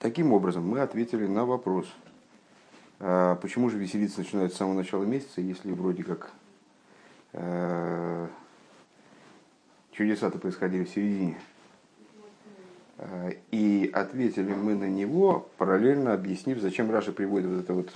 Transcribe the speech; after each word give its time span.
Таким 0.00 0.32
образом, 0.32 0.66
мы 0.66 0.80
ответили 0.80 1.26
на 1.26 1.44
вопрос, 1.44 1.86
а, 3.00 3.36
почему 3.36 3.68
же 3.68 3.76
веселиться 3.76 4.20
начинают 4.20 4.54
с 4.54 4.56
самого 4.56 4.72
начала 4.74 5.04
месяца, 5.04 5.42
если 5.42 5.72
вроде 5.72 6.04
как 6.04 6.32
э, 7.34 8.26
чудеса-то 9.92 10.38
происходили 10.38 10.84
в 10.84 10.88
середине. 10.88 11.38
А, 12.96 13.28
и 13.50 13.90
ответили 13.92 14.54
мы 14.54 14.74
на 14.74 14.88
него, 14.88 15.50
параллельно 15.58 16.14
объяснив, 16.14 16.60
зачем 16.60 16.90
Раши 16.90 17.12
приводит 17.12 17.50
вот 17.50 17.60
это 17.60 17.74
вот, 17.74 17.92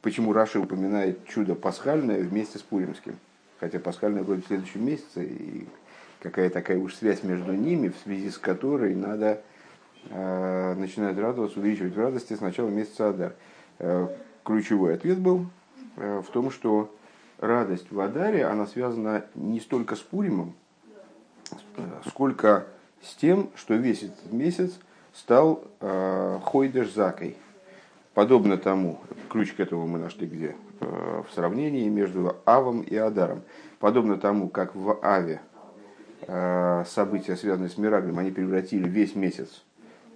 почему 0.00 0.32
Раши 0.32 0.60
упоминает 0.60 1.26
чудо 1.26 1.56
пасхальное 1.56 2.22
вместе 2.22 2.60
с 2.60 2.62
Пуримским. 2.62 3.18
Хотя 3.58 3.80
пасхальное 3.80 4.22
вроде 4.22 4.42
в 4.42 4.46
следующем 4.46 4.86
месяце, 4.86 5.24
и 5.24 5.66
какая 6.24 6.48
такая 6.48 6.78
уж 6.78 6.94
связь 6.94 7.22
между 7.22 7.52
ними, 7.52 7.90
в 7.90 7.96
связи 8.02 8.30
с 8.30 8.38
которой 8.38 8.94
надо 8.94 9.42
э, 10.08 10.74
начинать 10.74 11.18
радоваться, 11.18 11.60
увеличивать 11.60 11.94
в 11.94 12.00
радости 12.00 12.32
с 12.32 12.40
начала 12.40 12.70
месяца 12.70 13.10
Адар. 13.10 13.34
Э, 13.78 14.08
ключевой 14.42 14.94
ответ 14.94 15.18
был 15.18 15.46
э, 15.96 16.22
в 16.26 16.32
том, 16.32 16.50
что 16.50 16.90
радость 17.38 17.92
в 17.92 18.00
Адаре, 18.00 18.46
она 18.46 18.66
связана 18.66 19.26
не 19.34 19.60
столько 19.60 19.96
с 19.96 20.00
Пуримом, 20.00 20.54
сколько 22.06 22.66
с 23.02 23.14
тем, 23.16 23.50
что 23.54 23.74
весь 23.74 24.02
этот 24.02 24.32
месяц 24.32 24.80
стал 25.12 25.62
э, 25.80 26.38
Хойдеш 26.42 26.90
Закой. 26.94 27.36
Подобно 28.14 28.56
тому, 28.56 28.98
ключ 29.28 29.52
к 29.52 29.60
этому 29.60 29.86
мы 29.86 29.98
нашли 29.98 30.26
где? 30.26 30.56
Э, 30.80 31.22
в 31.28 31.34
сравнении 31.34 31.86
между 31.90 32.36
Авом 32.46 32.80
и 32.80 32.96
Адаром. 32.96 33.42
Подобно 33.78 34.16
тому, 34.16 34.48
как 34.48 34.74
в 34.74 34.98
Аве 35.02 35.42
э, 35.52 35.53
события, 36.26 37.36
связанные 37.36 37.68
с 37.68 37.76
Мираглем, 37.76 38.18
они 38.18 38.30
превратили 38.30 38.88
весь 38.88 39.14
месяц 39.14 39.62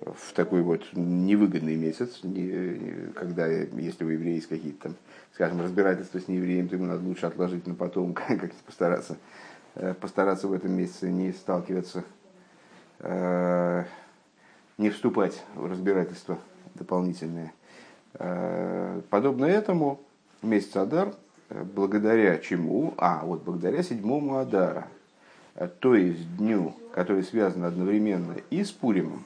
в 0.00 0.32
такой 0.32 0.62
вот 0.62 0.84
невыгодный 0.92 1.76
месяц, 1.76 2.20
когда, 3.14 3.46
если 3.46 4.04
у 4.04 4.08
еврея 4.08 4.36
есть 4.36 4.48
какие-то 4.48 4.84
там, 4.84 4.96
скажем, 5.34 5.60
разбирательства 5.60 6.18
с 6.18 6.28
неевреем, 6.28 6.68
то 6.68 6.76
ему 6.76 6.86
надо 6.86 7.04
лучше 7.04 7.26
отложить 7.26 7.66
на 7.66 7.74
потом, 7.74 8.12
как 8.14 8.52
постараться, 8.66 9.16
э, 9.74 9.94
постараться 9.94 10.48
в 10.48 10.52
этом 10.52 10.72
месяце 10.72 11.10
не 11.10 11.32
сталкиваться, 11.32 12.04
э, 13.00 13.84
не 14.78 14.90
вступать 14.90 15.42
в 15.54 15.66
разбирательство 15.66 16.38
дополнительное. 16.74 17.52
Э, 18.14 19.00
подобно 19.10 19.46
этому 19.46 20.00
месяц 20.42 20.76
Адар, 20.76 21.14
благодаря 21.50 22.38
чему? 22.38 22.94
А, 22.98 23.22
вот 23.24 23.42
благодаря 23.42 23.82
седьмому 23.82 24.38
Адара, 24.38 24.86
то 25.66 25.96
есть 25.96 26.36
дню, 26.36 26.74
который 26.92 27.24
связан 27.24 27.64
одновременно 27.64 28.36
и 28.50 28.62
с 28.62 28.70
Пуримом, 28.70 29.24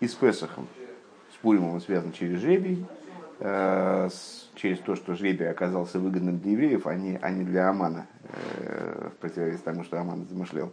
и 0.00 0.06
с 0.06 0.14
Песохом. 0.14 0.68
С 1.32 1.36
Пуримом 1.38 1.70
он 1.70 1.80
связан 1.80 2.12
через 2.12 2.40
жребий, 2.40 2.84
э, 3.40 4.08
через 4.56 4.78
то, 4.80 4.94
что 4.94 5.14
жребий 5.14 5.48
оказался 5.48 5.98
выгодным 5.98 6.38
для 6.38 6.52
евреев, 6.52 6.86
а 6.86 6.94
не, 6.94 7.18
а 7.20 7.30
не 7.30 7.44
для 7.44 7.70
Амана, 7.70 8.06
э, 8.24 9.08
в 9.10 9.20
противовес 9.20 9.60
тому, 9.60 9.84
что 9.84 9.98
Аман 9.98 10.26
замышлял. 10.28 10.70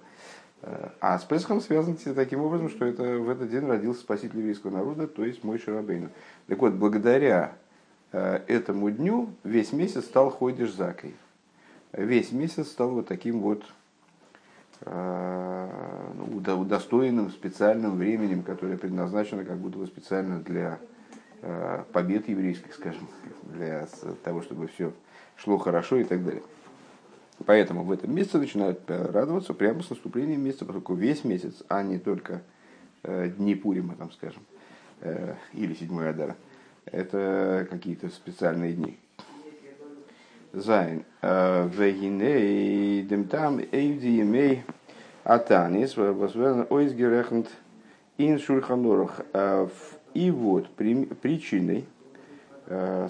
Э, 0.62 0.90
а 1.00 1.18
с 1.18 1.24
Песхом 1.24 1.62
связан 1.62 1.96
таким 1.96 2.42
образом, 2.42 2.70
что 2.70 2.86
это, 2.86 3.04
в 3.18 3.30
этот 3.30 3.50
день 3.50 3.66
родился 3.66 4.02
спаситель 4.02 4.40
еврейского 4.40 4.72
народа, 4.72 5.08
то 5.08 5.24
есть 5.24 5.44
мой 5.46 5.58
Шарабейну. 5.58 6.10
Так 6.48 6.60
вот, 6.60 6.74
благодаря 6.74 7.54
этому 8.12 8.92
дню 8.92 9.30
весь 9.46 9.72
месяц 9.72 10.04
стал 10.04 10.32
Хойдиш 10.32 10.74
Закой. 10.74 11.16
Весь 11.94 12.34
месяц 12.34 12.68
стал 12.68 12.90
вот 12.90 13.08
таким 13.08 13.40
вот 13.40 13.64
Э, 13.64 13.81
удостоенным 16.72 17.32
специальным 17.32 17.98
временем, 17.98 18.44
которое 18.44 18.78
предназначено 18.78 19.44
как 19.44 19.58
будто 19.58 19.78
бы 19.78 19.88
специально 19.88 20.40
для 20.40 20.80
э, 21.42 21.84
побед 21.92 22.30
еврейских, 22.30 22.74
скажем, 22.74 23.10
для 23.44 23.88
того, 24.24 24.42
чтобы 24.42 24.68
все 24.68 24.94
шло 25.36 25.58
хорошо 25.58 25.98
и 25.98 26.04
так 26.04 26.24
далее. 26.24 26.44
Поэтому 27.46 27.84
в 27.84 27.92
этом 27.92 28.16
месяце 28.16 28.38
начинают 28.38 28.82
э, 28.88 29.12
радоваться 29.12 29.54
прямо 29.54 29.84
с 29.84 29.90
наступлением 29.90 30.42
месяца, 30.44 30.66
поскольку 30.66 30.94
весь 30.94 31.24
месяц, 31.26 31.62
а 31.68 31.84
не 31.84 32.00
только 32.00 32.42
дни 33.04 33.56
Пурима, 33.56 33.96
там, 33.96 34.12
скажем, 34.12 34.44
или 35.54 35.74
седьмой 35.74 36.12
Адара, 36.12 36.36
это 36.86 37.68
какие-то 37.68 38.10
специальные 38.10 38.74
дни. 38.74 39.00
Зайн. 40.54 41.06
Вегиней 41.22 43.04
демтам 43.04 43.62
эйвди 43.72 44.08
емей 44.08 44.64
атанис 45.24 45.96
возвен 45.96 46.68
ойсгерехнт 46.70 47.50
ин 48.18 48.38
шульханорах. 48.38 49.22
И 50.14 50.30
вот 50.30 50.68
причиной, 50.76 51.86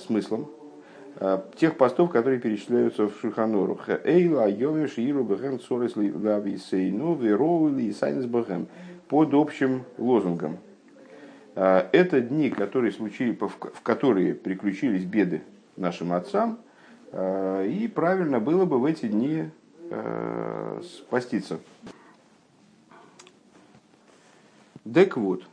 смыслом 0.05 0.51
тех 1.55 1.77
постов, 1.77 2.11
которые 2.11 2.39
перечисляются 2.39 3.07
в 3.07 3.19
Шульханорах. 3.19 3.89
Эйла, 4.05 4.47
Йоми, 4.47 4.85
Шииру, 4.85 5.23
Бэхэм, 5.23 5.59
Цорес, 5.59 5.95
Лави, 5.95 6.57
Сейну, 6.57 7.15
Вероули 7.15 7.83
и 7.83 7.91
Сайнес 7.91 8.25
Бэхэм. 8.25 8.67
Под 9.07 9.33
общим 9.33 9.83
лозунгом. 9.97 10.59
Это 11.55 12.21
дни, 12.21 12.49
которые 12.49 12.91
случили, 12.91 13.37
в 13.39 13.81
которые 13.81 14.35
приключились 14.35 15.05
беды 15.05 15.41
нашим 15.75 16.13
отцам– 16.13 16.59
Э, 16.70 16.70
и 17.13 17.91
правильно 17.93 18.39
было 18.39 18.65
бы 18.65 18.79
в 18.79 18.85
эти 18.85 19.07
дни 19.07 19.49
э, 19.89 20.81
спаститься. 20.83 21.59
Так 24.91 25.17
вот, 25.17 25.43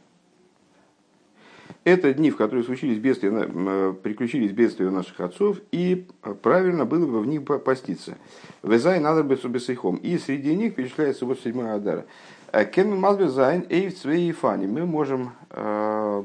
это 1.84 2.12
дни, 2.12 2.30
в 2.30 2.36
которые 2.36 2.64
случились 2.64 2.98
бедствия, 2.98 3.32
э, 3.32 3.94
приключились 4.02 4.52
бедствия 4.52 4.86
у 4.86 4.90
наших 4.90 5.20
отцов, 5.20 5.58
и 5.72 6.06
правильно 6.42 6.84
было 6.84 7.06
бы 7.06 7.20
в 7.20 7.26
них 7.26 7.44
поститься. 7.44 8.16
Везай 8.62 9.00
надо 9.00 9.22
быть 9.24 9.44
бесейхом. 9.44 9.96
И 9.96 10.18
среди 10.18 10.54
них 10.54 10.74
перечисляется 10.74 11.26
вот 11.26 11.40
седьмая 11.40 11.76
Адара. 11.76 12.06
Кен 12.72 12.98
Мазбезайн 12.98 13.66
Эйв 13.68 13.98
Цвей 13.98 14.32
Фани. 14.32 14.66
Мы 14.66 14.86
можем 14.86 15.32
э, 15.50 16.24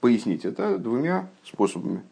пояснить 0.00 0.44
это 0.44 0.78
двумя 0.78 1.28
способами. 1.44 2.02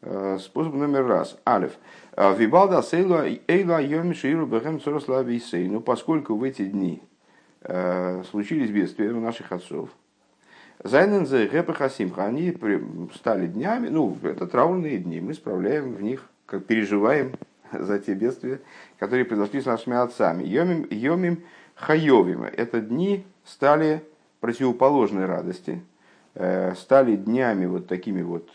Э, 0.00 0.38
способ 0.40 0.74
номер 0.74 1.06
раз. 1.06 1.36
Алиф. 1.46 1.72
«А 2.16 2.32
Вибалда 2.32 2.82
сейла 2.82 3.26
эйла 3.48 3.82
йоми 3.82 4.12
шииру 4.12 4.46
бэхэм 4.46 4.80
цорослависей. 4.80 5.66
Ну, 5.68 5.80
поскольку 5.80 6.36
в 6.36 6.44
эти 6.44 6.64
дни 6.66 7.02
э, 7.62 8.22
случились 8.30 8.70
бедствия 8.70 9.10
у 9.10 9.20
наших 9.20 9.50
отцов, 9.50 9.90
Зайнензе 10.84 11.48
Гэпахасимха, 11.48 12.26
они 12.26 12.56
стали 13.16 13.48
днями, 13.48 13.88
ну, 13.88 14.16
это 14.22 14.46
траурные 14.46 14.98
дни, 14.98 15.20
мы 15.20 15.34
справляем 15.34 15.94
в 15.94 16.00
них, 16.00 16.28
как 16.46 16.64
переживаем 16.66 17.32
за 17.72 17.98
те 17.98 18.14
бедствия, 18.14 18.60
которые 19.00 19.24
произошли 19.24 19.60
с 19.60 19.66
нашими 19.66 19.96
отцами. 19.96 20.44
Йомим, 20.44 20.86
йомим 20.90 21.42
хайовим. 21.74 22.44
Это 22.44 22.80
дни 22.80 23.26
стали 23.44 24.04
противоположной 24.38 25.26
радости, 25.26 25.82
э, 26.34 26.74
стали 26.76 27.16
днями 27.16 27.66
вот 27.66 27.88
такими 27.88 28.22
вот 28.22 28.48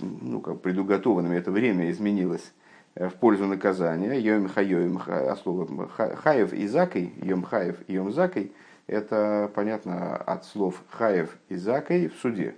ну, 0.00 0.40
как 0.40 0.60
предуготованными, 0.60 1.36
это 1.36 1.50
время 1.50 1.90
изменилось 1.90 2.52
э, 2.94 3.08
в 3.08 3.14
пользу 3.14 3.46
наказания. 3.46 4.18
Йом 4.18 4.48
хайоем, 4.48 5.00
а 5.06 5.36
слово 5.42 5.88
хаев 5.88 6.52
и 6.52 6.66
закой, 6.66 7.12
йом 7.22 7.42
хаев 7.42 7.76
и 7.86 7.94
йом 7.94 8.12
закой, 8.12 8.52
это 8.86 9.50
понятно 9.54 10.16
от 10.16 10.44
слов 10.44 10.82
хаев 10.90 11.36
и 11.48 11.56
закой 11.56 12.08
в 12.08 12.14
суде. 12.20 12.54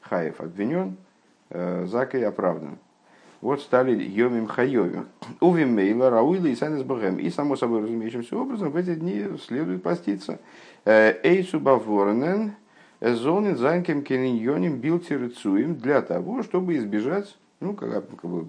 Хаев 0.00 0.40
обвинен, 0.40 0.96
э, 1.50 1.86
закой 1.86 2.24
оправдан. 2.24 2.78
Вот 3.40 3.62
стали 3.62 4.02
йомим 4.02 4.46
хайовим. 4.46 5.08
Увим 5.40 5.74
мейла, 5.74 6.10
рауила 6.10 6.46
и 6.46 6.54
санес 6.54 6.82
богем. 6.82 7.18
И 7.18 7.30
само 7.30 7.56
собой 7.56 7.82
разумеющимся 7.82 8.36
образом 8.36 8.70
в 8.70 8.76
эти 8.76 8.94
дни 8.94 9.24
следует 9.46 9.82
поститься. 9.82 10.40
Э, 10.84 11.14
Эйсу 11.22 11.58
баворнен, 11.58 12.52
Зонин 13.00 13.56
занкем 13.56 14.02
кениньоним 14.02 14.78
билтирцуем 14.78 15.76
для 15.76 16.02
того, 16.02 16.42
чтобы 16.42 16.76
избежать, 16.76 17.34
ну, 17.60 17.72
как, 17.74 18.08
как 18.08 18.30
бы, 18.30 18.46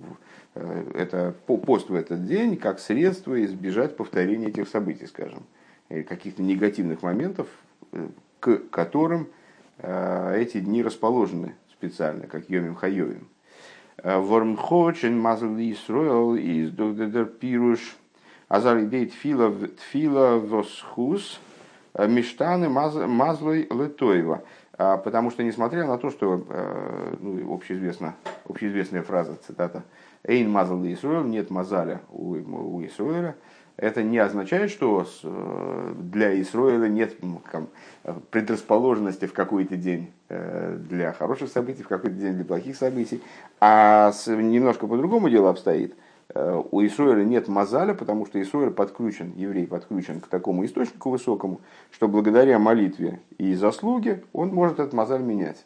э, 0.56 0.92
это 0.94 1.34
пост 1.48 1.90
в 1.90 1.96
этот 1.96 2.26
день 2.26 2.58
как 2.58 2.80
средство 2.80 3.42
избежать 3.46 3.96
повторения 3.96 4.48
этих 4.48 4.68
событий, 4.68 5.08
скажем, 5.08 5.44
каких-то 5.88 6.44
негативных 6.44 7.02
моментов, 7.02 7.48
э, 7.94 8.10
к 8.42 8.58
которым 8.70 9.30
э, 9.78 10.42
эти 10.42 10.60
дни 10.60 10.84
расположены 10.84 11.56
специально, 11.72 12.28
как 12.28 12.50
Йомим 12.50 12.76
Хайовим. 12.76 13.30
Вормхочен 14.04 15.18
мазли 15.18 15.72
Исроэл 15.72 16.36
из 16.36 16.72
Догдедер 16.72 17.26
Пируш 17.26 17.96
Азар 18.48 18.84
идей 18.84 19.06
Тфила 19.06 20.40
Восхус– 20.40 21.40
Миштаны 21.98 22.70
Мазлой 22.70 23.68
Летоева. 23.70 24.44
А, 24.78 24.98
потому 24.98 25.30
что, 25.30 25.44
несмотря 25.44 25.86
на 25.86 25.98
то, 25.98 26.10
что 26.10 26.44
э, 26.50 27.16
ну, 27.20 27.54
общеизвестна, 27.54 28.16
общеизвестная 28.48 29.04
фраза, 29.04 29.36
цитата, 29.46 29.84
«Эйн 30.24 30.50
мазал 30.50 30.84
Исруэл»– 30.84 31.24
«нет 31.26 31.52
мазаля 31.52 32.02
у, 32.10 32.34
у 32.34 32.86
Исруэля», 32.86 33.36
это 33.78 34.04
не 34.04 34.18
означает, 34.18 34.70
что 34.70 35.08
для 35.98 36.40
Исроиля 36.42 36.88
нет 36.88 37.16
предрасположенности 38.30 39.26
в 39.26 39.34
какой-то 39.34 39.76
день 39.76 40.12
для 40.30 41.14
хороших 41.14 41.50
событий, 41.50 41.82
в 41.82 41.88
какой-то 41.88 42.16
день 42.16 42.34
для 42.34 42.46
плохих 42.46 42.76
событий. 42.76 43.24
А 43.60 44.12
немножко 44.28 44.88
по-другому 44.88 45.30
дело 45.30 45.50
обстоит– 45.50 45.96
Э, 46.04 46.11
у 46.34 46.86
Исуэля 46.86 47.24
нет 47.24 47.48
мазаля, 47.48 47.94
потому 47.94 48.26
что 48.26 48.42
Исуэль 48.42 48.72
подключен, 48.72 49.34
еврей 49.36 49.68
подключен 49.68 50.22
к 50.22 50.28
такому 50.28 50.66
источнику 50.66 51.10
высокому, 51.10 51.62
что 51.92 52.08
благодаря 52.08 52.60
молитве 52.60 53.20
и 53.38 53.54
заслуге 53.56 54.24
он 54.34 54.50
может 54.50 54.80
этот 54.80 54.94
мазаль 54.94 55.22
менять. 55.22 55.66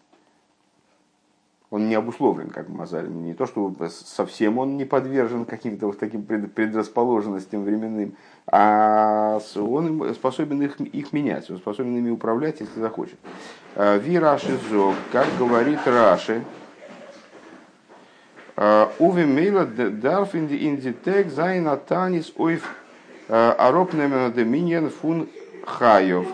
Он 1.72 1.90
не 1.90 1.96
обусловлен 1.96 2.50
как 2.52 2.70
мазаль. 2.70 3.10
Не 3.10 3.34
то, 3.34 3.46
что 3.46 3.74
совсем 3.90 4.60
он 4.60 4.78
не 4.78 4.86
подвержен 4.86 5.46
каким-то 5.46 5.88
вот 5.88 6.00
таким 6.00 6.24
предрасположенностям 6.24 7.64
временным, 7.64 8.16
а 8.48 9.40
он 9.56 10.14
способен 10.14 10.62
их, 10.62 10.80
их 10.80 11.12
менять, 11.12 11.50
он 11.50 11.58
способен 11.58 11.98
ими 11.98 12.12
управлять, 12.12 12.62
если 12.62 12.80
захочет. 12.80 13.18
Э, 13.76 14.00
Ви 14.00 14.18
Раши 14.18 14.58
Зог, 14.70 14.96
как 15.12 15.28
говорит 15.38 15.80
Раши, 15.86 16.44
Уве 18.57 19.25
мейла 19.25 19.66
дарф 19.66 20.36
инди 20.36 20.94
тег 20.94 21.30
зайн 21.30 21.68
атанис 21.68 22.31
ойф 22.38 22.63
аропнемен 23.28 24.31
доминиен 24.31 24.90
фун 24.90 25.28
хайов. 25.66 26.28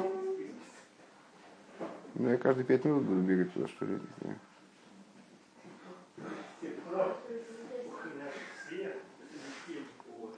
Ну, 2.15 2.29
я 2.29 2.37
каждые 2.37 2.65
пять 2.65 2.85
минут 2.85 3.03
буду 3.03 3.21
бегать 3.21 3.51
туда, 3.53 3.67
что 3.67 3.85
ли. 3.85 3.97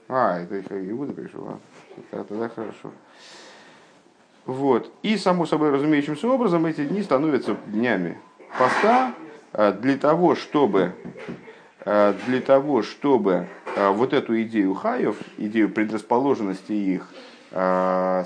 А, 0.08 0.38
это 0.38 0.90
Иуда 0.90 1.12
пришел, 1.12 1.48
а? 1.48 2.24
Тогда 2.24 2.48
хорошо. 2.48 2.92
Вот. 4.46 4.90
И, 5.02 5.18
само 5.18 5.44
собой 5.44 5.70
разумеющимся 5.70 6.28
образом, 6.28 6.64
эти 6.64 6.84
дни 6.84 7.02
становятся 7.02 7.56
днями 7.66 8.18
поста 8.58 9.14
для 9.52 9.98
того, 9.98 10.34
чтобы 10.34 10.94
для 11.84 12.40
того, 12.40 12.82
чтобы 12.82 13.46
э, 13.76 13.90
вот 13.90 14.12
эту 14.14 14.40
идею 14.42 14.74
хаев, 14.74 15.16
идею 15.36 15.68
предрасположенности 15.68 16.72
их 16.72 17.08
э, 17.50 18.24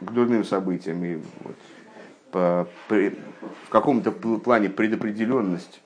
к 0.00 0.12
дурным 0.12 0.44
событиям 0.44 1.04
и 1.04 1.16
вот, 1.16 1.56
по, 2.32 2.68
при, 2.88 3.16
в 3.66 3.68
каком-то 3.68 4.10
плане 4.10 4.68
предопределенность 4.68 5.80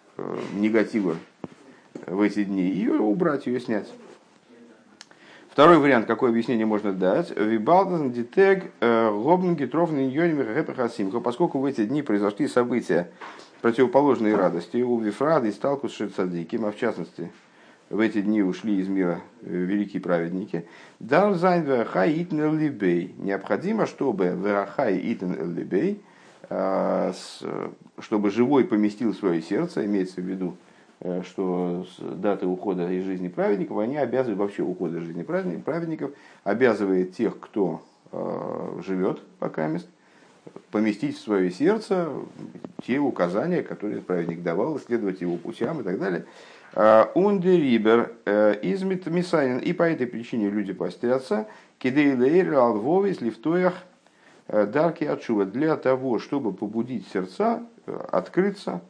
негатива 0.55 1.17
в 2.07 2.21
эти 2.21 2.45
дни, 2.45 2.63
ее 2.63 2.99
убрать, 2.99 3.47
ее 3.47 3.61
снять. 3.61 3.89
Второй 5.51 5.79
вариант, 5.79 6.07
какое 6.07 6.31
объяснение 6.31 6.65
можно 6.65 6.93
дать? 6.93 7.31
Вибалден 7.37 8.11
дитег 8.11 8.73
лобн 8.81 9.55
гитровный 9.55 10.09
йоним 10.09 11.21
Поскольку 11.23 11.59
в 11.59 11.65
эти 11.67 11.85
дни 11.85 12.03
произошли 12.03 12.49
события, 12.49 13.11
противоположные 13.63 14.37
радости. 14.37 14.83
У 14.83 14.99
Вифрады 14.99 15.49
и 15.49 15.53
Сталкус 15.53 15.95
Шицадиким, 15.95 16.67
а 16.67 16.73
в 16.73 16.77
частности, 16.77 17.31
в 17.89 18.01
эти 18.01 18.21
дни 18.21 18.43
ушли 18.43 18.81
из 18.81 18.89
мира 18.89 19.21
э, 19.43 19.55
великие 19.55 20.03
праведники. 20.03 20.67
Дар 20.99 21.35
зайн 21.35 21.63
верахай 21.63 22.23
итн 22.23 22.59
либей. 22.59 23.15
Необходимо, 23.19 23.87
чтобы 23.87 24.37
верахай 24.37 25.01
итн 25.13 25.33
либей, 25.55 26.03
э, 26.51 27.13
чтобы 28.01 28.31
живой 28.31 28.65
поместил 28.65 29.15
свое 29.15 29.41
сердце, 29.41 29.87
имеется 29.87 30.21
в 30.21 30.25
виду, 30.25 30.57
э, 31.01 31.23
что 31.23 31.87
даты 32.01 32.47
ухода 32.47 32.91
из 32.91 33.05
жизни 33.05 33.29
праведников, 33.29 33.79
они 33.79 33.97
обязывают, 33.97 34.41
вообще 34.41 34.63
ухода 34.63 34.99
из 34.99 35.05
жизни 35.05 35.23
праведников, 35.23 36.11
обязывает 36.45 37.15
тех, 37.15 37.39
кто 37.39 37.83
живет 38.85 39.23
пока 39.39 39.67
мест, 39.69 39.89
поместить 40.71 41.17
в 41.17 41.21
свое 41.21 41.51
сердце 41.51 42.11
те 42.85 42.99
указания, 42.99 43.63
которые 43.63 44.01
праведник 44.01 44.43
давал, 44.43 44.77
исследовать 44.79 45.21
его 45.21 45.37
путям 45.37 45.81
и 45.81 45.85
так 45.85 45.99
далее. 45.99 46.25
Ундерибер 47.15 48.13
э, 48.25 48.59
измит 48.63 49.07
мисанин. 49.07 49.59
И 49.59 49.73
по 49.75 49.83
этой 49.83 50.07
причине 50.07 50.49
люди 50.49 50.73
постятся. 50.73 51.47
Кидейлейр 51.79 52.55
алвовис 52.55 53.21
лифтоях 53.21 53.75
э, 54.49 54.67
дарки 54.67 55.05
отшува. 55.05 55.45
Для 55.45 55.77
того, 55.77 56.19
чтобы 56.19 56.53
побудить 56.53 57.07
сердца 57.09 57.63
э, 57.87 58.01
открыться 58.11 58.81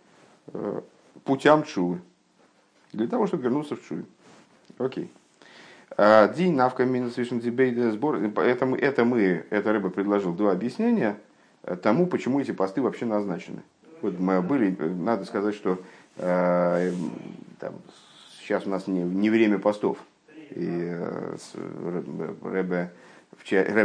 путям 1.25 1.63
чувы. 1.63 2.01
Для 2.93 3.07
того, 3.07 3.27
чтобы 3.27 3.45
вернуться 3.45 3.77
в 3.77 3.89
чувы. 3.89 4.05
Окей. 4.79 5.11
Дин 6.37 6.57
навка 6.57 6.85
минус 6.85 7.17
вишен 7.17 7.41
сбор. 7.93 8.17
Это 8.17 8.67
мы, 8.67 8.77
это 8.77 9.05
мы, 9.05 9.45
это 9.51 9.73
рыба 9.73 9.89
предложил 9.89 10.33
два 10.33 10.53
объяснения 10.53 11.17
тому, 11.83 12.07
почему 12.07 12.41
эти 12.41 12.53
посты 12.53 12.83
вообще 12.83 13.07
назначены. 13.07 13.63
Вот 14.01 14.19
мы 14.19 14.43
были, 14.43 14.77
надо 14.81 15.25
сказать, 15.25 15.55
что 15.55 15.81
э, 16.17 16.93
там, 17.61 17.75
сейчас 18.41 18.67
у 18.67 18.71
нас 18.71 18.87
не, 18.87 19.03
не 19.03 19.31
время 19.31 19.59
постов. 19.59 19.99
И 20.51 20.67
э, 20.69 21.37
Рэбе 22.43 22.91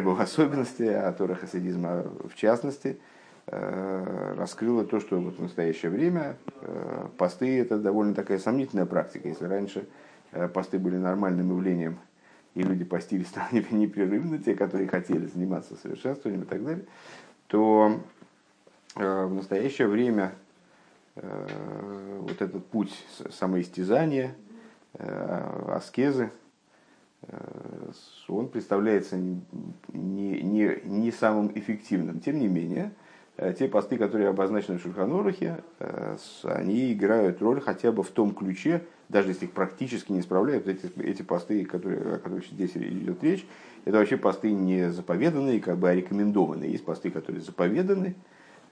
в 0.10 0.22
особенности, 0.22 0.84
а 0.84 1.12
Тора 1.14 1.36
Хасидизма 1.36 2.04
в 2.28 2.36
частности, 2.36 2.98
э, 3.46 4.34
раскрыла 4.38 4.84
то, 4.84 5.00
что 5.00 5.20
вот 5.20 5.38
в 5.38 5.42
настоящее 5.42 5.92
время 5.92 6.36
э, 6.62 7.08
посты 7.18 7.60
это 7.60 7.78
довольно 7.78 8.14
такая 8.14 8.40
сомнительная 8.40 8.86
практика. 8.86 9.30
Если 9.30 9.46
раньше 9.46 9.88
э, 10.32 10.48
посты 10.48 10.80
были 10.80 10.98
нормальным 10.98 11.52
явлением, 11.52 12.00
и 12.56 12.64
люди 12.64 12.84
постились 12.84 13.28
там 13.28 13.48
непрерывно, 13.72 14.40
те, 14.40 14.56
которые 14.56 14.88
хотели 14.88 15.28
заниматься 15.28 15.76
совершенствованием 15.76 16.44
и 16.44 16.48
так 16.48 16.64
далее, 16.64 16.86
то 17.48 18.00
э, 18.96 19.26
в 19.26 19.34
настоящее 19.34 19.88
время 19.88 20.36
э, 21.16 22.20
вот 22.22 22.42
этот 22.42 22.66
путь 22.68 22.94
самоистязания, 23.30 24.36
э, 24.94 25.72
аскезы, 25.76 26.32
он 28.28 28.48
представляется 28.48 29.18
не, 29.18 29.42
не, 29.92 30.80
не 30.84 31.12
самым 31.12 31.52
эффективным. 31.58 32.20
Тем 32.20 32.40
не 32.40 32.48
менее, 32.48 32.94
те 33.58 33.68
посты, 33.68 33.98
которые 33.98 34.30
обозначены 34.30 34.80
в 34.80 34.82
Шульханорухе, 34.82 35.64
они 36.44 36.92
играют 36.94 37.42
роль 37.42 37.62
хотя 37.62 37.92
бы 37.92 38.02
в 38.04 38.10
том 38.10 38.34
ключе, 38.34 38.84
даже 39.10 39.30
если 39.30 39.46
их 39.46 39.52
практически 39.52 40.12
не 40.12 40.22
справляют, 40.22 40.68
эти, 40.68 40.92
эти 41.02 41.22
посты, 41.22 41.64
которые, 41.66 42.16
о 42.16 42.18
которых 42.18 42.46
здесь 42.48 42.76
идет 42.76 43.24
речь, 43.24 43.46
это 43.86 44.00
вообще 44.00 44.18
посты 44.18 44.52
не 44.52 44.92
заповеданные, 44.92 45.62
как 45.62 45.78
бы, 45.78 45.90
а 45.90 45.96
рекомендованные. 45.96 46.72
Есть 46.72 46.84
посты, 46.84 47.10
которые 47.10 47.42
заповеданы, 47.42 48.16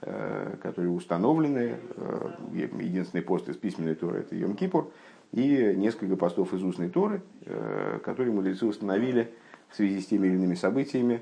э, 0.02 0.58
которые 0.62 0.92
установлены. 0.92 1.78
Э, 1.96 2.32
единственный 2.52 3.22
пост 3.22 3.48
из 3.48 3.56
письменной 3.56 3.96
Торы– 3.96 4.20
это 4.22 4.36
Йом-Кипур. 4.36 4.92
И 5.32 5.74
несколько 5.78 6.18
постов 6.18 6.54
из 6.54 6.64
устной 6.64 6.90
Торы, 6.90 7.22
э, 7.46 8.00
которые 8.04 8.34
мудрецы 8.34 8.66
установили 8.66 9.32
в 9.70 9.76
связи 9.78 10.02
с 10.02 10.08
теми 10.08 10.28
или 10.28 10.36
иными 10.36 10.56
событиями, 10.56 11.22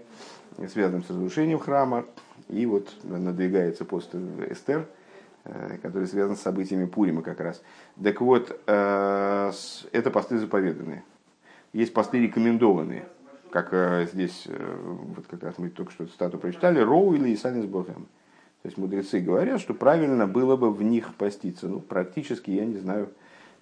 связанными 0.67 1.03
с 1.03 1.09
разрушением 1.11 1.59
храма. 1.59 2.05
И 2.49 2.65
вот 2.65 2.93
надвигается 3.03 3.85
пост 3.85 4.13
Эстер, 4.49 4.87
который 5.81 6.07
связан 6.07 6.35
с 6.35 6.41
событиями 6.41 6.85
Пурима 6.85 7.21
как 7.21 7.39
раз. 7.39 7.61
Так 8.01 8.21
вот, 8.21 8.49
это 8.65 10.11
посты 10.11 10.39
заповеданные. 10.39 11.03
Есть 11.73 11.93
посты 11.93 12.19
рекомендованные– 12.19 13.05
как 13.53 13.71
э, 13.71 14.07
здесь, 14.11 14.45
э, 14.47 14.75
вот 15.15 15.27
как 15.27 15.43
раз 15.43 15.59
мы 15.59 15.69
только 15.69 15.91
что 15.91 16.07
стату 16.07 16.39
прочитали, 16.39 16.79
Роу 16.79 17.13
или 17.13 17.35
Исанис 17.35 17.65
Бохем. 17.65 18.07
То 18.63 18.67
есть 18.67 18.79
мудрецы 18.79 19.19
говорят, 19.19 19.61
что 19.61 19.75
правильно 19.75 20.25
было 20.25 20.55
бы 20.55 20.73
в 20.73 20.81
них 20.81 21.13
поститься. 21.13 21.67
Ну, 21.67 21.79
практически, 21.79 22.49
я 22.49 22.65
не 22.65 22.77
знаю, 22.77 23.09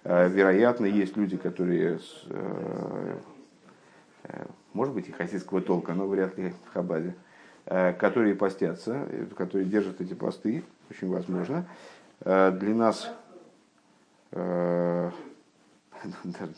э, 0.04 0.30
вероятно, 0.30 0.86
есть 0.86 1.18
люди, 1.18 1.36
которые, 1.36 2.00
может 4.72 4.94
быть, 4.94 5.10
и 5.10 5.12
хасидского 5.12 5.60
толка, 5.60 5.92
но 5.92 6.06
вряд 6.06 6.38
ли 6.38 6.54
в 6.64 6.72
Хабаде, 6.72 7.14
которые 7.64 8.34
постятся, 8.34 9.06
которые 9.36 9.66
держат 9.66 10.00
эти 10.00 10.14
посты, 10.14 10.64
очень 10.90 11.08
возможно. 11.08 11.64
Для 12.24 12.74
нас, 12.74 13.10
даже 14.32 15.12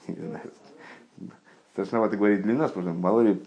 не 0.08 0.28
знаю, 0.28 0.50
страшновато 1.74 2.16
говорить 2.16 2.42
для 2.42 2.54
нас, 2.54 2.70
потому 2.70 2.92
что 2.92 3.00
мало 3.00 3.20
ли, 3.20 3.42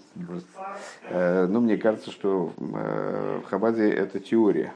э, 1.10 1.48
но 1.48 1.62
мне 1.62 1.78
кажется, 1.78 2.12
что 2.12 2.54
э, 2.58 3.40
в 3.42 3.50
Хабаде 3.50 3.90
это 3.90 4.20
теория. 4.20 4.74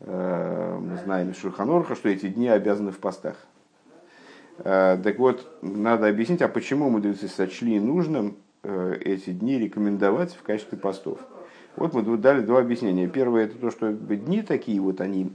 Э, 0.00 0.78
мы 0.78 0.98
знаем 0.98 1.30
из 1.30 1.38
Шурханорха, 1.38 1.94
что 1.94 2.10
эти 2.10 2.28
дни 2.28 2.48
обязаны 2.48 2.90
в 2.90 2.98
постах. 2.98 3.36
Э, 4.58 4.98
так 5.02 5.18
вот, 5.18 5.50
надо 5.62 6.06
объяснить, 6.06 6.42
а 6.42 6.48
почему 6.48 6.90
мудрецы 6.90 7.28
сочли 7.28 7.80
нужным 7.80 8.36
э, 8.62 8.98
эти 9.00 9.30
дни 9.30 9.58
рекомендовать 9.58 10.34
в 10.34 10.42
качестве 10.42 10.76
постов. 10.76 11.18
Вот 11.76 11.94
мы 11.94 12.02
дали 12.18 12.42
два 12.42 12.60
объяснения. 12.60 13.08
Первое, 13.08 13.44
это 13.44 13.56
то, 13.56 13.70
что 13.70 13.92
дни 13.92 14.42
такие 14.42 14.80
вот, 14.80 15.00
они 15.00 15.32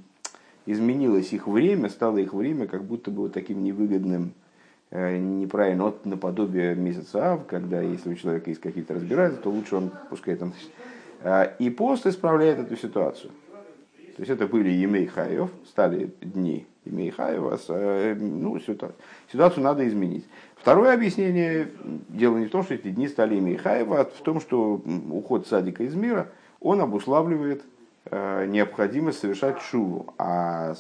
изменилось 0.65 1.34
их 1.34 1.48
время, 1.48 1.89
стало 1.89 2.17
их 2.17 2.34
время 2.34 2.67
как 2.67 2.84
будто 2.84 3.10
бы 3.12 3.24
вот 3.24 3.34
таким 3.34 3.63
невыгодным 3.63 4.34
неправильно, 4.91 5.84
вот 5.86 6.06
наподобие 6.06 6.75
месяца 6.75 7.34
Ав, 7.34 7.46
когда 7.46 7.82
если 7.82 8.12
у 8.13 8.15
человека 8.15 8.50
есть 8.50 8.62
какие-то 8.62 8.94
разбирательства, 8.94 9.44
то 9.44 9.50
лучше 9.51 9.75
он 9.75 9.91
пускай 10.10 10.36
там... 10.36 10.53
И 11.60 11.70
пост 11.70 12.06
исправляет 12.06 12.60
эту 12.60 12.77
ситуацию. 12.77 13.32
То 14.15 14.22
есть 14.22 14.32
это 14.32 14.48
были 14.48 14.70
Емей 14.70 15.06
Хаев, 15.08 15.50
стали 15.67 16.12
дни 16.22 16.65
Емей 16.86 17.12
Хаева, 17.12 17.60
ну, 18.20 18.60
ситуацию 18.60 19.63
надо 19.63 19.88
изменить. 19.88 20.25
Второе 20.60 20.94
объяснение, 20.94 21.70
дело 22.10 22.38
не 22.38 22.46
в 22.46 22.50
том, 22.50 22.64
что 22.64 22.74
эти 22.74 22.90
дни 22.90 23.08
стали 23.08 23.36
Емей 23.36 23.58
Хаева, 23.58 24.02
а 24.02 24.06
в 24.06 24.22
том, 24.22 24.42
что 24.42 24.82
уход 25.12 25.48
садика 25.48 25.84
из 25.84 25.96
мира, 25.96 26.30
он 26.60 26.82
обуславливает 26.82 27.64
э, 28.06 28.46
необходимость 28.48 29.20
совершать 29.20 29.62
шуву. 29.62 30.14
А 30.18 30.76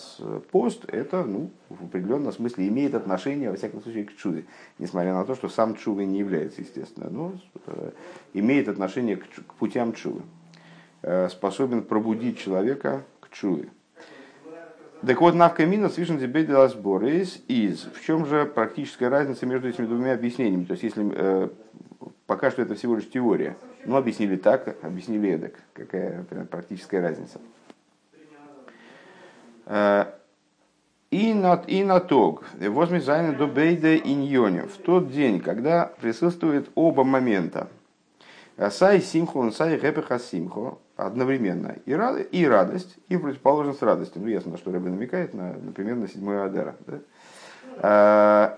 пост 0.51 0.85
это 0.87 1.23
ну, 1.23 1.51
в 1.69 1.85
определенном 1.85 2.33
смысле 2.33 2.67
имеет 2.67 2.95
отношение, 2.95 3.51
во 3.51 3.55
всяком 3.55 3.81
случае, 3.81 4.05
к 4.05 4.15
чуве. 4.15 4.45
Несмотря 4.79 5.13
на 5.13 5.23
то, 5.23 5.35
что 5.35 5.47
сам 5.47 5.75
чувой 5.75 6.05
не 6.05 6.19
является, 6.19 6.61
естественно. 6.61 7.09
Но 7.09 7.33
э, 7.67 7.91
имеет 8.33 8.67
отношение 8.67 9.17
к, 9.17 9.23
к 9.23 9.53
путям 9.53 9.93
чувы. 9.93 10.21
Э, 11.01 11.29
способен 11.29 11.83
пробудить 11.83 12.39
человека 12.39 13.03
к 13.21 13.29
чуве. 13.29 13.69
Так 15.05 15.21
вот, 15.21 15.35
навка 15.35 15.65
мина 15.65 15.89
свишен 15.89 16.19
тебе 16.19 16.67
сбор 16.69 17.05
из, 17.05 17.43
из. 17.47 17.83
В 17.83 18.03
чем 18.03 18.25
же 18.25 18.45
практическая 18.45 19.09
разница 19.09 19.45
между 19.45 19.69
этими 19.69 19.85
двумя 19.85 20.13
объяснениями? 20.13 20.65
То 20.65 20.71
есть, 20.71 20.83
если 20.83 21.11
э, 21.13 21.49
пока 22.25 22.49
что 22.49 22.63
это 22.63 22.73
всего 22.73 22.95
лишь 22.95 23.09
теория, 23.09 23.57
ну, 23.85 23.95
объяснили 23.95 24.37
так, 24.37 24.75
объяснили 24.83 25.29
эдак. 25.29 25.53
Какая 25.73 26.19
например, 26.19 26.47
практическая 26.47 27.01
разница? 27.01 27.39
Э, 29.67 30.05
и 31.11 31.33
на, 31.33 31.63
и 31.67 31.83
на 31.83 31.99
тог, 31.99 32.43
возьми 32.59 32.99
зайна 32.99 33.33
до 33.33 33.47
бейда 33.47 33.95
иньоне, 33.95 34.63
в 34.63 34.77
тот 34.77 35.11
день, 35.11 35.39
когда 35.39 35.91
присутствует 36.01 36.69
оба 36.75 37.03
момента, 37.03 37.69
сай 38.57 39.01
симхо, 39.01 39.51
сай 39.51 39.77
гэпеха 39.77 40.19
симхо, 40.19 40.79
одновременно 40.95 41.75
и, 41.85 41.93
рад, 41.93 42.27
и 42.31 42.47
радость, 42.47 42.95
и 43.07 43.17
противоположность 43.17 43.83
радости. 43.83 44.17
Ну, 44.17 44.27
ясно, 44.27 44.57
что 44.57 44.71
Рэбе 44.71 44.89
намекает, 44.89 45.33
на, 45.33 45.53
например, 45.53 45.95
на 45.95 46.07
седьмой 46.07 46.43
Адара. 46.43 46.75
Да? 46.87 46.99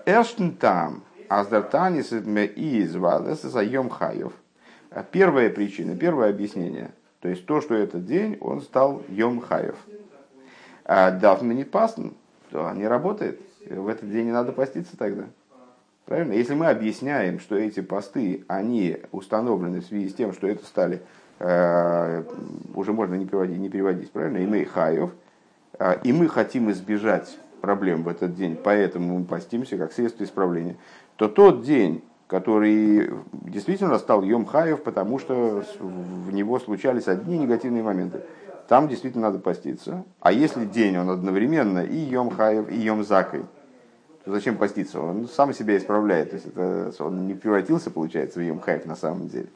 Э, 0.06 0.20
Эштн 0.20 0.50
там, 0.50 1.02
аздартанис 1.28 2.12
и 2.12 2.82
извадес 2.82 3.42
за 3.42 3.62
йом 3.62 3.90
хаев. 3.90 4.32
Первая 5.12 5.50
причина, 5.50 5.96
первое 5.96 6.30
объяснение, 6.30 6.90
то 7.20 7.28
есть 7.28 7.46
то, 7.46 7.60
что 7.60 7.74
этот 7.74 8.06
день, 8.06 8.38
он 8.40 8.62
стал 8.62 9.02
йом 9.08 9.40
хаев. 9.40 9.76
А 10.84 11.12
дафна 11.12 11.52
не 11.52 11.64
пасн, 11.64 12.08
то 12.50 12.72
не 12.72 12.88
работает. 12.88 13.40
В 13.68 13.86
этот 13.86 14.10
день 14.10 14.26
не 14.26 14.32
надо 14.32 14.52
поститься 14.52 14.96
тогда. 14.96 15.26
Правильно? 16.10 16.32
Если 16.32 16.54
мы 16.54 16.66
объясняем, 16.66 17.40
что 17.40 17.56
эти 17.56 17.80
посты, 17.80 18.44
они 18.48 18.98
установлены 19.12 19.80
в 19.80 19.86
связи 19.86 20.10
с 20.10 20.14
тем, 20.14 20.34
что 20.34 20.46
это 20.46 20.66
стали 20.66 21.00
Э, 21.40 22.22
уже 22.74 22.92
можно 22.92 23.14
не 23.14 23.24
переводить, 23.24 23.58
не 23.58 23.70
переводить, 23.70 24.12
правильно? 24.12 24.38
И 24.38 24.46
мы 24.46 24.66
хаев, 24.66 25.10
э, 25.78 25.96
и 26.04 26.12
мы 26.12 26.28
хотим 26.28 26.70
избежать 26.70 27.38
проблем 27.62 28.02
в 28.02 28.08
этот 28.08 28.34
день, 28.34 28.58
поэтому 28.62 29.18
мы 29.18 29.24
постимся 29.24 29.78
как 29.78 29.92
средство 29.92 30.22
исправления, 30.24 30.76
то 31.16 31.28
тот 31.28 31.62
день, 31.62 32.04
который 32.26 33.10
действительно 33.32 33.98
стал 33.98 34.22
Йом 34.22 34.44
Хаев, 34.44 34.82
потому 34.82 35.18
что 35.18 35.64
в 35.78 36.32
него 36.32 36.58
случались 36.58 37.08
одни 37.08 37.38
негативные 37.38 37.82
моменты. 37.82 38.20
Там 38.68 38.88
действительно 38.88 39.28
надо 39.28 39.38
поститься. 39.38 40.04
А 40.20 40.32
если 40.32 40.66
день, 40.66 40.98
он 40.98 41.08
одновременно 41.08 41.80
и 41.80 41.96
Йом 41.96 42.30
Хаев, 42.30 42.70
и 42.70 42.76
Йом 42.76 43.02
Закой, 43.02 43.44
зачем 44.30 44.56
поститься? 44.56 45.00
Он 45.00 45.28
сам 45.28 45.52
себя 45.52 45.76
исправляет. 45.76 46.30
То 46.30 46.36
есть 46.36 46.46
это, 46.46 46.92
он 47.04 47.26
не 47.26 47.34
превратился, 47.34 47.90
получается, 47.90 48.40
в 48.40 48.60
Хаев 48.60 48.86
на 48.86 48.96
самом 48.96 49.28
деле. 49.28 49.48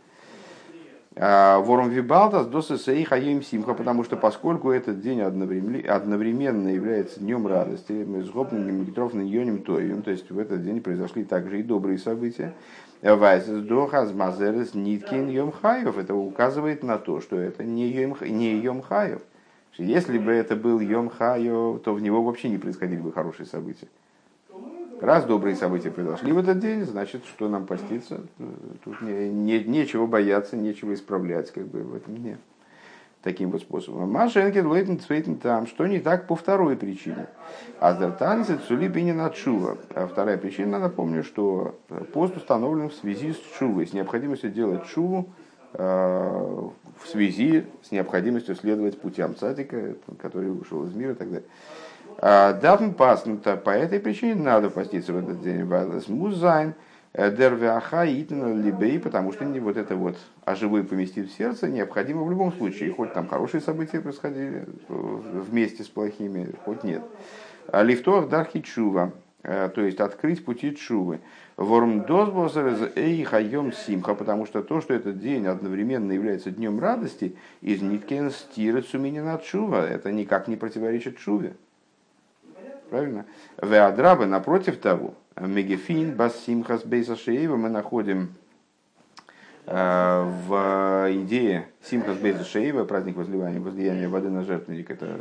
А, 1.17 1.61
Ворум 1.61 1.91
Вибалтас 1.91 2.47
досы 2.47 2.77
сей 2.77 3.05
хаим 3.05 3.41
симха, 3.41 3.75
потому 3.75 4.03
что 4.03 4.17
поскольку 4.17 4.73
этот 4.73 5.01
день 5.01 5.21
одновременно 5.21 6.69
является 6.69 7.21
днем 7.21 7.47
радости, 7.47 7.93
мы 7.93 8.25
с 8.25 8.31
гопным 8.31 8.85
Гитров 8.85 9.15
на 9.15 9.21
Йоним 9.21 9.63
Тоевим, 9.63 10.03
то 10.03 10.11
есть 10.11 10.29
в 10.31 10.39
этот 10.39 10.65
день 10.65 10.81
произошли 10.81 11.23
также 11.23 11.61
и 11.61 11.63
добрые 11.63 11.99
события. 11.99 12.53
Вайсес 13.01 13.63
дохаз 13.63 14.13
мазерес 14.13 14.75
ниткин 14.75 15.29
йом 15.29 15.53
хаев. 15.53 15.99
Это 15.99 16.15
указывает 16.15 16.83
на 16.83 16.99
то, 16.99 17.21
что 17.21 17.37
это 17.37 17.63
не 17.63 17.87
йом, 17.89 18.17
не 18.21 18.59
йом 18.59 18.83
хаев. 18.83 19.21
Если 19.77 20.19
бы 20.19 20.33
это 20.33 20.57
был 20.57 20.81
йом 20.81 21.11
хаев, 21.11 21.81
то 21.83 21.95
в 21.95 22.01
него 22.01 22.25
вообще 22.25 22.49
не 22.49 22.59
происходили 22.59 23.01
бы 23.01 23.13
хорошие 23.13 23.47
события. 23.47 23.89
Раз 25.05 25.27
добрые 25.27 25.55
события 25.55 25.91
произошли 25.91 26.33
в 26.33 26.39
этот 26.39 26.61
день, 26.61 26.83
значит, 26.87 27.27
что 27.27 27.47
нам 27.47 27.67
поститься? 27.67 28.23
Тут 28.85 29.03
не, 29.03 29.29
не, 29.29 29.63
нечего 29.63 30.07
бояться, 30.07 30.57
нечего 30.57 30.95
исправлять, 30.95 31.51
как 31.51 31.67
бы 31.67 31.81
в 31.81 31.95
этом 31.95 32.17
дне. 32.17 32.39
Таким 33.23 33.51
вот 33.51 33.61
способом. 33.61 34.11
Машенкин 34.11 34.67
лейтен 34.73 34.99
цвейтен 34.99 35.37
там, 35.37 35.67
что 35.67 35.87
не 35.87 35.99
так 35.99 36.27
по 36.27 36.37
второй 36.37 36.77
причине. 36.77 37.27
Аздертанцы 37.81 38.57
цули 38.67 38.89
бинин 38.89 39.21
от 39.21 39.37
шува. 39.37 39.77
А 39.95 40.07
вторая 40.07 40.39
причина, 40.39 40.79
напомню, 40.79 41.23
что 41.23 41.79
пост 42.15 42.35
установлен 42.39 42.89
в 42.89 42.95
связи 42.95 43.35
с 43.35 43.59
шувой, 43.59 43.87
с 43.87 43.93
необходимостью 43.93 44.51
делать 44.51 44.87
шуву 44.87 45.29
э, 45.75 45.79
в 45.83 47.09
связи 47.09 47.67
с 47.83 47.91
необходимостью 47.91 48.57
следовать 48.57 48.99
путям 48.99 49.37
цадика, 49.37 49.97
который 50.19 50.51
вышел 50.51 50.83
из 50.85 50.95
мира 50.95 51.13
и 51.13 51.15
так 51.15 51.29
далее. 51.29 51.49
А, 52.19 52.53
Давн 52.53 52.93
паснута, 52.93 53.57
по 53.57 53.71
этой 53.71 54.01
причине 54.01 54.37
надо 54.37 54.71
поститься 54.71 55.13
в 55.13 55.19
этот 55.19 55.43
день. 55.43 55.65
Музайн, 56.09 56.75
э, 57.13 57.35
дервяха 57.35 58.05
итна 58.07 58.55
либей, 58.55 58.99
потому 58.99 59.33
что 59.33 59.45
не 59.45 59.61
вот 59.61 59.77
это 59.77 59.97
вот 59.97 60.17
а 60.45 60.55
живой 60.55 60.85
поместить 60.85 61.31
в 61.31 61.37
сердце 61.37 61.69
необходимо 61.69 62.23
в 62.23 62.31
любом 62.31 62.53
случае. 62.53 62.93
Хоть 62.93 63.13
там 63.13 63.29
хорошие 63.29 63.61
события 63.61 64.01
происходили 64.01 64.67
вместе 64.89 65.83
с 65.83 65.89
плохими, 65.89 66.55
хоть 66.65 66.85
нет. 66.85 67.03
А 67.69 67.83
Лифтор 67.83 68.29
дархи 68.29 68.61
чува, 68.61 69.13
э, 69.43 69.69
то 69.75 69.81
есть 69.81 70.01
открыть 70.01 70.45
пути 70.45 70.75
чувы. 70.77 71.21
Ворм 71.57 72.05
эй 72.97 73.23
хайом 73.25 73.73
симха, 73.73 74.15
потому 74.15 74.47
что 74.47 74.63
то, 74.63 74.81
что 74.81 74.95
этот 74.95 75.19
день 75.21 75.47
одновременно 75.47 76.13
является 76.13 76.51
днем 76.51 76.81
радости, 76.81 77.37
из 77.61 77.81
ниткен 77.81 78.31
стирит 78.31 78.87
суминина 78.87 79.41
чува, 79.45 79.87
это 79.87 80.11
никак 80.13 80.49
не 80.49 80.57
противоречит 80.57 81.19
чуве. 81.19 81.55
Правильно? 82.95 83.27
Веадрабы, 83.61 84.27
напротив 84.27 84.79
того, 84.79 85.15
Мегефин, 85.37 86.15
Басимхас, 86.15 86.85
Бейса 86.85 87.17
Шеева 87.17 87.57
мы 87.57 87.69
находим 87.69 88.35
э, 89.67 90.23
в 90.47 91.09
идее 91.11 91.67
Симхас 91.83 92.17
Бейса 92.19 92.45
Шеева, 92.45 92.85
праздник 92.85 93.17
возливания, 93.17 93.59
возлияния 93.59 94.09
воды 94.09 94.29
на 94.29 94.45
жертвенник, 94.45 94.93
это 94.93 95.19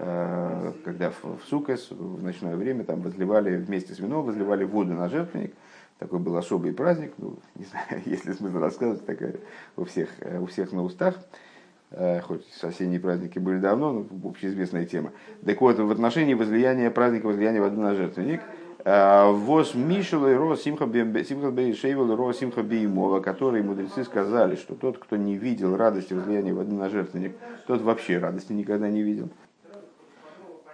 э, 0.00 0.72
когда 0.84 1.10
в 1.10 1.38
Сукас 1.46 1.92
в 1.92 2.24
ночное 2.24 2.56
время 2.56 2.82
там 2.82 3.02
возливали 3.02 3.54
вместе 3.54 3.94
с 3.94 4.00
вином, 4.00 4.24
возливали 4.24 4.64
воду 4.64 4.94
на 4.94 5.08
жертвенник. 5.08 5.54
Такой 6.00 6.18
был 6.18 6.36
особый 6.36 6.72
праздник, 6.72 7.12
ну, 7.18 7.38
не 7.54 7.66
знаю, 7.66 8.02
если 8.04 8.32
смысл 8.32 8.58
рассказывать, 8.58 9.06
такая 9.06 9.36
у 9.76 9.84
всех, 9.84 10.08
э, 10.18 10.40
у 10.40 10.46
всех 10.46 10.72
на 10.72 10.82
устах. 10.82 11.14
Э, 11.94 12.20
хоть 12.20 12.46
осенние 12.62 12.98
праздники 12.98 13.38
были 13.38 13.58
давно, 13.58 13.92
но 13.92 14.06
общеизвестная 14.28 14.86
тема. 14.86 15.12
Так 15.44 15.60
вот, 15.60 15.78
в 15.78 15.90
отношении 15.90 16.32
возлияния 16.32 16.90
праздника 16.90 17.26
возлияния 17.26 17.60
воды 17.60 17.78
на 17.78 17.94
жертвенник, 17.94 18.40
э, 18.84 19.30
Воз 19.30 19.74
Мишел 19.74 20.26
и 20.26 20.32
Ро 20.32 20.56
Симха 20.56 20.86
Ро 20.86 22.32
Симха 22.32 22.62
которые 23.20 23.62
мудрецы 23.62 24.04
сказали, 24.04 24.56
что 24.56 24.74
тот, 24.74 24.96
кто 24.98 25.16
не 25.16 25.36
видел 25.36 25.76
радости 25.76 26.14
возлияния 26.14 26.54
воды 26.54 26.74
на 26.74 26.88
жертвенник, 26.88 27.36
тот 27.66 27.82
вообще 27.82 28.16
радости 28.16 28.54
никогда 28.54 28.88
не 28.88 29.02
видел. 29.02 29.28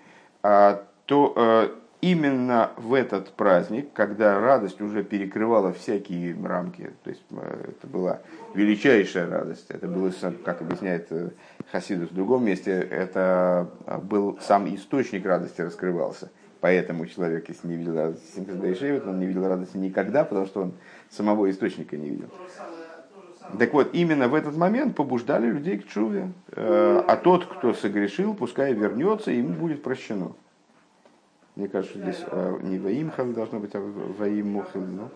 То 1.06 1.72
именно 2.02 2.72
в 2.76 2.92
этот 2.92 3.30
праздник, 3.30 3.92
когда 3.94 4.38
радость 4.38 4.80
уже 4.82 5.02
перекрывала 5.04 5.72
всякие 5.72 6.36
рамки, 6.44 6.90
то 7.04 7.10
есть 7.10 7.22
э, 7.30 7.70
это 7.70 7.86
была 7.86 8.20
величайшая 8.54 9.30
радость, 9.30 9.66
это 9.70 9.86
было, 9.86 10.12
как 10.44 10.60
объясняет 10.60 11.06
э, 11.10 11.30
Хасидус 11.70 12.10
в 12.10 12.14
другом 12.14 12.44
месте, 12.44 12.72
это 12.72 13.70
был 14.02 14.38
сам 14.42 14.72
источник 14.74 15.24
радости 15.24 15.62
раскрывался. 15.62 16.30
Поэтому 16.60 17.06
человек, 17.06 17.48
если 17.48 17.66
не 17.66 17.76
видел 17.76 17.96
радости 17.96 19.00
он 19.06 19.18
не 19.18 19.26
видел 19.26 19.48
радости 19.48 19.76
никогда, 19.76 20.24
потому 20.24 20.46
что 20.46 20.62
он 20.62 20.74
самого 21.08 21.50
источника 21.50 21.96
не 21.96 22.10
видел. 22.10 22.28
Так 23.58 23.72
вот, 23.72 23.90
именно 23.92 24.28
в 24.28 24.34
этот 24.34 24.56
момент 24.56 24.96
побуждали 24.96 25.46
людей 25.46 25.78
к 25.78 25.86
чуве. 25.86 26.32
Э, 26.52 27.02
а 27.06 27.16
тот, 27.16 27.46
кто 27.46 27.74
согрешил, 27.74 28.34
пускай 28.34 28.72
вернется, 28.72 29.30
и 29.30 29.38
ему 29.38 29.54
будет 29.54 29.82
прощено. 29.82 30.32
Мне 31.56 31.68
кажется, 31.68 31.98
здесь 31.98 32.24
а, 32.26 32.58
не 32.62 32.78
Ваимхал 32.78 33.26
должно 33.26 33.60
быть, 33.60 33.74
а 33.74 33.80
Ваимухил. 33.80 34.80
Ну. 34.80 35.08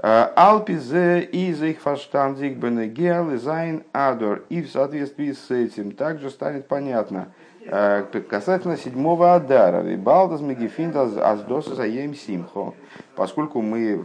Алпизе 0.00 1.22
из 1.22 1.62
их 1.62 1.80
фаштандик 1.80 2.56
бенегел 2.56 3.36
зайн 3.38 3.82
адор. 3.92 4.44
И 4.48 4.62
в 4.62 4.70
соответствии 4.70 5.32
с 5.32 5.50
этим 5.50 5.92
также 5.92 6.30
станет 6.30 6.68
понятно 6.68 7.32
касательно 8.30 8.76
седьмого 8.76 9.34
адара. 9.34 9.82
Балдас 9.96 10.40
мегефиндас 10.40 11.16
аздоса 11.16 11.74
заем 11.74 12.14
симхо. 12.14 12.74
Поскольку 13.14 13.60
мы, 13.60 14.02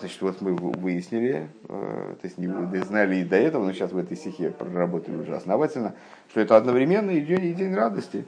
значит, 0.00 0.22
вот 0.22 0.40
мы 0.40 0.54
выяснили, 0.54 1.48
то 1.66 2.18
есть 2.22 2.38
не 2.38 2.48
знали 2.84 3.16
и 3.16 3.24
до 3.24 3.36
этого, 3.36 3.64
но 3.64 3.72
сейчас 3.72 3.92
в 3.92 3.98
этой 3.98 4.16
стихе 4.16 4.50
проработали 4.50 5.16
уже 5.16 5.34
основательно, 5.34 5.94
что 6.30 6.40
это 6.40 6.56
одновременно 6.56 7.10
и 7.10 7.20
день, 7.20 7.44
и 7.44 7.52
день 7.52 7.74
радости. 7.74 8.24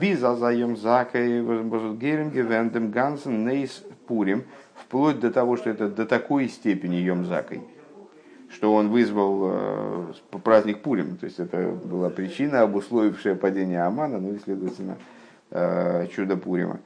Биза 0.00 0.36
заем 0.36 0.76
закой, 0.76 1.42
герем 1.96 2.90
гансен 2.90 3.46
нейс 3.46 3.84
пурим, 4.06 4.44
вплоть 4.74 5.20
до 5.20 5.30
того, 5.30 5.56
что 5.56 5.70
это 5.70 5.88
до 5.88 6.04
такой 6.06 6.48
степени 6.48 6.96
Йомзакой, 6.96 7.62
что 8.50 8.74
он 8.74 8.90
вызвал 8.90 9.50
э, 9.52 10.12
праздник 10.44 10.82
Пурим. 10.82 11.16
То 11.16 11.26
есть 11.26 11.38
это 11.38 11.70
была 11.84 12.10
причина, 12.10 12.62
обусловившая 12.62 13.34
падение 13.34 13.82
Амана, 13.82 14.18
ну 14.18 14.34
и, 14.34 14.38
следовательно, 14.38 14.98
э, 15.50 16.06
чудо 16.14 16.36
Пурима. 16.36 16.80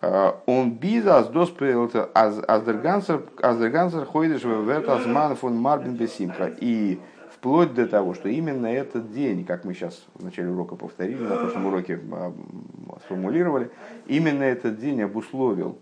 Э, 0.00 0.32
он 0.46 0.72
бизас 0.72 1.28
доспел 1.28 1.90
аздергансер 2.14 4.04
ходишь 4.06 4.44
в 4.44 4.68
вертасман 4.68 5.36
фон 5.36 5.56
Марбин 5.56 5.96
Бесимха. 5.96 6.50
И 6.60 7.00
вплоть 7.40 7.72
до 7.72 7.86
того, 7.86 8.12
что 8.12 8.28
именно 8.28 8.66
этот 8.66 9.12
день, 9.12 9.46
как 9.46 9.64
мы 9.64 9.72
сейчас 9.72 10.04
в 10.14 10.22
начале 10.22 10.50
урока 10.50 10.76
повторили, 10.76 11.22
на 11.22 11.36
прошлом 11.36 11.66
уроке 11.66 11.98
сформулировали, 13.06 13.70
именно 14.06 14.42
этот 14.42 14.78
день 14.78 15.00
обусловил 15.00 15.78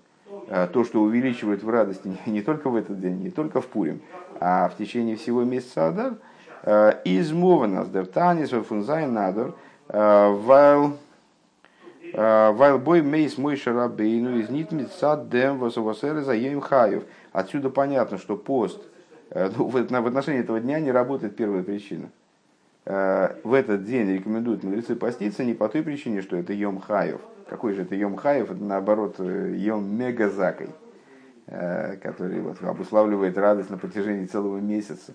э, 0.47 0.69
то, 0.73 0.85
что 0.85 1.03
увеличивает 1.03 1.65
в 1.65 1.69
радости 1.69 2.17
не 2.27 2.43
только 2.43 2.71
в 2.71 2.77
этот 2.77 3.01
день, 3.01 3.17
не 3.17 3.31
только 3.31 3.61
в 3.61 3.67
Пурим, 3.67 4.01
а 4.39 4.69
в 4.69 4.77
течение 4.77 5.17
всего 5.17 5.43
месяца 5.43 5.89
Адар, 5.89 6.15
э, 6.63 6.93
из 7.05 7.33
Мованас 7.33 7.89
Дертанис 7.89 8.51
Фунзайн 8.51 9.13
Надор, 9.13 9.57
э, 9.89 10.31
Вайл 10.31 10.97
Вайл 12.15 12.79
бой 12.79 13.03
мейс 13.03 13.37
мой 13.37 13.57
шарабейну 13.57 14.39
из 14.39 14.49
нитмица 14.49 15.23
дем 15.31 15.59
восовосеры 15.59 16.23
за 16.23 16.35
хаев. 16.61 17.03
Отсюда 17.33 17.69
понятно, 17.69 18.17
что 18.17 18.37
пост– 18.37 18.81
ну, 19.35 19.69
в 19.69 20.07
отношении 20.07 20.41
этого 20.41 20.61
дня 20.61 20.81
не 20.81 20.93
работает 20.93 21.37
первая 21.37 21.63
причина. 21.63 22.09
Э, 22.89 23.35
в 23.45 23.53
этот 23.53 23.85
день 23.85 24.11
рекомендуют 24.15 24.65
мудрецы 24.65 24.97
поститься 24.97 25.45
не 25.45 25.53
по 25.53 25.69
той 25.69 25.83
причине, 25.83 26.23
что 26.23 26.37
это 26.37 26.55
Йом 26.55 26.81
Хаев. 26.81 27.21
Какой 27.47 27.75
же 27.75 27.83
это 27.83 27.95
Йом 27.95 28.17
Хаев? 28.17 28.51
Это 28.51 28.65
наоборот 28.65 29.17
э, 29.19 29.55
Йом 29.57 29.95
Мегазакой, 29.95 30.71
который 31.47 32.41
вот 32.41 32.63
обуславливает 32.63 33.37
радость 33.37 33.69
на 33.69 33.77
протяжении 33.77 34.27
целого 34.27 34.59
месяца. 34.59 35.13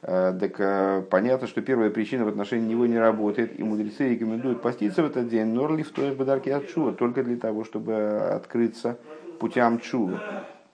Так 0.00 1.08
понятно, 1.08 1.48
что 1.48 1.62
первая 1.62 1.90
причина 1.90 2.24
в 2.24 2.28
отношении 2.28 2.68
него 2.68 2.86
не 2.86 2.98
работает, 2.98 3.58
и 3.58 3.64
мудрецы 3.64 4.10
рекомендуют 4.10 4.62
поститься 4.62 5.02
в 5.02 5.06
этот 5.06 5.28
день, 5.28 5.46
норли 5.46 5.82
в 5.82 5.90
той 5.90 6.12
подарке 6.12 6.54
от 6.54 6.68
Чува, 6.68 6.92
только 6.92 7.24
для 7.24 7.36
того, 7.36 7.64
чтобы 7.64 7.94
открыться 7.94 8.98
путям 9.40 9.80
Чува. 9.80 10.20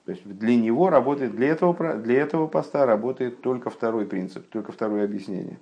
То 0.05 0.13
есть 0.13 0.25
для 0.27 0.57
него 0.57 0.91
работает, 0.91 1.35
для 1.37 1.49
этого, 1.49 1.95
для 1.95 2.23
этого 2.23 2.49
поста 2.49 2.87
работает 2.87 3.41
только 3.41 3.71
второй 3.71 4.05
принцип, 4.05 4.49
только 4.49 4.73
второе 4.73 5.05
объяснение. 5.05 5.59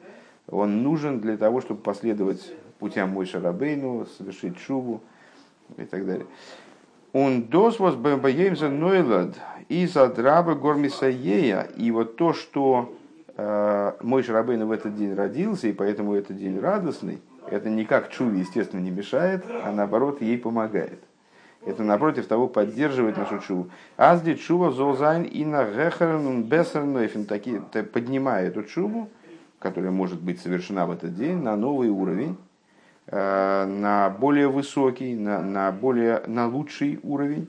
Он 0.48 0.82
нужен 0.82 1.20
для 1.20 1.36
того, 1.36 1.60
чтобы 1.60 1.80
последовать 1.80 2.54
путям 2.78 3.10
Мой 3.10 3.26
Шарабейну, 3.26 4.06
совершить 4.06 4.58
шубу 4.58 5.02
и 5.76 5.84
так 5.84 6.06
далее. 6.06 6.26
Он 7.12 7.42
дос 7.42 7.78
вас 7.78 7.96
бэмбаемза 7.96 8.68
нойлад 8.68 9.36
из 9.68 9.96
адраба 9.96 10.54
гормисаея. 10.54 11.68
И 11.76 11.90
вот 11.90 12.16
то, 12.16 12.32
что 12.32 12.96
э, 13.36 13.92
мой 14.00 14.22
Шарабейну 14.22 14.66
в 14.66 14.72
этот 14.72 14.96
день 14.96 15.14
родился, 15.14 15.68
и 15.68 15.72
поэтому 15.72 16.14
этот 16.14 16.36
день 16.38 16.58
радостный, 16.58 17.20
это 17.48 17.68
никак 17.68 18.10
чуве, 18.10 18.40
естественно, 18.40 18.80
не 18.80 18.90
мешает, 18.90 19.44
а 19.64 19.72
наоборот 19.72 20.22
ей 20.22 20.38
помогает. 20.38 21.00
Это, 21.66 21.82
напротив 21.82 22.26
того, 22.26 22.48
поддерживает 22.48 23.18
нашу 23.18 23.38
чуву. 23.38 23.70
Азди 23.98 24.34
чува 24.34 24.70
золзайн 24.70 25.24
и 25.24 25.44
на 25.44 25.64
гехернун 25.64 26.44
бессернойфен. 26.44 27.26
Поднимая 27.92 28.48
эту 28.48 28.62
чуву, 28.62 29.08
которая 29.58 29.90
может 29.90 30.20
быть 30.20 30.40
совершена 30.40 30.86
в 30.86 30.90
этот 30.90 31.14
день, 31.14 31.36
на 31.42 31.56
новый 31.56 31.90
уровень, 31.90 32.36
э, 33.06 33.66
на 33.66 34.08
более 34.08 34.48
высокий, 34.48 35.14
на, 35.14 35.42
на, 35.42 35.70
более, 35.70 36.22
на 36.26 36.48
лучший 36.48 36.98
уровень. 37.02 37.46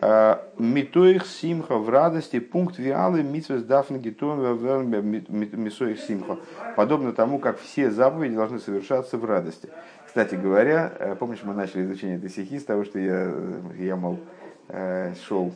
Э, 0.00 0.36
Митоих 0.56 1.26
симха 1.26 1.76
в 1.76 1.88
радости, 1.88 2.38
пункт 2.38 2.78
виалы 2.78 3.24
митсвес 3.24 3.64
дафн 3.64 3.96
гитон 3.96 4.40
мисоих 4.88 5.98
симха. 6.00 6.38
Подобно 6.76 7.12
тому, 7.12 7.40
как 7.40 7.58
все 7.58 7.90
заповеди 7.90 8.36
должны 8.36 8.60
совершаться 8.60 9.18
в 9.18 9.24
радости. 9.24 9.68
Кстати 10.10 10.34
говоря, 10.34 10.92
э, 10.98 11.14
помнишь, 11.14 11.44
мы 11.44 11.54
начали 11.54 11.84
изучение 11.84 12.16
этой 12.16 12.30
стихи 12.30 12.58
с 12.58 12.64
того, 12.64 12.82
что 12.82 12.98
я, 12.98 13.32
я 13.76 13.94
мол, 13.94 14.18
э, 14.66 15.14
шел 15.14 15.54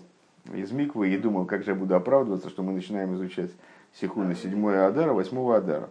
из 0.53 0.71
Миквы 0.71 1.09
и 1.09 1.19
думал, 1.19 1.45
как 1.45 1.65
же 1.65 1.73
я 1.73 1.75
буду 1.75 1.97
оправдываться, 1.97 2.51
что 2.51 2.63
мы 2.63 2.73
начинаем 2.73 3.17
изучать 3.17 3.51
стиху 3.93 4.23
на 4.23 4.37
7 4.37 4.77
Адара, 4.77 5.13
8 5.13 5.53
Адара. 5.53 5.91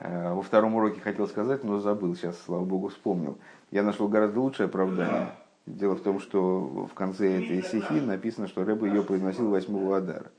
Э, 0.00 0.32
во 0.32 0.40
втором 0.40 0.74
уроке 0.74 1.02
хотел 1.02 1.28
сказать, 1.28 1.64
но 1.64 1.80
забыл, 1.80 2.16
сейчас, 2.16 2.40
слава 2.46 2.64
богу, 2.64 2.88
вспомнил. 2.88 3.36
Я 3.70 3.82
нашел 3.82 4.08
гораздо 4.08 4.40
лучшее 4.40 4.68
оправдание. 4.68 5.34
Дело 5.66 5.96
в 5.96 6.00
том, 6.00 6.18
что 6.18 6.88
в 6.90 6.94
конце 6.94 7.44
этой 7.44 7.62
стихи 7.62 8.00
написано, 8.00 8.48
что 8.48 8.64
Рэба 8.64 8.86
ее 8.86 9.02
произносил 9.02 9.50
8 9.50 9.92
Адара. 9.92 10.30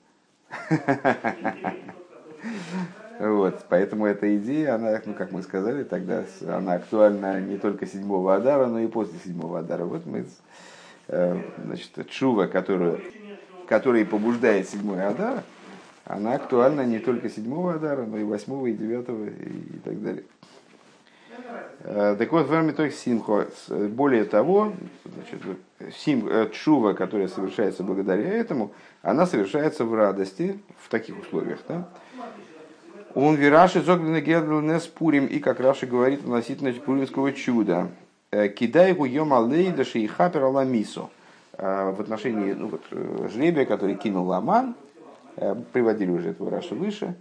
Вот, 3.19 3.65
поэтому 3.69 4.05
эта 4.05 4.35
идея, 4.37 4.75
она, 4.75 4.99
ну, 5.05 5.13
как 5.13 5.31
мы 5.31 5.43
сказали 5.43 5.83
тогда, 5.83 6.23
она 6.47 6.73
актуальна 6.73 7.39
не 7.39 7.57
только 7.57 7.85
седьмого 7.85 8.35
Адара, 8.35 8.67
но 8.67 8.79
и 8.79 8.87
после 8.87 9.19
седьмого 9.19 9.59
Адара. 9.59 9.85
Вот 9.85 10.05
мы, 10.05 10.25
э, 11.09 11.41
значит, 11.63 12.09
чува, 12.09 12.47
которую, 12.47 13.01
который 13.67 14.05
побуждает 14.05 14.67
седьмой 14.67 15.05
Адар, 15.05 15.43
она 16.05 16.33
актуальна 16.33 16.85
не 16.85 16.99
только 16.99 17.29
седьмого 17.29 17.75
Адара, 17.75 18.05
но 18.05 18.17
и 18.17 18.23
восьмого, 18.23 18.67
и 18.67 18.73
девятого, 18.73 19.25
и, 19.25 19.79
так 19.83 20.01
далее. 20.01 20.23
Э, 21.81 22.15
так 22.17 22.31
вот, 22.31 22.47
в 22.47 22.73
той 22.73 22.91
симхо, 22.91 23.47
более 23.69 24.23
того, 24.23 24.73
значит, 25.05 25.57
сим, 25.95 26.27
э, 26.27 26.49
чува, 26.51 26.93
которая 26.93 27.27
совершается 27.27 27.83
благодаря 27.83 28.27
этому, 28.27 28.71
она 29.01 29.25
совершается 29.27 29.85
в 29.85 29.93
радости, 29.93 30.59
в 30.79 30.89
таких 30.89 31.19
условиях, 31.19 31.59
да, 31.67 31.87
он 33.15 33.35
вираши 33.35 33.81
зогдана 33.81 34.21
гердл 34.21 34.59
не 34.59 34.79
спурим, 34.79 35.27
и 35.27 35.39
как 35.39 35.59
Раши 35.59 35.85
говорит 35.85 36.21
относительно 36.21 36.73
пуримского 36.73 37.31
чуда. 37.31 37.89
«Э, 38.31 38.47
Кидай 38.47 38.89
его 38.89 39.05
йом 39.05 39.33
алейда 39.33 39.83
шейхапер 39.85 40.43
аламисо. 40.43 41.09
Э, 41.57 41.93
в 41.95 42.01
отношении 42.01 42.53
ну, 42.53 42.69
вот, 42.69 42.81
э, 42.89 43.29
жребия, 43.31 43.65
который 43.65 43.95
кинул 43.95 44.31
Аман, 44.33 44.75
приводили 45.71 46.11
уже 46.11 46.29
этого 46.29 46.51
Раши 46.51 46.75
выше, 46.75 47.15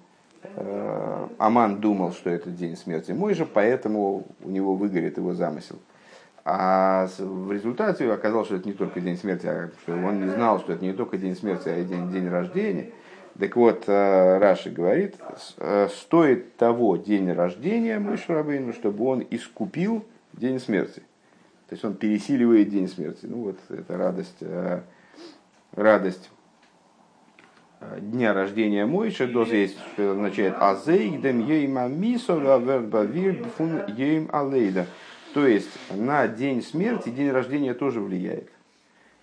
Аман 1.38 1.80
думал, 1.80 2.12
что 2.12 2.28
это 2.28 2.50
день 2.50 2.76
смерти 2.76 3.12
мой 3.12 3.32
же, 3.32 3.46
поэтому 3.46 4.26
у 4.44 4.50
него 4.50 4.74
выгорит 4.74 5.16
его 5.16 5.32
замысел. 5.32 5.76
А 6.44 7.08
в 7.18 7.50
результате 7.50 8.12
оказалось, 8.12 8.48
что 8.48 8.56
это 8.56 8.68
не 8.68 8.74
только 8.74 9.00
день 9.00 9.16
смерти, 9.16 9.46
а 9.46 9.70
что 9.82 9.94
он 9.94 10.20
не 10.20 10.28
знал, 10.28 10.58
что 10.58 10.74
это 10.74 10.84
не 10.84 10.92
только 10.92 11.16
день 11.16 11.34
смерти, 11.34 11.70
а 11.70 11.78
и 11.78 11.84
день, 11.84 12.10
день 12.10 12.28
рождения– 12.28 12.90
так 13.38 13.56
вот, 13.56 13.84
э, 13.86 14.38
Раши 14.38 14.70
говорит, 14.70 15.16
э, 15.56 15.88
стоит 15.88 16.56
того 16.56 16.96
день 16.96 17.32
рождения 17.32 17.98
Мышрабейну, 17.98 18.72
чтобы 18.72 19.06
он 19.06 19.26
искупил 19.30 20.04
день 20.34 20.60
смерти. 20.60 21.02
То 21.68 21.74
есть 21.74 21.84
он 21.84 21.94
пересиливает 21.94 22.68
день 22.68 22.88
смерти. 22.88 23.24
Ну 23.24 23.44
вот 23.44 23.58
это 23.70 23.96
радость, 23.96 24.36
э, 24.40 24.82
радость 25.72 26.30
дня 28.00 28.34
рождения 28.34 28.84
Мойши, 28.84 29.26
доза 29.26 29.56
есть, 29.56 29.78
что 29.94 30.12
означает 30.12 30.54
азейдем 30.58 31.44
ейма 31.46 31.88
мисо 31.88 32.36
бавир 32.36 33.44
фун 33.56 33.86
ейм 33.88 34.28
алейда. 34.30 34.86
То 35.32 35.46
есть 35.46 35.70
на 35.90 36.28
день 36.28 36.62
смерти, 36.62 37.08
день 37.08 37.30
рождения 37.30 37.72
тоже 37.72 38.00
влияет. 38.00 38.50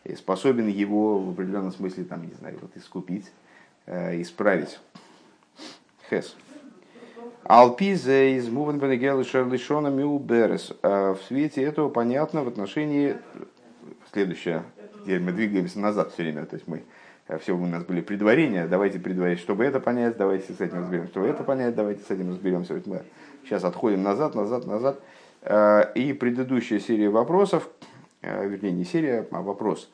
И 0.04 0.16
способен 0.16 0.68
его 0.68 1.20
в 1.20 1.30
определенном 1.30 1.72
смысле, 1.72 2.06
там, 2.06 2.28
не 2.28 2.34
знаю, 2.34 2.58
вот 2.60 2.76
искупить 2.76 3.30
исправить. 3.88 4.80
Хес. 6.10 6.36
Алпизе 7.50 8.36
из 8.38 8.48
Муван 8.48 8.78
Бенегел 8.78 9.24
Шерлишона 9.24 9.88
Миуберес. 9.88 10.72
Э, 10.84 11.16
в 11.16 11.24
свете 11.28 11.64
этого 11.64 11.90
понятно 11.90 12.44
в 12.44 12.48
отношении... 12.48 13.18
Следующее. 14.14 14.62
Теперь 15.02 15.20
мы 15.20 15.32
двигаемся 15.32 15.80
назад 15.80 16.14
все 16.14 16.22
время. 16.22 16.46
То 16.46 16.58
есть 16.58 16.68
мы 16.68 16.84
э, 17.28 17.40
все 17.40 17.54
у 17.54 17.66
нас 17.66 17.84
были 17.84 18.02
предварения, 18.02 18.68
давайте 18.68 19.00
предварить, 19.00 19.40
чтобы 19.40 19.66
это 19.66 19.80
понять, 19.80 20.16
давайте 20.16 20.54
с 20.54 20.62
этим 20.62 20.82
разберемся, 20.82 21.10
чтобы 21.10 21.26
это 21.26 21.44
понять, 21.44 21.74
давайте 21.74 22.04
с 22.04 22.12
этим 22.12 22.30
разберемся. 22.30 22.76
Вот 22.76 22.86
мы 22.86 23.02
сейчас 23.44 23.64
отходим 23.64 24.04
назад, 24.04 24.36
назад, 24.36 24.68
назад. 24.68 25.00
И 25.96 26.18
предыдущая 26.20 26.80
серия 26.80 27.10
вопросов, 27.10 27.68
вернее 28.22 28.74
не 28.74 28.84
серия, 28.84 29.26
а 29.32 29.42
вопрос, 29.42 29.90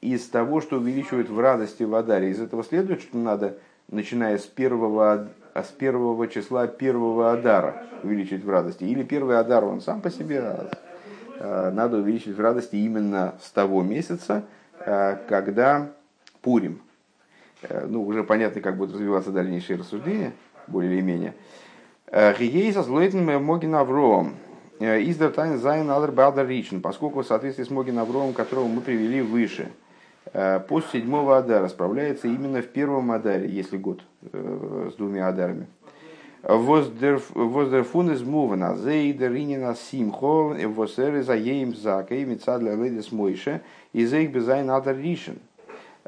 из 0.00 0.26
того, 0.28 0.60
что 0.60 0.76
увеличивает 0.76 1.28
в 1.28 1.38
радости 1.38 1.82
в 1.82 1.94
Адаре, 1.94 2.30
из 2.30 2.40
этого 2.40 2.62
следует, 2.64 3.00
что 3.00 3.16
надо, 3.16 3.56
начиная 3.88 4.38
с 4.38 4.42
первого, 4.42 5.28
с 5.54 5.68
первого 5.68 6.28
числа 6.28 6.66
первого 6.66 7.32
Адара, 7.32 7.84
увеличивать 8.02 8.44
в 8.44 8.50
радости. 8.50 8.84
Или 8.84 9.02
первый 9.02 9.38
Адар, 9.38 9.64
он 9.64 9.80
сам 9.80 10.00
по 10.00 10.10
себе, 10.10 10.40
а, 10.40 10.70
а 11.40 11.70
надо 11.70 11.98
увеличивать 11.98 12.36
в 12.36 12.40
радости 12.40 12.76
именно 12.76 13.34
с 13.42 13.50
того 13.50 13.82
месяца, 13.82 14.44
а, 14.80 15.18
когда 15.28 15.88
Пурим. 16.42 16.80
Ну, 17.88 18.04
уже 18.04 18.22
понятно, 18.22 18.60
как 18.60 18.76
будут 18.76 18.94
развиваться 18.94 19.32
дальнейшие 19.32 19.78
рассуждения, 19.78 20.32
более 20.68 20.92
или 20.92 21.00
менее. 21.00 21.34
Гиейса 22.12 22.82
злойтен 22.82 23.24
могин 23.42 23.74
Авроам. 23.74 24.36
Издер 24.78 25.32
тайн 25.32 25.58
зайн 25.58 25.90
алер 25.90 26.12
бадер 26.12 26.46
ричен, 26.46 26.80
поскольку 26.82 27.22
в 27.22 27.26
соответствии 27.26 27.64
с 27.64 27.70
могин 27.70 27.98
Авроам, 27.98 28.34
которого 28.34 28.68
мы 28.68 28.82
привели 28.82 29.22
выше– 29.22 29.72
Э, 29.78 29.85
пост 30.32 30.90
седьмого 30.92 31.38
Адара 31.38 31.68
справляется 31.68 32.28
именно 32.28 32.62
в 32.62 32.66
первом 32.66 33.12
Адаре, 33.12 33.48
если 33.48 33.76
год 33.76 34.02
э, 34.32 34.90
с 34.92 34.96
двумя 34.96 35.28
Адарами. 35.28 35.66
Воздерфун 36.42 38.12
из 38.12 38.22
Мувана, 38.22 38.76
Зейдер 38.76 39.34
Инина 39.34 39.74
Симхо, 39.74 40.54
Восер 40.68 41.22
за 41.22 41.34
Еем 41.34 41.74
Зака, 41.74 42.14
и 42.14 42.24
Мецадля 42.24 42.74
Ледис 42.74 43.10
Мойше, 43.10 43.62
и 43.92 44.04
Зейх 44.04 44.30
Безайн 44.30 44.70
Адар 44.70 44.96
Ришин. 44.96 45.38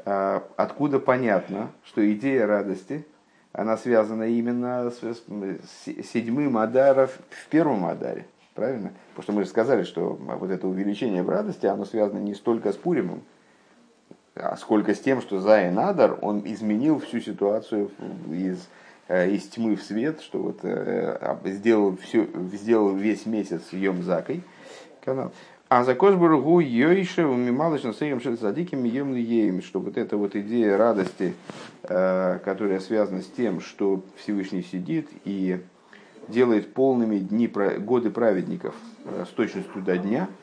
Э, 0.05 0.41
откуда 0.55 0.99
понятно, 0.99 1.71
что 1.83 2.09
идея 2.13 2.47
радости, 2.47 3.05
она 3.51 3.77
связана 3.77 4.23
именно 4.23 4.91
с 4.91 5.23
седьмым 6.13 6.57
Адаром 6.57 7.07
в 7.07 7.47
первом 7.49 7.85
Адаре. 7.85 8.25
Правильно? 8.53 8.91
Потому 9.09 9.23
что 9.23 9.31
мы 9.33 9.43
же 9.43 9.49
сказали, 9.49 9.83
что 9.83 10.17
вот 10.19 10.49
это 10.51 10.67
увеличение 10.67 11.23
в 11.23 11.29
радости, 11.29 11.65
оно 11.65 11.85
связано 11.85 12.19
не 12.19 12.33
столько 12.33 12.71
с 12.71 12.75
Пуримом, 12.75 13.21
а 14.39 14.55
сколько 14.57 14.93
с 14.95 14.99
тем, 14.99 15.21
что 15.21 15.39
Зайн 15.39 15.77
Адар, 15.77 16.17
он 16.21 16.41
изменил 16.45 16.99
всю 16.99 17.19
ситуацию 17.19 17.91
из, 18.31 18.67
э, 19.07 19.31
из 19.31 19.47
тьмы 19.47 19.75
в 19.75 19.83
свет, 19.83 20.21
что 20.21 20.39
вот 20.39 20.59
э, 20.63 21.35
сделал, 21.45 21.97
все, 21.97 22.27
сделал 22.53 22.95
весь 22.95 23.25
месяц 23.25 23.61
Йом 23.71 24.03
Закой 24.03 24.43
канал. 25.03 25.31
А 25.67 25.83
за 25.83 25.93
Кошбургу 25.93 26.61
Йойше 26.61 27.25
умималыш 27.25 27.83
на 27.83 27.93
сейром 27.93 28.21
шельсадиким 28.21 28.83
ем 28.85 29.13
ем, 29.13 29.61
что 29.61 29.79
вот 29.79 29.97
эта 29.97 30.17
вот 30.17 30.35
идея 30.35 30.77
радости, 30.77 31.35
э, 31.83 32.39
которая 32.43 32.79
связана 32.79 33.21
с 33.21 33.27
тем, 33.27 33.61
что 33.61 34.03
Всевышний 34.17 34.63
сидит 34.63 35.09
и 35.25 35.59
делает 36.27 36.73
полными 36.73 37.19
дни, 37.19 37.47
годы 37.47 38.09
праведников 38.09 38.75
с 39.05 39.29
точностью 39.29 39.81
до 39.81 39.97
дня– 39.97 40.29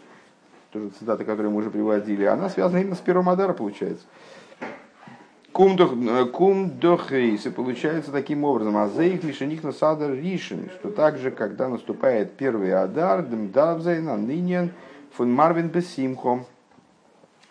тоже 0.70 0.90
цитата, 0.98 1.24
которую 1.24 1.52
мы 1.52 1.58
уже 1.58 1.70
приводили, 1.70 2.24
она 2.24 2.48
связана 2.48 2.78
именно 2.78 2.94
с 2.94 3.00
первым 3.00 3.28
Адара, 3.28 3.52
получается. 3.52 4.04
Кум 5.52 5.76
дохейс, 6.78 7.46
и 7.46 7.50
получается 7.50 8.12
таким 8.12 8.44
образом, 8.44 8.76
а 8.76 8.88
зейх 8.88 9.24
лишених 9.24 9.62
на 9.62 9.72
садар 9.72 10.12
ришен, 10.12 10.68
что 10.78 10.90
также, 10.90 11.30
когда 11.30 11.68
наступает 11.68 12.36
первый 12.36 12.74
Адар, 12.74 13.22
дмдавзейна 13.22 14.18
нынен 14.18 14.72
фун 15.12 15.32
марвин 15.32 15.68
бесимхом, 15.68 16.44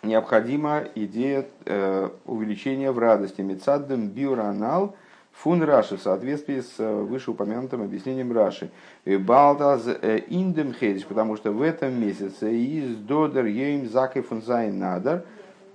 необходима 0.04 0.84
идея 0.94 1.46
э, 1.64 2.10
увеличения 2.26 2.92
в 2.92 2.98
радости. 2.98 3.40
Мецаддем 3.40 4.08
биуранал– 4.08 4.94
Фун 5.42 5.62
Раши 5.62 5.98
в 5.98 6.02
соответствии 6.02 6.60
с 6.60 6.74
э, 6.78 7.02
вышеупомянутым 7.02 7.82
объяснением 7.82 8.32
Раши. 8.32 8.70
Балтаз 9.04 9.86
э, 9.86 10.18
индем 10.28 10.72
хедиш, 10.72 11.04
потому 11.04 11.36
что 11.36 11.52
в 11.52 11.60
этом 11.60 12.00
месяце 12.00 12.56
из 12.56 12.96
додер 12.96 13.44
ейм 13.44 13.86
закой 13.88 14.22
фун 14.22 14.40
зайн 14.40 14.78
надар 14.78 15.24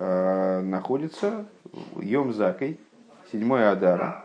э, 0.00 0.60
находится 0.62 1.46
йом 1.96 2.32
закой, 2.32 2.80
седьмой 3.30 3.70
адара. 3.70 4.24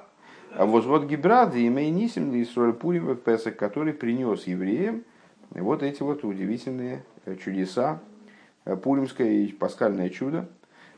А 0.55 0.65
вот 0.65 0.85
вот 0.85 1.05
Гибрад 1.05 1.53
и 1.53 1.69
Мейнисим 1.69 2.41
Исроль 2.41 2.73
Пурим 2.73 3.15
Песах, 3.15 3.57
который 3.57 3.93
принес 3.93 4.47
евреям 4.47 5.03
вот 5.51 5.83
эти 5.83 6.01
вот 6.01 6.23
удивительные 6.23 7.03
чудеса, 7.43 7.99
пуримское 8.81 9.29
и 9.29 9.51
пасхальное 9.51 10.09
чудо. 10.09 10.47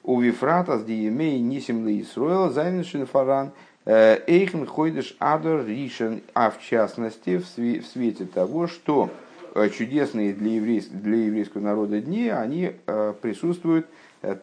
У 0.02 0.22
Вифрата 0.22 0.80
с 0.80 0.86
Диемей 0.86 1.42
Нисим 1.42 1.86
Исроэл 1.90 2.52
Зайншин 2.52 3.06
Фаран– 3.06 3.52
Э, 3.92 4.20
Эйхен 4.28 4.68
Хойдеш 4.68 5.16
Адор 5.18 5.66
Ришен, 5.66 6.22
а 6.36 6.52
в 6.52 6.62
частности 6.62 7.40
в 7.40 7.84
свете 7.88 8.26
того, 8.26 8.68
что 8.68 9.10
э, 9.56 9.68
чудесные 9.70 10.32
для, 10.32 10.58
еврейского, 10.58 11.00
для 11.00 11.26
еврейского 11.26 11.62
народа 11.64 12.00
дни, 12.00 12.30
они 12.30 12.74
э, 12.86 13.14
присутствуют 13.20 13.88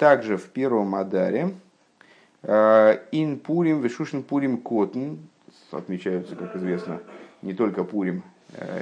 также 0.00 0.37
в 0.37 0.46
первом 0.46 0.96
Адаре. 0.96 1.54
Ин 2.42 3.38
Пурим, 3.38 3.82
Вишушин 3.82 4.24
Пурим 4.24 4.56
Котн, 4.56 5.14
отмечаются, 5.70 6.35
как 6.35 6.56
известно, 6.56 7.00
не 7.42 7.54
только 7.54 7.85
Пурим 7.85 8.24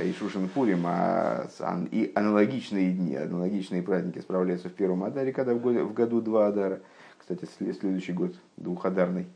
и 0.03 0.15
Шушин 0.19 0.49
Пурим, 0.49 0.85
а 0.87 1.47
и 1.91 2.13
аналогичные 2.15 2.93
дни, 2.93 3.17
аналогичные 3.17 3.83
праздники 3.83 4.21
справляются 4.21 4.69
в 4.69 4.73
первом 4.73 5.05
Адаре, 5.05 5.33
когда 5.33 5.55
в 5.55 5.93
году 5.93 6.21
два 6.21 6.47
Адара. 6.47 6.81
Кстати, 7.19 7.47
следующий 7.59 8.13
год 8.13 8.35
двухадарный. 8.57 9.27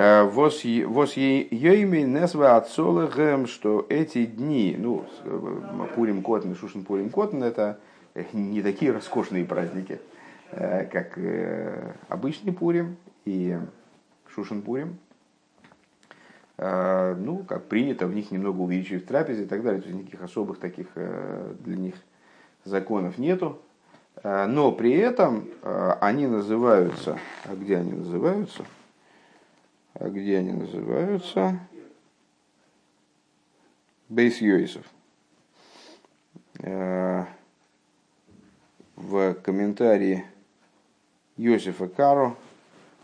Э, 0.00 0.22
вос 0.22 0.62
ейми 0.62 2.02
несва 2.02 2.56
отцолыгем, 2.56 3.48
что 3.48 3.84
эти 3.88 4.26
дни, 4.26 4.76
ну, 4.78 5.04
э, 5.24 5.86
Пурим 5.96 6.22
Котн, 6.22 6.54
Шушин 6.54 6.84
Пурим 6.84 7.10
Котн, 7.10 7.42
это 7.42 7.80
не 8.32 8.62
такие 8.62 8.92
роскошные 8.92 9.44
праздники, 9.44 10.00
э, 10.52 10.84
как 10.84 11.18
обычный 12.08 12.52
Пурим 12.52 12.96
и 13.24 13.58
Шушин 14.28 14.62
Пурим. 14.62 14.98
Ну, 16.58 17.44
как 17.48 17.64
принято, 17.64 18.06
в 18.06 18.14
них 18.14 18.30
немного 18.30 18.60
увеличивать 18.60 19.04
в 19.04 19.06
трапезе 19.08 19.44
и 19.44 19.46
так 19.46 19.64
далее. 19.64 19.80
То 19.80 19.88
есть 19.88 19.98
никаких 20.00 20.22
особых 20.22 20.58
таких 20.58 20.86
для 20.94 21.76
них 21.76 21.94
законов 22.64 23.18
нету. 23.18 23.60
Но 24.24 24.72
при 24.72 24.92
этом 24.92 25.48
они 26.00 26.26
называются, 26.26 27.18
а 27.44 27.54
где 27.54 27.76
они 27.76 27.92
называются– 27.92 28.64
где 30.00 30.38
они 30.38 30.52
называются? 30.52 31.58
Бейс 34.08 34.40
Йойсов. 34.40 34.86
Э, 36.60 37.24
в 38.96 39.34
комментарии 39.34 40.24
Йосифа 41.36 41.88
Каро, 41.88 42.36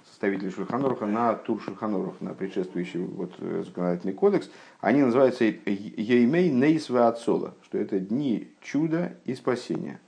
составителя 0.08 0.50
Шульханоруха, 0.50 1.06
на 1.06 1.34
Тур 1.34 1.60
Шульханорух, 1.62 2.20
на 2.20 2.34
предшествующий 2.34 3.00
вот, 3.00 3.32
э, 3.38 3.62
законодательный 3.64 4.14
кодекс, 4.14 4.50
они 4.80 5.02
называются 5.02 5.44
Еймей 5.44 6.50
Нейсва 6.50 7.08
Ацола, 7.08 7.54
что 7.62 7.78
это 7.78 8.00
дни 8.00 8.48
чуда 8.60 9.16
и 9.24 9.34
спасения. 9.34 10.00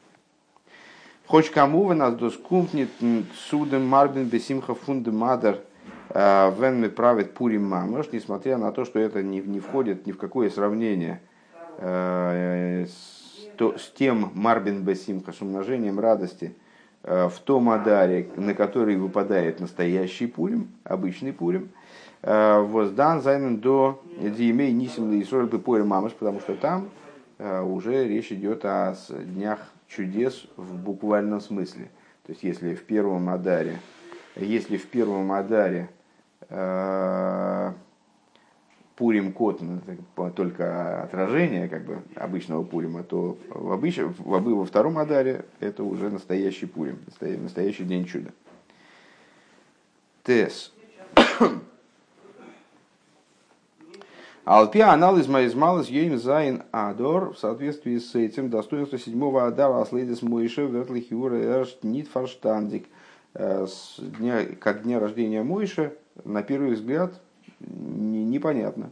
Хоть 1.27 1.51
кому 1.51 1.85
вы 1.85 1.95
нас 1.95 2.15
доскумпнет 2.15 2.89
судом 3.49 3.87
Марбин 3.87 4.25
Бесимха 4.25 4.75
Фунде 4.75 5.11
Вен 6.17 6.91
правит 6.93 7.35
Пурим 7.35 7.69
Мамаш, 7.69 8.07
несмотря 8.11 8.57
на 8.57 8.73
то, 8.73 8.87
что 8.87 8.99
это 8.99 9.23
не, 9.23 9.41
не 9.43 9.61
входит 9.61 10.07
ни 10.07 10.13
в 10.13 10.17
какое 10.17 10.49
сравнение 10.49 11.21
э, 11.77 12.87
с, 12.87 13.49
то, 13.59 13.77
с 13.77 13.91
тем 13.91 14.31
Марбин 14.33 14.83
Бесимха, 14.83 15.33
с 15.33 15.43
умножением 15.43 16.01
радости 16.01 16.55
э, 17.03 17.29
в 17.29 17.39
том 17.41 17.69
Адаре, 17.69 18.31
на 18.37 18.55
который 18.55 18.97
выпадает 18.97 19.61
настоящий 19.61 20.27
Пурим, 20.27 20.69
обычный 20.85 21.35
Пурим, 21.35 21.69
воздан 22.23 23.21
зайнен 23.21 23.59
до 23.59 24.03
Диемей 24.19 24.73
Нисим 24.73 25.21
Исроль 25.21 25.49
Пурим 25.49 25.89
Мамаш, 25.89 26.13
потому 26.13 26.41
что 26.41 26.55
там 26.55 26.89
уже 27.39 28.09
речь 28.09 28.33
идет 28.33 28.65
о 28.65 28.95
днях 29.11 29.61
чудес 29.87 30.47
в 30.57 30.79
буквальном 30.79 31.43
смысле. 31.43 31.91
То 32.25 32.33
есть, 32.33 32.43
если 32.43 32.75
в 32.75 32.85
первом 32.85 33.29
Адаре, 33.29 33.77
если 34.35 34.79
в 34.79 34.87
первом 34.87 35.31
Адаре 35.31 35.91
Пурим 38.97 39.33
кот 39.33 39.61
ну, 39.61 39.81
только 40.31 41.03
отражение 41.03 41.69
как 41.69 41.85
бы, 41.85 42.03
обычного 42.15 42.63
Пурима, 42.65 43.03
то 43.03 43.37
в, 43.51 43.73
обыч... 43.73 43.99
во 43.99 44.65
втором 44.65 44.97
Адаре 44.97 45.45
это 45.61 45.85
уже 45.85 46.09
настоящий 46.09 46.65
Пурим, 46.65 47.01
настоящий 47.21 47.85
день 47.85 48.07
чуда. 48.07 48.31
Тес. 50.25 50.73
Алпия 54.47 54.93
анализ 54.93 55.27
маизмалис 55.29 55.89
ейм 55.89 56.17
зайн 56.19 56.63
адор 56.71 57.35
в 57.35 57.39
соответствии 57.39 57.99
с 57.99 58.15
этим 58.15 58.49
достоинство 58.49 58.99
седьмого 58.99 59.47
адара 59.47 59.83
аслейдис 59.83 60.23
мойше 60.23 60.65
вертлихиура 60.67 61.37
эршт 61.37 61.85
нит 61.85 62.09
фарштандик 62.09 62.87
э, 63.35 63.67
как 64.61 64.85
дня 64.85 65.01
рождения 65.01 65.43
Мойша 65.43 65.93
на 66.25 66.43
первый 66.43 66.75
взгляд 66.75 67.21
непонятно. 67.61 68.91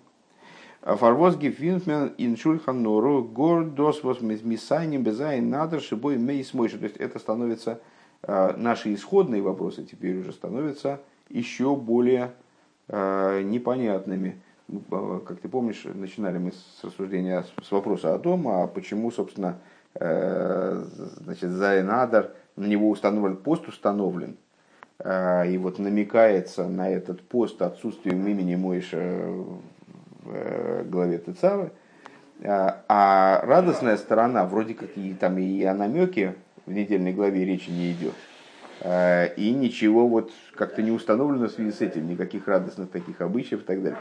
Фарвоз 0.82 1.36
гифинфмен 1.36 2.12
иншульхан 2.18 2.82
нору 2.82 3.22
гордос 3.24 4.02
вос 4.02 4.20
мисайним 4.20 5.02
безайн 5.02 5.48
надр 5.48 5.80
шибой 5.80 6.18
мейс 6.18 6.52
мойши. 6.54 6.78
То 6.78 6.84
есть 6.84 6.96
это 6.96 7.18
становится 7.18 7.80
наши 8.26 8.92
исходные 8.94 9.42
вопросы 9.42 9.84
теперь 9.84 10.18
уже 10.18 10.32
становятся 10.32 11.00
еще 11.30 11.74
более 11.74 12.32
непонятными. 12.88 14.40
Ну, 14.68 14.80
как 15.26 15.40
ты 15.40 15.48
помнишь, 15.48 15.84
начинали 15.84 16.38
мы 16.38 16.52
с 16.52 16.80
рассуждения 16.82 17.44
с 17.62 17.70
вопроса 17.70 18.14
о 18.14 18.18
том, 18.18 18.48
а 18.48 18.66
почему, 18.66 19.10
собственно, 19.10 19.58
значит, 19.94 21.50
Зайн 21.50 21.90
Адар, 21.90 22.30
на 22.56 22.66
него 22.66 22.88
установлен 22.88 23.36
пост 23.36 23.68
установлен, 23.68 24.36
и 25.02 25.58
вот 25.58 25.78
намекается 25.78 26.68
на 26.68 26.88
этот 26.88 27.20
пост 27.22 27.60
отсутствием 27.62 28.26
имени 28.26 28.54
Моиша 28.54 28.98
в 30.22 30.84
главе 30.84 31.18
Тецавы, 31.18 31.72
а, 32.42 32.82
а 32.88 33.40
радостная 33.44 33.96
сторона, 33.96 34.44
вроде 34.44 34.74
как 34.74 34.96
и, 34.96 35.14
там 35.14 35.38
и 35.38 35.62
о 35.64 35.74
намеке 35.74 36.34
в 36.66 36.72
недельной 36.72 37.12
главе 37.12 37.44
речи 37.44 37.70
не 37.70 37.92
идет. 37.92 38.14
А, 38.80 39.26
и 39.26 39.50
ничего 39.52 40.08
вот 40.08 40.32
как-то 40.54 40.82
не 40.82 40.90
установлено 40.90 41.48
в 41.48 41.52
связи 41.52 41.72
с 41.72 41.80
этим, 41.80 42.08
никаких 42.08 42.48
радостных 42.48 42.90
таких 42.90 43.20
обычаев 43.20 43.62
и 43.62 43.64
так 43.64 43.82
далее. 43.82 43.98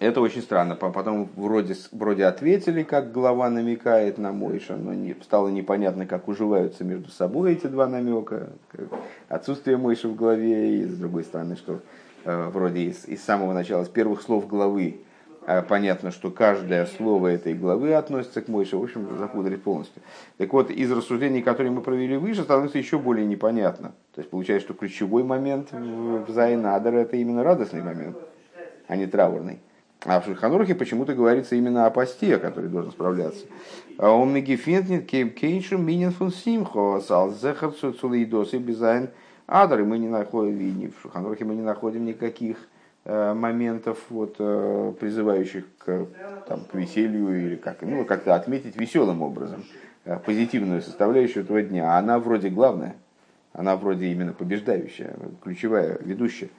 Это 0.00 0.20
очень 0.20 0.42
странно. 0.42 0.76
Потом 0.76 1.28
вроде, 1.34 1.74
вроде 1.90 2.24
ответили, 2.24 2.84
как 2.84 3.10
глава 3.10 3.50
намекает 3.50 4.18
на 4.18 4.32
Мойша, 4.32 4.76
но 4.76 4.94
не, 4.94 5.16
стало 5.22 5.48
непонятно, 5.48 6.06
как 6.06 6.28
уживаются 6.28 6.84
между 6.84 7.10
собой 7.10 7.54
эти 7.54 7.66
два 7.66 7.88
намека. 7.88 8.50
Отсутствие 9.28 9.76
Мойша 9.76 10.08
в 10.08 10.14
главе, 10.14 10.78
и 10.78 10.84
с 10.84 10.96
другой 10.96 11.24
стороны, 11.24 11.56
что 11.56 11.80
вроде 12.24 12.82
из, 12.82 13.06
из 13.06 13.24
самого 13.24 13.52
начала, 13.52 13.84
с 13.84 13.88
первых 13.88 14.22
слов 14.22 14.46
главы 14.46 15.00
а 15.50 15.62
понятно, 15.62 16.10
что 16.10 16.30
каждое 16.30 16.84
слово 16.84 17.28
этой 17.28 17.54
главы 17.54 17.94
относится 17.94 18.42
к 18.42 18.48
Мойше, 18.48 18.76
в 18.76 18.82
общем, 18.82 19.16
запутались 19.16 19.58
полностью. 19.58 20.02
Так 20.36 20.52
вот, 20.52 20.70
из 20.70 20.92
рассуждений, 20.92 21.40
которые 21.40 21.72
мы 21.72 21.80
провели 21.80 22.18
выше, 22.18 22.42
становится 22.42 22.76
еще 22.76 22.98
более 22.98 23.24
непонятно. 23.24 23.94
То 24.14 24.20
есть 24.20 24.30
получается, 24.30 24.66
что 24.66 24.74
ключевой 24.74 25.24
момент 25.24 25.72
в 25.72 26.30
Зайнадер 26.30 26.96
это 26.96 27.16
именно 27.16 27.42
радостный 27.42 27.82
момент, 27.82 28.18
а 28.88 28.96
не 28.96 29.06
траурный. 29.06 29.60
А 30.04 30.20
в 30.20 30.24
Шульханурхе 30.24 30.74
почему-то 30.74 31.14
говорится 31.14 31.56
именно 31.56 31.86
о 31.86 31.90
посте, 31.90 32.38
который 32.38 32.70
должен 32.70 32.92
справляться. 32.92 33.46
А 33.98 34.10
он 34.10 34.32
мегефинтнит 34.32 35.06
кейншем 35.06 35.84
минин 35.84 36.12
фун 36.12 36.30
симхо 36.30 37.00
салзехар 37.00 37.72
цулейдосы 37.72 38.58
безайн 38.58 39.10
адр. 39.46 39.82
Мы 39.82 39.98
не 39.98 40.08
находим, 40.08 40.92
в 40.92 41.02
Шульханурхе 41.02 41.44
мы 41.44 41.54
не 41.56 41.62
находим 41.62 42.04
никаких 42.04 42.58
Э, 43.10 43.32
моментов, 43.32 43.98
вот, 44.10 44.36
э, 44.38 44.92
призывающих 45.00 45.64
к, 45.78 46.08
там, 46.46 46.60
к 46.70 46.74
веселью 46.74 47.46
или 47.46 47.56
как, 47.56 47.80
ну, 47.80 48.04
как-то 48.04 48.34
отметить 48.34 48.76
веселым 48.76 49.22
образом 49.22 49.64
э, 50.04 50.18
позитивную 50.18 50.82
составляющую 50.82 51.42
этого 51.42 51.62
дня. 51.62 51.96
Она 51.96 52.18
вроде 52.18 52.50
главная, 52.50 52.96
она 53.54 53.76
вроде 53.76 54.08
именно 54.08 54.34
побеждающая, 54.34 55.16
ключевая, 55.42 55.96
ведущая. 56.02 56.50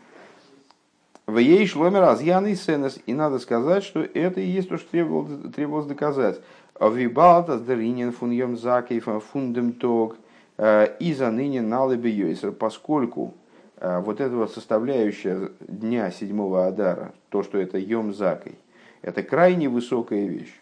В 1.29 1.37
ей 1.37 1.67
шломер 1.67 2.01
азьяный 2.03 2.55
сенес. 2.55 2.99
И 3.05 3.13
надо 3.13 3.37
сказать, 3.37 3.83
что 3.83 4.01
это 4.01 4.41
и 4.41 4.47
есть 4.47 4.69
то, 4.69 4.77
что 4.77 4.89
требовалось, 4.89 5.53
требовалось 5.53 5.85
доказать. 5.85 6.41
Вибалта 6.81 7.59
сдаринен 7.59 8.11
фун 8.11 8.31
йом 8.31 8.57
закейф 8.57 9.07
фундем 9.31 9.73
тог. 9.73 10.17
И 10.57 11.13
за 11.15 11.29
ныне 11.29 11.61
налыбе 11.61 12.35
поскольку 12.59 13.35
а 13.77 14.01
вот 14.01 14.19
эта 14.19 14.35
вот 14.35 14.51
составляющая 14.51 15.51
дня 15.59 16.09
седьмого 16.11 16.65
Адара, 16.65 17.13
то, 17.29 17.43
что 17.43 17.59
это 17.59 17.77
Йом 17.77 18.13
Закой, 18.13 18.55
это 19.01 19.23
крайне 19.23 19.69
высокая 19.69 20.25
вещь. 20.25 20.53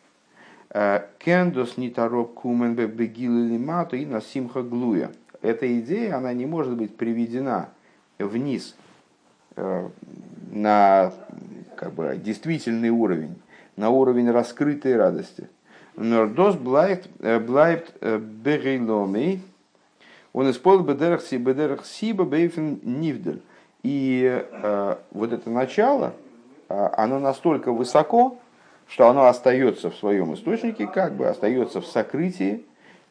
А 0.69 1.07
Кендос 1.17 1.77
нитароб 1.77 2.33
кумен 2.33 2.75
бегилилимату 2.75 3.95
и 3.95 4.05
на 4.05 4.21
симха 4.21 4.61
глуя. 4.61 5.11
Эта 5.41 5.79
идея, 5.79 6.17
она 6.17 6.33
не 6.33 6.45
может 6.45 6.75
быть 6.75 6.95
приведена 6.95 7.69
вниз 8.19 8.75
э, 8.77 8.86
на 10.51 11.11
как 11.75 11.93
бы, 11.93 12.19
действительный 12.23 12.89
уровень, 12.89 13.35
на 13.75 13.89
уровень 13.89 14.31
раскрытой 14.31 14.95
радости. 14.95 15.49
Нордос 15.95 16.55
блайт 16.55 17.07
блайт 17.19 17.91
э, 18.01 18.17
бегиломей 18.17 19.41
он 20.37 20.51
исполнил 20.51 20.83
бедерах 20.83 21.23
си 21.23 21.37
бедерах 21.37 21.83
сиба 21.83 22.23
бейфен 22.23 22.79
нивдель. 22.83 23.41
И 23.81 24.45
э, 24.51 24.95
вот 25.09 25.33
это 25.33 25.49
начало, 25.49 26.13
э, 26.69 26.89
оно 26.95 27.17
настолько 27.17 27.71
высоко, 27.71 28.37
что 28.87 29.07
оно 29.07 29.25
остается 29.25 29.89
в 29.89 29.95
своем 29.95 30.35
источнике, 30.35 30.85
как 30.85 31.15
бы 31.15 31.27
остается 31.27 31.81
в 31.81 31.87
сокрытии 31.87 32.63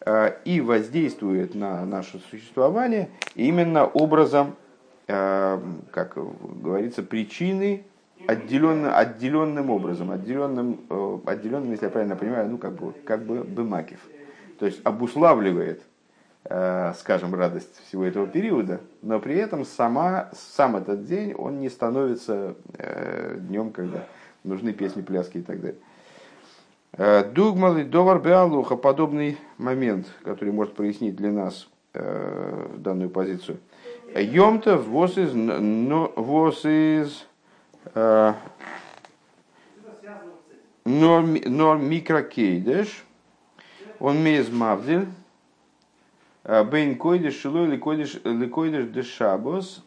э, 0.05 0.37
и 0.45 0.61
воздействует 0.61 1.57
на 1.57 1.85
наше 1.85 2.21
существование 2.31 3.09
именно 3.35 3.87
образом, 3.87 4.49
э, 4.49 4.66
как 5.07 6.17
говорится, 6.17 7.03
причины 7.03 7.85
отделенно, 8.27 8.97
отделенным 8.97 9.71
образом, 9.71 10.11
отделенным, 10.11 10.81
э, 10.91 11.19
отделенным, 11.27 11.71
если 11.71 11.85
я 11.85 11.91
правильно 11.91 12.17
понимаю, 12.17 12.51
ну 12.51 12.59
как 12.59 12.73
бы, 12.73 12.93
как 13.05 13.25
бы 13.25 13.45
бымакив. 13.45 14.01
То 14.59 14.67
есть 14.67 14.81
обуславливает 14.85 15.83
Э, 16.49 16.93
скажем, 16.97 17.35
радость 17.35 17.83
всего 17.89 18.05
этого 18.05 18.29
периода, 18.29 18.81
но 19.03 19.19
при 19.19 19.35
этом 19.35 19.65
сама, 19.65 20.31
сам 20.33 20.77
этот 20.77 21.05
день, 21.05 21.35
он 21.35 21.61
не 21.61 21.69
становится 21.69 22.55
э, 22.79 23.39
днем, 23.41 23.73
когда 23.73 24.05
нужны 24.45 24.73
песни, 24.73 25.03
пляски 25.03 25.39
и 25.39 25.43
так 25.43 25.61
далее. 25.61 27.33
Дугмал 27.33 27.77
и 27.77 27.85
Довар 27.85 28.21
Беалуха, 28.21 28.77
подобный 28.77 29.37
момент, 29.59 30.07
который 30.23 30.53
может 30.53 30.75
прояснить 30.75 31.17
для 31.17 31.31
нас 31.31 31.69
данную 31.93 33.11
позицию. 33.11 33.59
Йомтов 34.19 34.87
вос 34.87 35.19
из, 35.19 35.33
вос 36.17 36.65
из 36.65 37.25
нор 40.85 41.79
микрокейдеш, 41.79 43.05
он 43.99 44.23
мез 44.23 44.49
мавдиль, 44.51 45.07
Э, 46.49 46.63
Бейн 46.63 46.97
койдиш 46.97 47.41
шилой 47.41 47.67
ликойдиш 47.67 48.87
дешабос. 48.87 49.83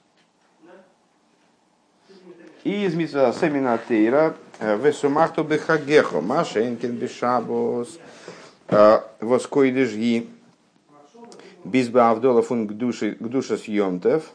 И 2.66 2.86
из 2.86 2.96
митва 2.96 3.32
семина 3.32 3.80
тейра 3.88 4.36
э, 4.60 4.76
весумахту 4.76 5.46
бехагехо 5.46 6.20
машенкин 6.20 6.98
бешабос. 6.98 7.98
Э, 8.68 9.00
Воскойдиш 9.22 9.94
ги 9.94 10.30
бизба 11.64 12.10
авдола 12.10 12.42
фун 12.42 12.68
гдуша 12.68 13.58
съемтев. 13.58 14.32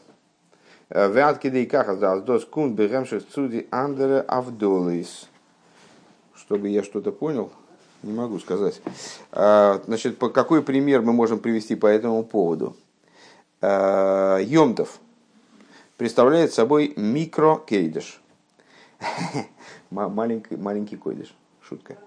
Вятки 0.89 1.49
да 1.49 1.59
и 1.59 1.65
кахас 1.65 1.97
дас 1.97 2.21
дос 2.21 2.45
кун 2.45 2.75
беремших 2.75 3.27
цуди 3.27 3.67
андере 3.71 4.21
авдолис. 4.21 5.27
Чтобы 6.35 6.69
я 6.69 6.83
что-то 6.83 7.11
понял, 7.11 7.51
не 8.03 8.13
могу 8.13 8.37
сказать. 8.39 8.81
А, 9.31 9.81
значит, 9.85 10.19
по 10.19 10.29
какой 10.29 10.61
пример 10.61 11.01
мы 11.01 11.11
можем 11.11 11.39
привести 11.39 11.75
по 11.75 11.87
этому 11.87 12.23
поводу? 12.23 12.75
А, 13.61 14.37
Йомтов 14.37 14.99
представляет 15.97 16.53
собой 16.53 16.93
микрокейдыш. 16.95 18.21
маленький, 19.89 20.55
маленький 20.55 20.97
койдыш. 20.97 21.33
Шутка. 21.61 21.97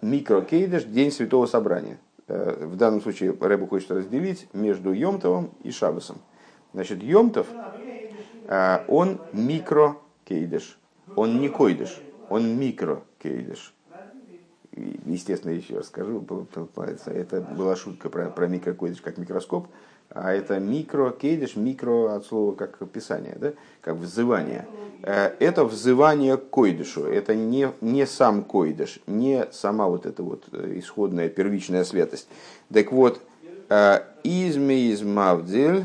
Микрокейдыш– 0.00 0.84
день 0.86 1.12
святого 1.12 1.44
собрания. 1.44 1.98
В 2.30 2.76
данном 2.76 3.00
случае 3.00 3.36
Рэбу 3.38 3.66
хочет 3.66 3.90
разделить 3.90 4.46
между 4.52 4.92
Йомтовым 4.92 5.50
и 5.64 5.70
Шабасом. 5.70 6.18
Значит, 6.72 7.02
Йомтов, 7.02 7.48
он 8.86 9.20
микрокейдыш. 9.32 10.78
Он 11.16 11.40
не 11.40 11.48
койдыш, 11.48 12.00
он 12.28 12.56
микрокейдыш 12.56 13.74
естественно, 15.06 15.52
еще 15.52 15.76
раз 15.76 15.86
скажу, 15.86 16.24
это 17.06 17.40
была 17.40 17.76
шутка 17.76 18.08
про, 18.08 18.30
про 18.30 18.46
микрокойдыш 18.46 19.00
как 19.00 19.18
микроскоп, 19.18 19.68
а 20.10 20.32
это 20.32 20.58
микро, 20.58 21.10
кейдыш, 21.10 21.56
микро 21.56 22.14
от 22.14 22.26
слова 22.26 22.54
как 22.54 22.78
писание, 22.90 23.36
да? 23.40 23.52
как 23.80 23.96
взывание. 23.96 24.66
Э, 25.02 25.32
это 25.38 25.64
взывание 25.64 26.36
к 26.36 26.50
койдышу, 26.50 27.04
это 27.04 27.34
не, 27.34 27.70
не 27.80 28.06
сам 28.06 28.44
койдыш, 28.44 29.00
не 29.06 29.46
сама 29.52 29.86
вот 29.86 30.06
эта 30.06 30.22
вот 30.22 30.44
э, 30.52 30.74
исходная 30.76 31.28
первичная 31.28 31.84
святость. 31.84 32.28
Так 32.72 32.92
вот, 32.92 33.20
э, 33.68 34.00
изме 34.24 34.90
из 34.90 35.02
мавдиль, 35.02 35.84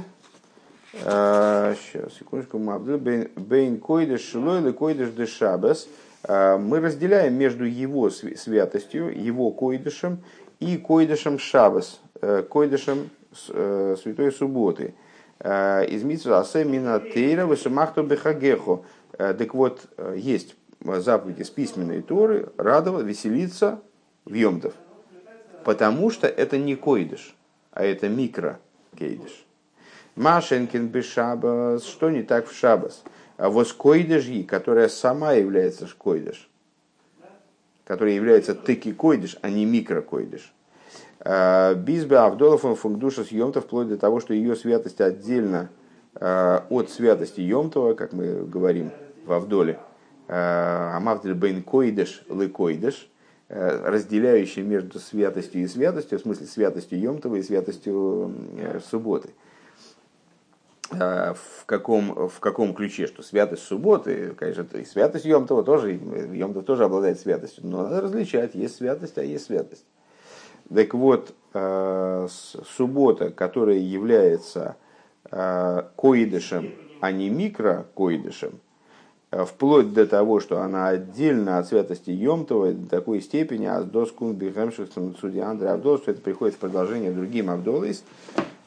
сейчас, 0.94 2.14
секундочку, 2.18 2.58
мавдиль, 2.58 3.30
бейн 3.36 3.80
койдыш 3.80 4.32
шлой 4.32 4.62
или 4.62 4.72
койдыш 4.72 5.10
дешабес, 5.10 5.90
Э, 6.28 6.58
мы 6.58 6.80
разделяем 6.80 7.36
между 7.36 7.66
его 7.66 8.10
святостью, 8.10 9.10
его 9.10 9.52
койдышем 9.52 10.20
и 10.60 10.78
койдышем 10.78 11.38
Шабас, 11.38 12.00
э, 12.22 12.44
койдышем 12.48 12.98
э, 13.00 13.25
Святой 13.36 14.32
Субботы. 14.32 14.94
Из 15.40 16.04
Митсва 16.04 16.40
Асемина 16.40 17.00
Тейра 17.00 17.46
Вешамахту 17.46 18.04
Бехагехо. 18.04 18.84
Так 19.18 19.54
вот, 19.54 19.86
есть 20.16 20.56
заповеди 20.82 21.44
с 21.44 21.50
письменной 21.50 22.02
Торы, 22.02 22.50
радовать, 22.58 23.06
веселиться 23.06 23.82
в 24.26 24.34
Йомтов. 24.34 24.74
Потому 25.64 26.10
что 26.12 26.28
это 26.28 26.58
не 26.58 26.76
койдыш. 26.76 27.36
а 27.76 27.84
это 27.84 28.10
микро 28.10 28.60
кейдыш. 28.98 29.46
Машенкин 30.16 30.88
бы 30.88 31.04
шабас, 31.04 31.86
что 31.86 32.10
не 32.10 32.24
так 32.24 32.48
в 32.48 32.56
шабас? 32.56 33.04
А 33.38 33.50
вот 33.50 33.72
койдыш, 33.74 34.28
которая 34.48 34.88
сама 34.88 35.34
является 35.34 35.88
койдыш, 35.96 36.50
которая 37.84 38.16
является 38.16 38.56
тыки 38.56 38.94
койдыш, 38.94 39.38
а 39.42 39.50
не 39.50 39.66
микро 39.66 40.02
койдыш. 40.02 40.54
А, 41.20 41.74
Бизбе 41.74 42.18
Авдолов 42.18 42.62
фунгдуша 42.80 43.24
с 43.24 43.32
Йомта 43.32 43.62
вплоть 43.62 43.88
до 43.88 43.98
того, 43.98 44.20
что 44.20 44.34
ее 44.34 44.56
святость 44.56 45.02
отдельно 45.02 45.70
а, 46.16 46.66
от 46.70 46.90
святости 46.90 47.42
Йомтова, 47.42 47.94
как 47.94 48.14
мы 48.14 48.46
говорим 48.46 48.92
в 49.26 49.32
Авдоле, 49.32 49.80
Амавдель 50.28 51.36
бейн 51.36 51.62
койдыш 51.62 52.24
лы 52.30 52.48
койдыш, 52.48 53.10
разделяющий 53.48 54.64
между 54.64 55.00
святостью 55.00 55.62
и 55.62 55.68
святостью, 55.68 56.18
в 56.18 56.22
смысле 56.24 56.48
святостью 56.48 57.00
Йомтова 57.00 57.36
и 57.36 57.44
святостью 57.44 58.34
э, 58.58 58.80
субботы. 58.90 59.30
Э, 60.92 61.34
в 61.34 61.66
каком, 61.66 62.28
в 62.28 62.40
каком 62.40 62.74
ключе, 62.74 63.08
что 63.08 63.24
святость 63.24 63.64
субботы, 63.64 64.34
конечно, 64.38 64.66
и 64.78 64.86
святость 64.86 65.26
Йомтова 65.26 65.64
тоже, 65.64 65.94
Йомтов 65.94 66.66
тоже 66.66 66.86
обладает 66.86 67.20
святостью, 67.20 67.66
но 67.66 67.84
надо 67.84 68.02
различать, 68.02 68.56
есть 68.56 68.78
святость, 68.78 69.18
а 69.18 69.24
есть 69.24 69.46
святость. 69.46 69.86
Так 70.74 70.94
вот, 70.94 71.34
э, 71.54 72.28
суббота, 72.76 73.30
которая 73.32 73.78
является 73.78 74.76
э, 75.32 75.84
коидышем, 75.96 76.72
а 77.02 77.12
не 77.12 77.30
микро-коидышем, 77.30 78.60
вплоть 79.32 79.94
до 79.94 80.08
того, 80.08 80.40
что 80.40 80.62
она 80.62 80.88
отдельно 80.88 81.58
от 81.58 81.68
святости 81.68 82.10
Йомтова 82.10 82.72
до 82.72 82.90
такой 82.90 83.22
степени, 83.22 83.66
а 83.66 83.84
до 83.84 84.06
скун 84.06 84.34
бихемшихтом 84.34 85.16
судья 85.20 85.50
Андрея 85.50 85.74
Абдол, 85.74 85.98
что 85.98 86.12
это 86.12 86.22
приходит 86.22 86.56
в 86.56 86.60
продолжение 86.60 87.12
другим 87.12 87.50
Абдолейс, 87.50 88.04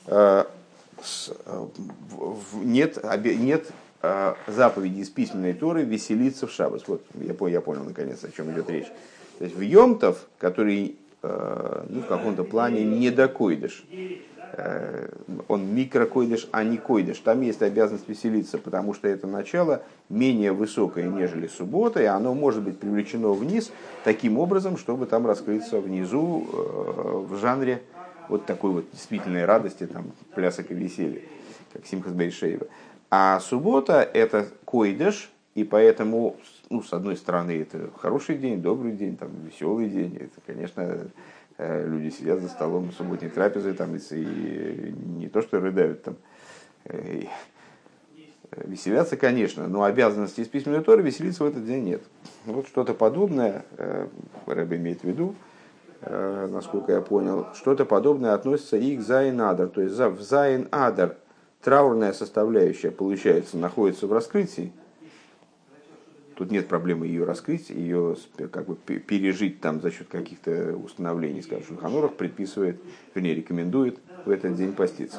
Э, 0.09 0.45
нет, 2.55 2.99
нет 3.25 3.67
э, 4.03 4.35
заповеди 4.47 5.01
из 5.01 5.11
письменной 5.11 5.53
Торы 5.53 5.85
веселиться 5.85 6.47
в 6.47 6.53
шаббас. 6.53 6.89
Вот 6.89 7.05
я 7.15 7.35
я 7.49 7.61
понял 7.61 7.85
наконец, 7.85 8.25
о 8.25 8.31
чем 8.31 8.51
идет 8.53 8.71
речь. 8.71 8.89
То 9.39 9.45
есть 9.45 9.57
в 9.57 9.61
Йомтов, 9.61 10.27
который 10.39 10.97
э, 10.97 11.08
ну, 11.23 12.01
в 12.01 12.07
каком-то 12.07 12.45
плане 12.45 12.85
не 12.85 13.11
докойдыш, 13.11 13.85
он 15.49 15.75
микрокойдыш, 15.75 16.49
а 16.53 16.65
не 16.65 16.79
койдыш. 16.79 17.19
Там 17.19 17.43
есть 17.43 17.61
обязанность 17.63 18.09
веселиться, 18.09 18.59
потому 18.59 18.95
что 18.95 19.07
это 19.09 19.27
начало 19.27 19.83
менее 20.09 20.53
высокое, 20.53 21.05
нежели 21.09 21.47
суббота, 21.49 22.01
и 22.03 22.07
оно 22.07 22.35
может 22.35 22.63
быть 22.63 22.79
привлечено 22.79 23.33
вниз 23.33 23.71
таким 24.05 24.39
образом, 24.39 24.77
чтобы 24.79 25.07
там 25.07 25.27
раскрыться 25.27 25.81
внизу 25.81 26.47
в 26.51 27.37
жанре 27.37 27.83
вот 28.29 28.47
такой 28.47 28.71
вот 28.71 28.85
действительной 28.93 29.45
радости, 29.45 29.87
там, 29.87 30.13
плясок 30.35 30.71
и 30.71 30.75
веселья, 30.75 31.23
как 31.73 31.87
Симхас 31.87 32.13
Бейшеева. 32.13 32.67
А 33.11 33.41
суббота– 33.41 34.03
это 34.15 34.49
койдыш, 34.65 35.31
и 35.55 35.65
поэтому, 35.65 36.37
ну, 36.71 36.83
с 36.83 36.93
одной 36.93 37.17
стороны, 37.17 37.63
это 37.63 37.91
хороший 37.97 38.37
день, 38.37 38.61
добрый 38.61 38.93
день, 38.93 39.17
там, 39.17 39.31
веселый 39.45 39.89
день. 39.89 40.17
Это, 40.17 40.41
конечно, 40.47 41.11
э, 41.57 41.89
люди 41.89 42.11
сидят 42.11 42.41
за 42.41 42.49
столом 42.49 42.93
субботней 42.93 43.31
трапезы, 43.31 43.73
там, 43.73 43.97
и 43.97 44.95
не 45.17 45.29
то, 45.29 45.41
что 45.41 45.61
рыдают, 45.61 46.03
там, 46.03 46.17
э, 46.85 47.23
веселятся, 48.65 49.17
конечно, 49.17 49.67
но 49.67 49.85
обязанности 49.85 50.41
из 50.41 50.49
письменной 50.49 50.83
торы 50.83 51.03
веселиться 51.03 51.45
в 51.45 51.47
этот 51.47 51.65
день 51.65 51.85
нет. 51.85 52.03
Вот 52.45 52.67
что-то 52.67 52.95
подобное, 52.95 53.65
э, 53.77 54.07
Ребе 54.47 54.73
имеет 54.75 55.01
в 55.01 55.05
виду, 55.05 55.35
насколько 56.01 56.93
я 56.93 57.01
понял, 57.01 57.49
что-то 57.55 57.85
подобное 57.85 58.35
относится 58.35 58.77
и 58.77 58.97
к 58.97 59.01
Зайн 59.01 59.41
Адар. 59.41 59.67
То 59.67 59.81
есть 59.81 59.97
в 59.97 60.23
Зайн 60.23 60.69
Адар 60.71 61.17
траурная 61.61 62.13
составляющая, 62.13 62.93
получается, 62.93 63.59
находится 63.59 64.07
в 64.07 64.13
раскрытии. 64.13 64.73
Тут 66.39 66.53
нет 66.53 66.69
проблемы 66.69 67.09
ее 67.09 67.25
раскрыть, 67.25 67.69
ее 67.69 68.15
как 68.53 68.67
бы 68.67 68.77
пережить 68.77 69.61
там 69.61 69.81
за 69.81 69.91
счет 69.91 70.07
каких-то 70.07 70.77
установлений, 70.77 71.43
скажем, 71.43 71.65
Шульхан 71.67 71.98
Арух 71.98 72.15
предписывает, 72.15 72.81
вернее, 73.13 73.35
рекомендует 73.35 73.99
в 74.25 74.31
этот 74.31 74.55
день 74.55 74.73
поститься. 74.73 75.19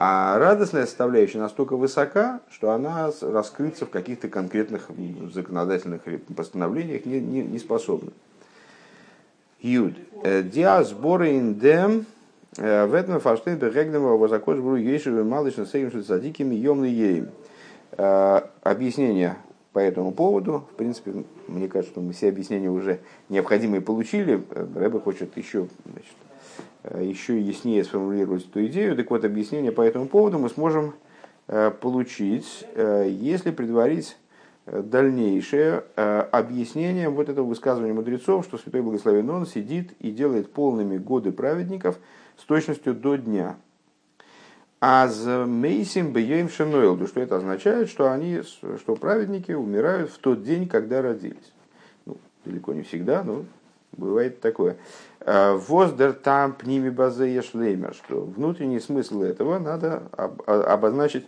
А 0.00 0.36
радостная 0.36 0.86
составляющая 0.86 1.38
настолько 1.38 1.76
высока, 1.76 2.40
что 2.50 2.72
она 2.72 3.12
раскрыться 3.20 3.86
в 3.86 3.90
каких-то 3.90 4.28
конкретных 4.28 4.90
законодательных 5.32 6.02
постановлениях 6.36 7.06
не, 7.06 7.20
не, 7.20 7.42
не 7.42 7.58
способна. 7.60 8.10
Юд. 9.60 9.94
Э, 10.24 10.42
Диа 10.42 10.82
сборы 10.82 11.36
индем 11.36 12.04
э, 12.56 12.84
в 12.84 12.94
этом 12.94 13.20
фаштейн 13.20 13.58
бегегнема 13.58 14.16
возакош 14.16 14.58
бру 14.58 14.74
ейшевы 14.74 15.22
малышно 15.22 15.66
сейм 15.66 15.92
садикими 16.02 16.56
емный 16.56 16.90
ейм. 16.90 17.28
Э, 17.92 18.40
объяснение 18.64 19.36
по 19.72 19.78
этому 19.78 20.12
поводу, 20.12 20.64
в 20.72 20.76
принципе, 20.76 21.24
мне 21.46 21.68
кажется, 21.68 21.92
что 21.92 22.00
мы 22.00 22.12
все 22.12 22.28
объяснения 22.28 22.70
уже 22.70 23.00
необходимые 23.28 23.80
получили. 23.80 24.42
Рэбе 24.74 24.98
хочет 24.98 25.36
еще, 25.36 25.68
значит, 25.84 27.06
еще 27.06 27.40
яснее 27.40 27.84
сформулировать 27.84 28.46
эту 28.46 28.64
идею. 28.66 28.96
Так 28.96 29.10
вот, 29.10 29.24
объяснение 29.24 29.72
по 29.72 29.82
этому 29.82 30.06
поводу 30.06 30.38
мы 30.38 30.48
сможем 30.48 30.94
получить, 31.80 32.66
если 32.76 33.50
предварить 33.50 34.16
дальнейшее 34.70 35.84
э, 35.96 36.20
объяснение 36.32 37.08
вот 37.08 37.28
этого 37.28 37.46
высказывания 37.46 37.92
мудрецов, 37.92 38.44
что 38.44 38.58
Святой 38.58 38.82
Благословен 38.82 39.28
Он 39.30 39.46
сидит 39.46 39.92
и 40.00 40.10
делает 40.10 40.52
полными 40.52 40.98
годы 40.98 41.32
праведников 41.32 41.98
с 42.36 42.44
точностью 42.44 42.94
до 42.94 43.16
дня. 43.16 43.56
А 44.80 45.08
с 45.08 45.26
Мейсим 45.46 46.12
Бейем 46.12 46.48
Шенойлду, 46.48 47.06
что 47.06 47.20
это 47.20 47.36
означает, 47.36 47.88
что 47.88 48.12
они, 48.12 48.42
что 48.42 48.94
праведники 48.94 49.52
умирают 49.52 50.10
в 50.10 50.18
тот 50.18 50.44
день, 50.44 50.68
когда 50.68 51.02
родились. 51.02 51.52
Ну, 52.06 52.16
далеко 52.44 52.72
не 52.72 52.82
всегда, 52.82 53.24
но 53.24 53.44
бывает 53.92 54.40
такое. 54.40 54.76
«Э, 55.20 55.54
Воздер 55.54 56.12
там 56.12 56.52
пними 56.52 56.90
базея 56.90 57.42
шлеймер, 57.42 57.94
что 57.94 58.20
внутренний 58.20 58.78
смысл 58.78 59.22
этого 59.22 59.58
надо 59.58 60.04
обозначить 60.46 61.26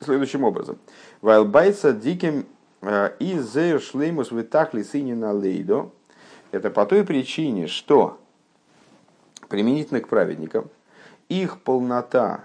следующим 0.00 0.42
образом. 0.44 0.78
Вайлбайца 1.20 1.92
диким 1.92 2.46
Э, 2.80 3.10
и 3.18 3.38
зейр 3.38 3.80
шлеймус 3.80 4.30
витахли 4.30 4.82
сынина 4.82 5.32
лейдо. 5.32 5.90
Это 6.52 6.70
по 6.70 6.86
той 6.86 7.04
причине, 7.04 7.66
что 7.66 8.18
применительно 9.48 10.00
к 10.00 10.08
праведникам, 10.08 10.70
их 11.28 11.60
полнота 11.60 12.44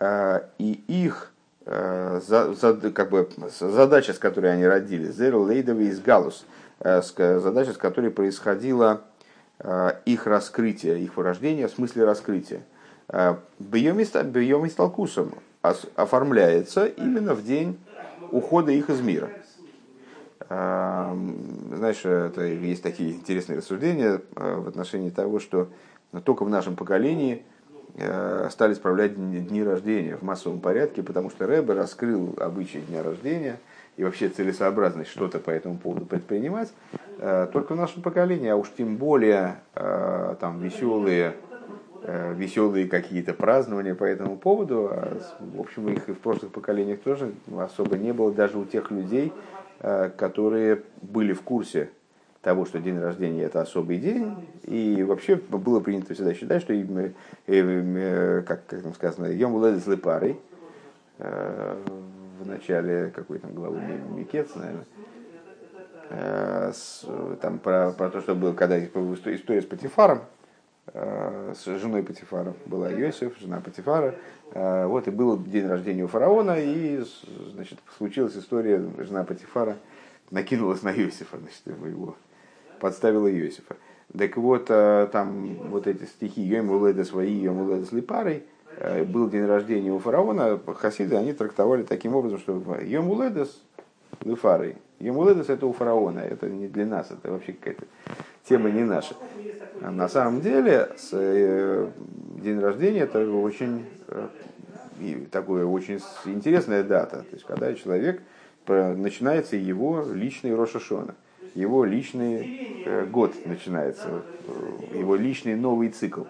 и 0.00 0.84
их 0.88 1.32
э, 1.66 2.20
как 2.94 3.10
бы, 3.10 3.28
задача, 3.60 4.12
с 4.12 4.18
которой 4.18 4.52
они 4.52 4.66
родились, 4.66 5.14
зейр 5.14 5.36
лейдовый 5.36 5.88
из 5.88 6.00
галус, 6.00 6.46
задача, 6.80 7.72
с 7.72 7.76
которой 7.76 8.10
происходило 8.10 9.02
их 10.06 10.26
раскрытие, 10.26 11.00
их 11.00 11.18
рождение 11.18 11.68
в 11.68 11.72
смысле 11.72 12.04
раскрытия. 12.04 12.62
Бьем 13.58 14.70
толкусом 14.70 15.34
оформляется 15.60 16.86
именно 16.86 17.34
в 17.34 17.44
день 17.44 17.78
ухода 18.30 18.72
их 18.72 18.88
из 18.88 19.00
мира. 19.02 19.30
Знаешь, 20.48 22.04
это 22.04 22.42
есть 22.44 22.82
такие 22.82 23.12
интересные 23.12 23.58
рассуждения 23.58 24.20
э, 24.34 24.56
в 24.56 24.66
отношении 24.66 25.10
того, 25.10 25.38
что 25.38 25.68
только 26.24 26.44
в 26.44 26.48
нашем 26.48 26.74
поколении 26.74 27.36
э, 27.36 27.49
стали 28.50 28.74
справлять 28.74 29.14
дни 29.14 29.62
рождения 29.62 30.16
в 30.16 30.22
массовом 30.22 30.60
порядке, 30.60 31.02
потому 31.02 31.30
что 31.30 31.46
Рэбе 31.46 31.74
раскрыл 31.74 32.34
обычаи 32.38 32.78
дня 32.78 33.02
рождения 33.02 33.58
и 33.96 34.04
вообще 34.04 34.28
целесообразность 34.28 35.10
что-то 35.10 35.38
по 35.38 35.50
этому 35.50 35.76
поводу 35.76 36.06
предпринимать 36.06 36.72
э, 37.18 37.48
только 37.52 37.74
в 37.74 37.76
нашем 37.76 38.02
поколении, 38.02 38.48
а 38.48 38.56
уж 38.56 38.68
тем 38.76 38.96
более 38.96 39.56
там 39.74 40.60
веселые 40.60 41.34
веселые 42.02 42.88
какие-то 42.88 43.34
празднования 43.34 43.94
по 43.94 44.04
этому 44.04 44.38
поводу. 44.38 44.88
А, 44.90 45.18
в 45.38 45.60
общем, 45.60 45.86
их 45.90 46.08
и 46.08 46.12
в 46.12 46.18
прошлых 46.18 46.50
поколениях 46.50 47.00
тоже 47.00 47.32
особо 47.58 47.98
не 47.98 48.12
было, 48.12 48.32
даже 48.32 48.58
у 48.58 48.64
тех 48.64 48.90
людей, 48.90 49.34
Э, 49.82 50.10
которые 50.14 50.82
были 51.00 51.32
в 51.32 51.40
курсе 51.40 51.88
того, 52.42 52.64
что 52.64 52.78
день 52.78 52.98
рождения 52.98 53.42
это 53.42 53.60
особый 53.60 53.98
день, 53.98 54.34
и 54.64 55.02
вообще 55.02 55.36
было 55.36 55.80
принято 55.80 56.14
всегда 56.14 56.34
считать, 56.34 56.62
что, 56.62 56.72
э, 56.72 58.42
как, 58.46 58.66
как 58.66 58.82
там 58.82 58.94
сказано, 58.94 59.26
Йом 59.26 59.52
Владес 59.52 59.86
Лепарой, 59.86 60.40
э, 61.18 61.76
в 62.40 62.46
начале 62.46 63.12
какой 63.14 63.38
там 63.38 63.52
главы 63.52 63.80
Микец, 64.16 64.48
наверное, 64.54 64.86
там 67.40 67.58
про, 67.58 67.92
про 67.92 68.10
то, 68.10 68.20
что 68.20 68.34
было, 68.34 68.52
когда 68.52 68.82
история 68.82 69.62
с 69.62 69.66
Патифаром, 69.66 70.22
Э, 70.92 71.54
с 71.56 71.64
женой 71.78 72.02
Патифара 72.02 72.54
была 72.66 72.90
Йосиф, 72.90 73.38
жена 73.38 73.60
Патифара. 73.60 74.16
Э, 74.52 74.86
вот 74.86 75.06
и 75.06 75.10
был 75.10 75.38
день 75.38 75.66
рождения 75.66 76.02
у 76.02 76.08
фараона, 76.08 76.56
и 76.58 77.04
значит, 77.52 77.78
случилась 77.96 78.36
история, 78.36 78.82
жена 78.98 79.24
Патифара 79.24 79.76
накинулась 80.30 80.82
на 80.82 80.90
Йосифа, 80.90 81.38
значит, 81.38 81.66
его 81.66 82.16
подставила 82.80 83.26
Йосифа. 83.26 83.76
Так 84.16 84.36
вот, 84.36 84.66
там 84.66 85.54
вот 85.70 85.86
эти 85.86 86.04
стихи 86.04 86.40
«Йом 86.40 86.70
уледа 86.70 87.04
свои, 87.04 87.32
йом 87.32 87.60
уледа 87.60 87.86
с 87.86 87.92
липарой», 87.92 88.42
был 89.06 89.28
день 89.28 89.44
рождения 89.44 89.92
у 89.92 90.00
фараона, 90.00 90.58
хасиды, 90.78 91.14
они 91.14 91.32
трактовали 91.32 91.84
таким 91.84 92.16
образом, 92.16 92.40
что 92.40 92.60
«Йом 92.82 93.08
уледес 93.08 93.62
лифарой». 94.24 94.76
«Йом 94.98 95.16
уледес» 95.18 95.48
это 95.48 95.66
у 95.66 95.72
фараона, 95.72 96.18
это 96.20 96.48
не 96.48 96.66
для 96.66 96.86
нас, 96.86 97.12
это 97.12 97.30
вообще 97.30 97.52
какая-то 97.52 97.86
тема 98.48 98.70
не 98.70 98.82
наша. 98.82 99.14
А 99.80 99.90
на 99.90 100.08
самом 100.08 100.40
деле, 100.40 100.88
с, 100.96 101.10
э, 101.12 101.88
день 102.42 102.58
рождения 102.58 103.00
это 103.00 103.30
очень 103.30 103.86
э, 104.08 104.26
такое 105.30 105.64
очень 105.64 106.00
интересная 106.26 106.82
дата, 106.82 107.18
то 107.18 107.34
есть 107.34 107.46
когда 107.46 107.72
человек 107.74 108.22
начинается 108.66 109.56
его 109.56 110.04
личный 110.12 110.54
Рошашона, 110.54 111.14
его 111.54 111.84
личный 111.84 112.82
э, 112.84 113.06
год 113.06 113.34
начинается, 113.46 114.22
его 114.94 115.16
личный 115.16 115.54
новый 115.54 115.88
цикл. 115.90 116.22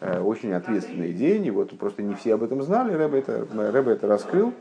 Очень 0.00 0.52
ответственный 0.52 1.14
день, 1.14 1.46
и 1.46 1.50
вот 1.50 1.78
просто 1.78 2.02
не 2.02 2.14
все 2.14 2.34
об 2.34 2.42
этом 2.42 2.62
знали, 2.62 2.92
Рэбе 2.92 3.20
это, 3.20 3.46
Рэбе 3.50 3.92
это 3.92 4.06
раскрыл, 4.06 4.52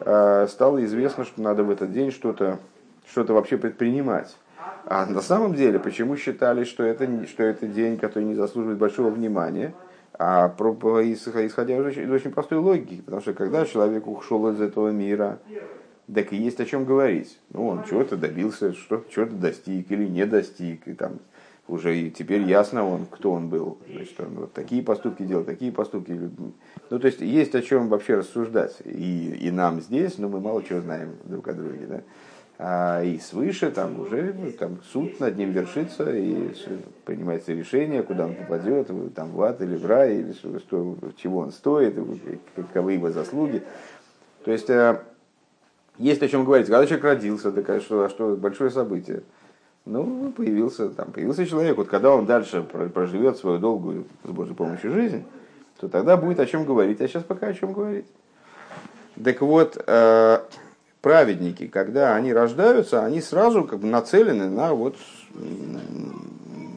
стало 0.00 0.84
известно, 0.84 1.24
что 1.24 1.40
надо 1.40 1.62
в 1.62 1.70
этот 1.70 1.92
день 1.92 2.10
что-то 2.10 2.58
что 3.12 3.24
вообще 3.24 3.58
предпринимать. 3.58 4.36
А 4.86 5.06
на 5.06 5.20
самом 5.20 5.54
деле, 5.54 5.78
почему 5.78 6.16
считали, 6.16 6.64
что 6.64 6.82
это, 6.82 7.26
что 7.26 7.42
это 7.42 7.66
день, 7.66 7.98
который 7.98 8.24
не 8.24 8.34
заслуживает 8.34 8.78
большого 8.78 9.10
внимания? 9.10 9.74
А 10.18 10.48
исходя 10.48 11.76
из 11.76 12.10
очень 12.10 12.30
простой 12.30 12.58
логики, 12.58 13.00
потому 13.02 13.22
что 13.22 13.32
когда 13.32 13.64
человек 13.64 14.06
ушел 14.06 14.48
из 14.50 14.60
этого 14.60 14.90
мира, 14.90 15.38
так 16.14 16.32
и 16.32 16.36
есть 16.36 16.60
о 16.60 16.64
чем 16.64 16.84
говорить. 16.84 17.38
Ну, 17.50 17.68
он 17.68 17.84
чего-то 17.84 18.16
добился, 18.16 18.72
что, 18.72 19.04
чего-то 19.10 19.34
достиг 19.34 19.90
или 19.90 20.06
не 20.06 20.26
достиг, 20.26 20.86
и 20.86 20.94
там 20.94 21.18
уже 21.68 21.96
и 21.96 22.10
теперь 22.10 22.42
ясно 22.42 22.86
он, 22.86 23.06
кто 23.06 23.32
он 23.32 23.48
был. 23.48 23.78
Значит, 23.90 24.20
он 24.20 24.34
вот 24.34 24.52
такие 24.52 24.82
поступки 24.82 25.22
делал, 25.22 25.44
такие 25.44 25.72
поступки. 25.72 26.18
Ну, 26.90 26.98
то 26.98 27.06
есть 27.06 27.20
есть 27.20 27.54
о 27.54 27.62
чем 27.62 27.88
вообще 27.88 28.16
рассуждать. 28.16 28.76
И, 28.84 29.38
и 29.40 29.50
нам 29.50 29.80
здесь, 29.80 30.18
но 30.18 30.28
мы 30.28 30.40
мало 30.40 30.62
чего 30.62 30.80
знаем 30.80 31.16
друг 31.24 31.48
о 31.48 31.54
друге. 31.54 31.86
Да? 31.86 32.02
а 32.64 33.02
и 33.02 33.18
свыше 33.18 33.72
там 33.72 33.98
уже 33.98 34.32
ну, 34.38 34.52
там 34.52 34.78
суд 34.92 35.18
над 35.18 35.36
ним 35.36 35.50
вершится 35.50 36.14
и 36.14 36.54
принимается 37.04 37.52
решение, 37.52 38.04
куда 38.04 38.26
он 38.26 38.36
попадет, 38.36 38.88
там 39.16 39.32
в 39.32 39.42
ад 39.42 39.60
или 39.62 39.74
в 39.74 39.84
рай, 39.84 40.18
или 40.18 40.32
что, 40.32 40.96
чего 41.16 41.40
он 41.40 41.50
стоит, 41.50 41.98
каковы 42.54 42.92
его 42.92 43.10
заслуги. 43.10 43.64
То 44.44 44.52
есть 44.52 44.70
э, 44.70 45.00
есть 46.02 46.22
о 46.22 46.28
чем 46.28 46.44
говорить. 46.44 46.66
Когда 46.66 46.84
человек 46.86 47.04
родился, 47.04 47.52
такая, 47.52 47.80
что, 47.80 48.08
что 48.08 48.36
большое 48.36 48.70
событие. 48.70 49.22
Ну, 49.84 50.32
появился, 50.36 50.90
там, 50.90 51.12
появился 51.12 51.46
человек. 51.46 51.76
Вот 51.76 51.88
когда 51.88 52.14
он 52.14 52.26
дальше 52.26 52.62
проживет 52.62 53.36
свою 53.36 53.58
долгую, 53.58 54.04
с 54.24 54.30
Божьей 54.30 54.54
помощью, 54.54 54.92
жизнь, 54.92 55.24
то 55.78 55.88
тогда 55.88 56.16
будет 56.16 56.40
о 56.40 56.46
чем 56.46 56.64
говорить. 56.64 57.00
А 57.00 57.08
сейчас 57.08 57.24
пока 57.24 57.48
о 57.48 57.54
чем 57.54 57.72
говорить. 57.72 58.06
Так 59.22 59.40
вот, 59.40 59.82
э, 59.86 60.38
праведники, 61.00 61.66
когда 61.66 62.14
они 62.14 62.32
рождаются, 62.32 63.04
они 63.04 63.20
сразу 63.20 63.64
как 63.64 63.80
бы 63.80 63.86
нацелены 63.86 64.48
на, 64.48 64.72
вот, 64.74 64.96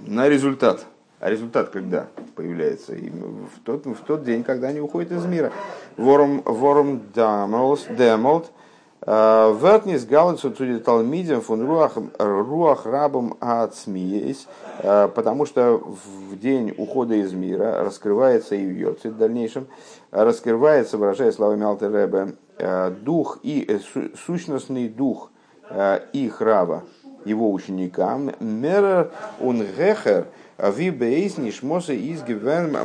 на 0.08 0.30
результат. 0.30 0.86
А 1.20 1.30
результат 1.30 1.70
когда 1.70 2.08
появляется? 2.36 2.94
И 2.94 3.10
в, 3.10 3.60
тот, 3.64 3.86
в 3.86 4.04
тот 4.06 4.24
день, 4.24 4.44
когда 4.44 4.68
они 4.68 4.80
уходят 4.80 5.12
из 5.12 5.26
мира. 5.26 5.52
Ворум, 5.98 6.42
ворум 6.44 7.02
демолт, 7.14 8.46
э, 8.46 8.65
Вертнис 9.02 10.06
галицу 10.06 10.52
цуди 10.52 10.80
талмидем 10.80 11.42
фун 11.42 11.68
руах, 11.68 11.98
руах 12.18 12.86
рабам 12.86 13.38
ацмиес, 13.40 14.48
э, 14.80 15.10
потому 15.14 15.46
что 15.46 15.78
в 15.78 16.40
день 16.40 16.74
ухода 16.78 17.14
из 17.16 17.34
мира 17.34 17.84
раскрывается 17.84 18.56
и 18.56 18.66
в 18.66 18.72
в 19.10 19.18
дальнейшем, 19.18 19.68
раскрывается, 20.12 20.98
выражая 20.98 21.32
словами 21.32 21.64
Алтеребе, 21.66 22.36
Э, 22.58 22.90
дух 22.90 23.40
и 23.44 23.66
э, 23.68 23.80
сущностный 24.26 24.88
дух 24.88 25.30
э, 25.70 26.00
их 26.14 26.40
раба, 26.40 26.84
его 27.26 27.52
ученикам, 27.52 28.32
мера 28.40 29.12
он 29.42 29.62
гехер, 29.62 30.28
ви 30.58 30.90
бейс 30.90 31.38
нишмоса 31.38 31.92
из 31.92 32.22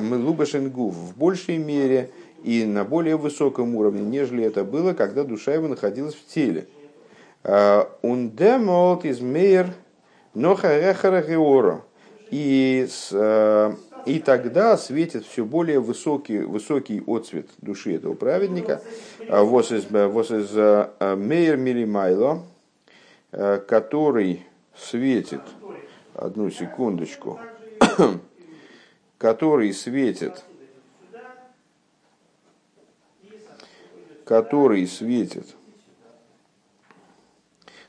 мелубашенгув 0.01 0.93
в 0.93 1.17
большей 1.17 1.59
мере 1.59 2.11
и 2.43 2.65
на 2.65 2.85
более 2.85 3.17
высоком 3.17 3.75
уровне, 3.77 4.03
нежели 4.03 4.45
это 4.45 4.65
было, 4.65 4.93
когда 4.93 5.25
душа 5.25 5.53
его 5.53 5.69
находилась 5.69 6.15
в 6.15 6.27
теле. 6.27 6.67
Он 7.43 8.31
демолт 8.31 9.05
из 9.05 9.21
мейер 9.21 9.73
ноха 10.35 10.79
гехера 10.79 11.23
геора. 11.23 11.83
И 12.31 12.87
с 12.89 13.11
и 14.07 14.19
тогда 14.19 14.77
светит 14.77 15.27
все 15.27 15.45
более 15.45 15.81
высокий, 15.81 16.41
высокий 16.41 17.03
отцвет 17.07 17.49
души 17.59 17.95
этого 17.95 18.15
праведника. 18.15 18.83
А, 19.29 19.43
вос 19.43 19.73
из, 19.73 19.87
а, 19.91 21.17
Мейер 21.17 21.57
Милимайло, 21.57 22.43
а, 23.33 23.59
который 23.59 24.47
светит, 24.77 25.43
одну 26.15 26.51
секундочку, 26.51 27.39
который 29.19 29.73
светит, 29.75 30.45
который 34.31 34.87
светит 34.87 35.57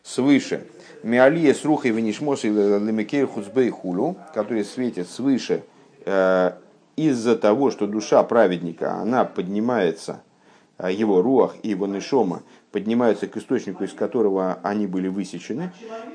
свыше 0.03 0.65
Миалия 1.03 1.53
с 1.53 1.63
рухой 1.63 1.91
винишмос 1.91 2.43
и 2.45 2.49
лемекер 2.49 3.27
хуцбей 3.27 3.69
хулу, 3.69 4.17
который 4.33 4.65
светит 4.65 5.07
свыше 5.09 5.63
Э, 6.05 6.53
из-за 6.97 7.35
того, 7.35 7.71
что 7.71 7.87
душа 7.87 8.21
праведника, 8.23 8.95
она 8.95 9.23
поднимается, 9.23 10.21
э, 10.77 10.91
его 10.91 11.21
руах 11.21 11.55
и 11.63 11.69
его 11.69 11.87
нишома 11.87 12.43
поднимаются 12.71 13.27
к 13.27 13.37
источнику, 13.37 13.83
из 13.83 13.93
которого 13.93 14.59
они 14.63 14.87
были 14.87 15.07
высечены. 15.07 15.71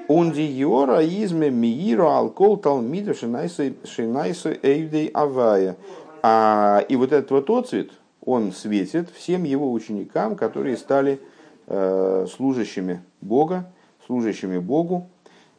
Он 0.08 0.32
диора 0.32 1.04
изме 1.04 1.50
мииро 1.50 2.16
алкол 2.16 2.56
талмида 2.56 3.14
шинайсу 3.14 4.50
эйдей 4.62 5.08
авая. 5.08 5.76
А, 6.22 6.84
и 6.88 6.96
вот 6.96 7.12
этот 7.12 7.30
вот 7.30 7.50
отцвет, 7.50 7.90
он 8.26 8.52
светит 8.52 9.08
всем 9.10 9.44
его 9.44 9.72
ученикам, 9.72 10.36
которые 10.36 10.76
стали 10.76 11.18
э, 11.66 12.26
служащими 12.28 13.02
Бога, 13.22 13.72
служащими 14.04 14.58
Богу, 14.58 15.08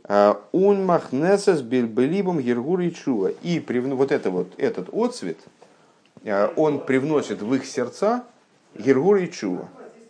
он 0.07 0.85
махнесес 0.85 1.61
бельбелибом 1.61 2.39
гергур 2.39 2.79
и 2.81 2.91
чува. 2.93 3.31
И 3.41 3.59
вот, 3.59 4.11
это 4.11 4.31
вот 4.31 4.53
этот 4.57 4.89
отцвет, 4.93 5.37
э, 6.23 6.49
он 6.55 6.85
привносит 6.85 7.41
в 7.41 7.53
их 7.53 7.65
сердца 7.65 8.23
гергур 8.77 9.17
и 9.17 9.29
чува. 9.29 9.67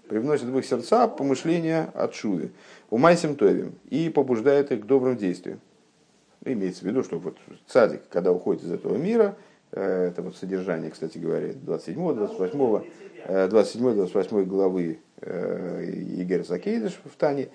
Привносит 0.07 0.45
в 0.45 0.57
их 0.57 0.65
сердца 0.65 1.07
помышления 1.07 1.89
от 1.93 2.13
чувы. 2.13 2.51
Умайсим 2.89 3.35
товим. 3.35 3.73
И 3.89 4.09
побуждает 4.09 4.71
их 4.71 4.81
к 4.81 4.85
добрым 4.85 5.17
действиям. 5.17 5.59
Имеется 6.45 6.81
в 6.81 6.87
виду, 6.87 7.03
что 7.03 7.17
вот 7.19 7.35
цадик, 7.67 8.01
когда 8.09 8.31
уходит 8.31 8.63
из 8.63 8.71
этого 8.71 8.95
мира, 8.95 9.35
э, 9.35 9.46
это 9.79 10.21
вот 10.21 10.35
содержание, 10.35 10.91
кстати 10.91 11.17
говоря, 11.17 11.49
27-28 11.49 12.87
27-28 13.27 14.45
главы 14.45 14.99
э, 15.21 15.91
Игоря 16.17 16.43
Закейдыш 16.43 16.99
в 17.03 17.15
Тане, 17.17 17.49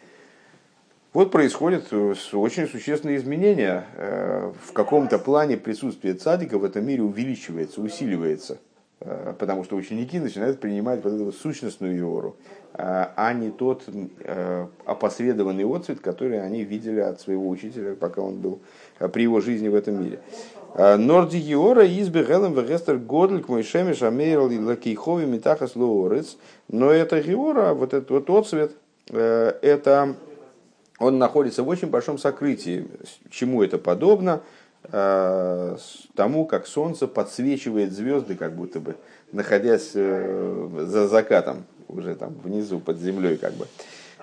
вот 1.12 1.30
происходят 1.30 1.88
э, 1.90 2.14
очень 2.32 2.66
существенные 2.66 3.18
изменения. 3.18 3.84
Э, 3.96 4.50
в 4.64 4.72
каком-то 4.72 5.18
плане 5.18 5.58
присутствие 5.58 6.14
цадика 6.14 6.56
в 6.58 6.64
этом 6.64 6.86
мире 6.86 7.02
увеличивается, 7.02 7.82
усиливается. 7.82 8.58
Э, 9.00 9.34
потому 9.38 9.64
что 9.64 9.76
ученики 9.76 10.18
начинают 10.18 10.58
принимать 10.58 11.04
вот 11.04 11.12
эту 11.12 11.32
сущностную 11.32 11.98
иору, 11.98 12.36
а 12.74 13.34
не 13.34 13.50
тот 13.50 13.82
опосредованный 14.86 15.64
отцвет, 15.64 16.00
который 16.00 16.42
они 16.42 16.64
видели 16.64 17.00
от 17.00 17.20
своего 17.20 17.46
учителя, 17.50 17.94
пока 17.94 18.22
он 18.22 18.40
был 18.40 18.60
при 19.12 19.24
его 19.24 19.42
жизни 19.42 19.68
в 19.68 19.74
этом 19.74 20.02
мире. 20.02 20.20
Норди 20.74 21.36
Геора 21.36 21.86
избе 21.86 22.24
Гелем 22.24 22.54
Вегестер 22.54 22.96
Годль 22.96 23.42
к 23.42 23.48
Мойшеме 23.48 23.94
Шамейрл 23.94 24.50
и 24.50 24.58
Лакейхови 24.58 25.26
Митахас 25.26 25.76
Лоорец. 25.76 26.36
Но 26.68 26.90
это 26.90 27.20
Геора, 27.20 27.74
вот 27.74 27.92
этот 27.92 28.10
вот 28.10 28.30
отцвет, 28.30 28.72
это 29.10 30.14
он 30.98 31.18
находится 31.18 31.62
в 31.62 31.68
очень 31.68 31.88
большом 31.88 32.16
сокрытии. 32.16 32.86
Чему 33.30 33.62
это 33.62 33.76
подобно? 33.76 34.40
Э, 34.90 35.76
тому, 36.14 36.44
как 36.44 36.66
солнце 36.66 37.06
подсвечивает 37.06 37.92
звезды, 37.92 38.34
как 38.34 38.54
будто 38.54 38.80
бы, 38.80 38.96
находясь 39.30 39.92
э, 39.94 40.68
за 40.86 41.06
закатом, 41.06 41.64
уже 41.88 42.14
там 42.16 42.34
внизу, 42.42 42.80
под 42.80 42.98
землей, 42.98 43.36
как 43.36 43.54
бы. 43.54 43.66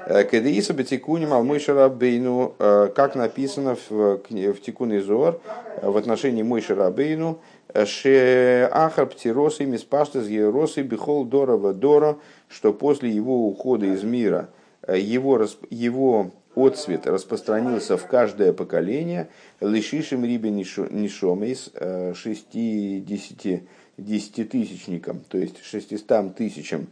Э, 0.06 0.24
Кедеису 0.24 0.74
бетикуним 0.74 1.34
алмойша 1.34 1.74
рабейну, 1.74 2.56
как 2.58 3.16
написано 3.16 3.76
в, 3.90 4.18
в 4.18 4.62
Тикун 4.62 4.98
Изор 4.98 5.42
в 5.82 5.98
отношении 5.98 6.44
Мойша 6.44 6.76
рабейну, 6.76 7.40
ше 7.86 8.70
ахар 8.72 9.06
птиросы 9.06 9.66
миспаштас 9.66 10.28
геросы 10.28 10.82
бихол 10.82 11.26
дорова 11.26 11.74
дора, 11.74 12.18
что 12.48 12.74
после 12.74 13.10
его 13.10 13.48
ухода 13.48 13.86
из 13.86 14.04
мира 14.04 14.50
его, 14.88 15.46
его 15.70 16.32
отцвет 16.56 17.06
распространился 17.06 17.98
в 17.98 18.08
каждое 18.08 18.54
поколение, 18.54 19.30
лишишим 19.62 20.26
рибе 20.26 20.50
нишомейс 20.50 21.72
60 22.16 23.62
десятитысячникам, 23.98 25.22
то 25.28 25.38
есть 25.38 25.64
600 25.64 26.36
тысячам, 26.36 26.88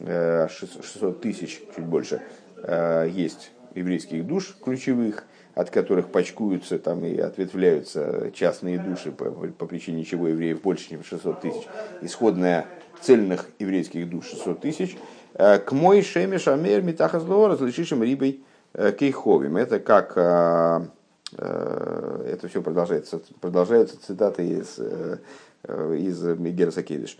600 0.00 1.20
тысяч, 1.20 1.60
чуть 1.74 1.84
больше, 1.84 2.22
есть 2.62 3.50
еврейских 3.74 4.26
душ 4.26 4.56
ключевых, 4.62 5.24
от 5.54 5.70
которых 5.70 6.08
почкуются 6.08 6.78
там, 6.78 7.04
и 7.04 7.18
ответвляются 7.18 8.30
частные 8.34 8.78
души, 8.78 9.10
по, 9.10 9.24
по 9.24 9.66
причине 9.66 10.04
чего 10.04 10.28
евреев 10.28 10.60
больше, 10.60 10.90
чем 10.90 11.02
600 11.02 11.40
тысяч. 11.40 11.62
Исходная 12.02 12.66
цельных 13.00 13.46
еврейских 13.58 14.08
душ 14.08 14.26
600 14.26 14.60
тысяч. 14.60 14.96
Э, 15.34 15.58
к 15.58 15.72
мой 15.72 16.02
шеме 16.02 16.38
шамер 16.38 16.82
митахазло 16.82 17.48
различишим 17.48 18.02
рибой 18.02 18.44
э, 18.74 18.92
кейховим. 18.92 19.56
Это 19.56 19.80
как 19.80 20.12
э, 20.16 20.86
это 21.32 22.48
все 22.48 22.62
продолжается, 22.62 23.20
продолжаются 23.40 24.00
цитаты 24.00 24.46
из, 24.46 24.78
из 24.78 26.24
Герса 26.38 26.84
Кедиш. 26.84 27.18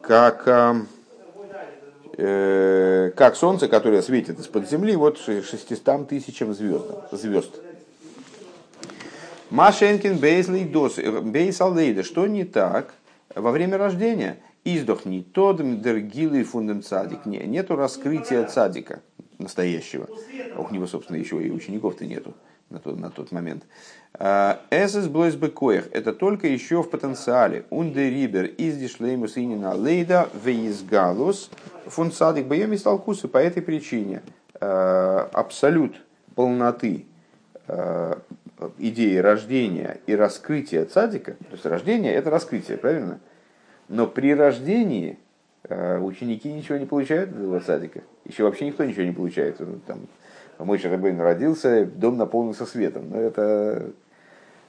Как, 0.00 0.46
как 2.16 3.36
солнце, 3.36 3.68
которое 3.68 4.02
светит 4.02 4.38
из-под 4.38 4.68
земли, 4.68 4.96
вот 4.96 5.18
600 5.18 6.08
тысячам 6.08 6.54
звезд. 6.54 6.86
звезд. 7.12 7.60
Машенкин 9.50 10.18
Дос, 10.72 10.96
Бейсалейда, 10.96 12.02
что 12.02 12.26
не 12.26 12.44
так 12.44 12.94
во 13.34 13.50
время 13.50 13.76
рождения? 13.78 14.38
Издохни 14.64 15.22
тот 15.22 15.58
дергилый 15.82 16.44
фундам 16.44 16.82
цадик. 16.82 17.26
Не, 17.26 17.38
нету 17.38 17.76
раскрытия 17.76 18.44
цадика 18.46 19.00
настоящего. 19.38 20.08
А 20.54 20.60
у 20.60 20.72
него, 20.72 20.86
собственно, 20.86 21.16
еще 21.16 21.42
и 21.42 21.50
учеников-то 21.50 22.06
нету 22.06 22.34
на 22.72 22.78
тот, 22.78 22.98
на 22.98 23.10
тот 23.10 23.32
момент. 23.32 23.64
Эсэс 24.18 25.06
блойс 25.08 25.34
бекоях. 25.34 25.88
Это 25.92 26.12
только 26.12 26.46
еще 26.46 26.82
в 26.82 26.90
потенциале. 26.90 27.64
Унде 27.70 28.10
рибер 28.10 28.46
из 28.46 28.76
дишлеймус 28.76 29.36
инина 29.36 29.74
лейда 29.74 30.28
веизгалус 30.44 31.50
фун 31.86 32.10
цадик 32.10 32.46
боем 32.46 32.76
сталкусы. 32.76 33.28
По 33.28 33.38
этой 33.38 33.62
причине 33.62 34.22
а, 34.60 35.28
абсолют 35.32 36.00
полноты 36.34 37.06
а, 37.68 38.20
идеи 38.78 39.16
рождения 39.16 39.98
и 40.06 40.14
раскрытия 40.14 40.84
цадика, 40.84 41.32
то 41.32 41.52
есть 41.52 41.66
рождение 41.66 42.14
это 42.14 42.30
раскрытие, 42.30 42.78
правильно? 42.78 43.18
Но 43.88 44.06
при 44.06 44.34
рождении 44.34 45.18
ученики 45.68 46.52
ничего 46.52 46.78
не 46.78 46.86
получают 46.86 47.30
из 47.30 47.36
этого 47.36 47.60
садика. 47.60 48.02
Еще 48.24 48.44
вообще 48.44 48.66
никто 48.66 48.84
ничего 48.84 49.04
не 49.04 49.12
получает. 49.12 49.58
Ну, 49.58 49.80
там, 49.86 50.06
мой 50.64 50.78
Шарабейн 50.78 51.20
родился, 51.20 51.84
дом 51.84 52.16
наполнился 52.16 52.66
светом. 52.66 53.10
Но 53.10 53.20
это... 53.20 53.90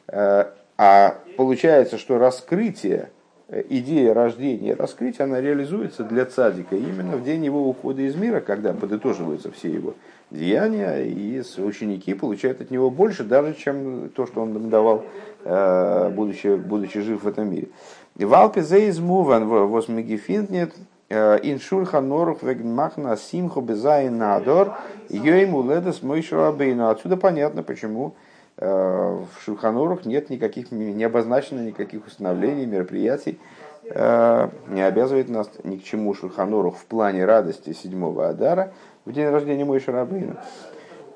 Э, 0.07 0.45
а 0.77 1.17
получается, 1.37 1.97
что 1.97 2.17
раскрытие, 2.17 3.09
э, 3.47 3.63
идея 3.69 4.13
рождения 4.13 4.73
раскрытия, 4.73 5.25
она 5.25 5.39
реализуется 5.39 6.03
для 6.03 6.25
цадика 6.25 6.75
именно 6.75 7.17
в 7.17 7.23
день 7.23 7.45
его 7.45 7.67
ухода 7.67 8.01
из 8.01 8.15
мира, 8.15 8.39
когда 8.39 8.73
подытоживаются 8.73 9.51
все 9.51 9.71
его 9.71 9.93
деяния, 10.31 11.03
и 11.03 11.41
ученики 11.57 12.13
получают 12.13 12.61
от 12.61 12.71
него 12.71 12.89
больше, 12.89 13.23
даже 13.23 13.53
чем 13.53 14.09
то, 14.09 14.25
что 14.25 14.41
он 14.41 14.55
им 14.55 14.69
давал, 14.71 15.05
будучи, 15.43 16.55
будучи 16.55 17.01
жив 17.01 17.23
в 17.23 17.27
этом 17.27 17.51
мире. 17.51 17.67
Валпе 18.15 18.61
зейз 18.61 18.99
муван 18.99 19.47
вос 19.47 19.87
мегефинтнет 19.87 20.73
ин 21.13 21.59
шурхан 21.59 22.07
норух 22.07 22.43
вегмахна 22.43 23.17
симху 23.17 23.61
безай 23.61 24.09
надор 24.09 24.77
йоему 25.09 25.63
ледес 25.63 26.01
мойшрабейну. 26.01 26.89
Отсюда 26.89 27.17
понятно, 27.17 27.63
почему 27.63 28.15
в 28.55 29.27
Шурханорух 29.43 30.05
нет 30.05 30.29
никаких, 30.29 30.71
не 30.71 31.03
обозначено 31.03 31.61
никаких 31.61 32.05
установлений, 32.05 32.67
мероприятий, 32.67 33.39
не 33.83 34.85
обязывает 34.85 35.27
нас 35.27 35.49
ни 35.63 35.77
к 35.77 35.83
чему 35.83 36.13
Шурханорух 36.13 36.77
в 36.77 36.85
плане 36.85 37.25
радости 37.25 37.73
седьмого 37.73 38.29
Адара 38.29 38.71
в 39.05 39.11
день 39.11 39.29
рождения 39.29 39.65
Мой 39.65 39.79
Шарабейна. 39.79 40.43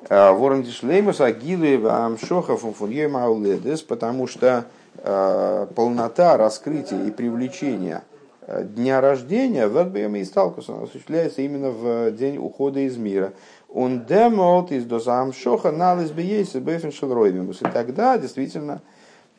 Ворон 0.09 0.63
Дишлеймус 0.63 1.21
Агилуева 1.21 2.05
Амшоха 2.05 2.57
Фунфуньема 2.57 3.25
Ауледес, 3.25 3.83
потому 3.83 4.25
что 4.25 4.65
Э, 4.99 5.67
полнота 5.75 6.37
раскрытия 6.37 7.03
и 7.05 7.11
привлечения 7.11 8.01
э, 8.01 8.16
дня 8.47 9.01
рождения 9.01 9.67
в 9.67 10.15
и 10.15 10.23
Сталкус 10.23 10.69
осуществляется 10.69 11.41
именно 11.41 11.69
в 11.69 12.11
день 12.11 12.37
ухода 12.37 12.79
из 12.79 12.97
мира. 12.97 13.33
Он 13.69 14.05
демолт 14.05 14.71
из 14.71 14.85
дозам 14.85 15.33
шоха 15.33 15.71
налез 15.71 16.11
бейся 16.11 16.59
бефеншелройвимус. 16.59 17.61
И 17.61 17.65
тогда 17.65 18.17
действительно 18.17 18.81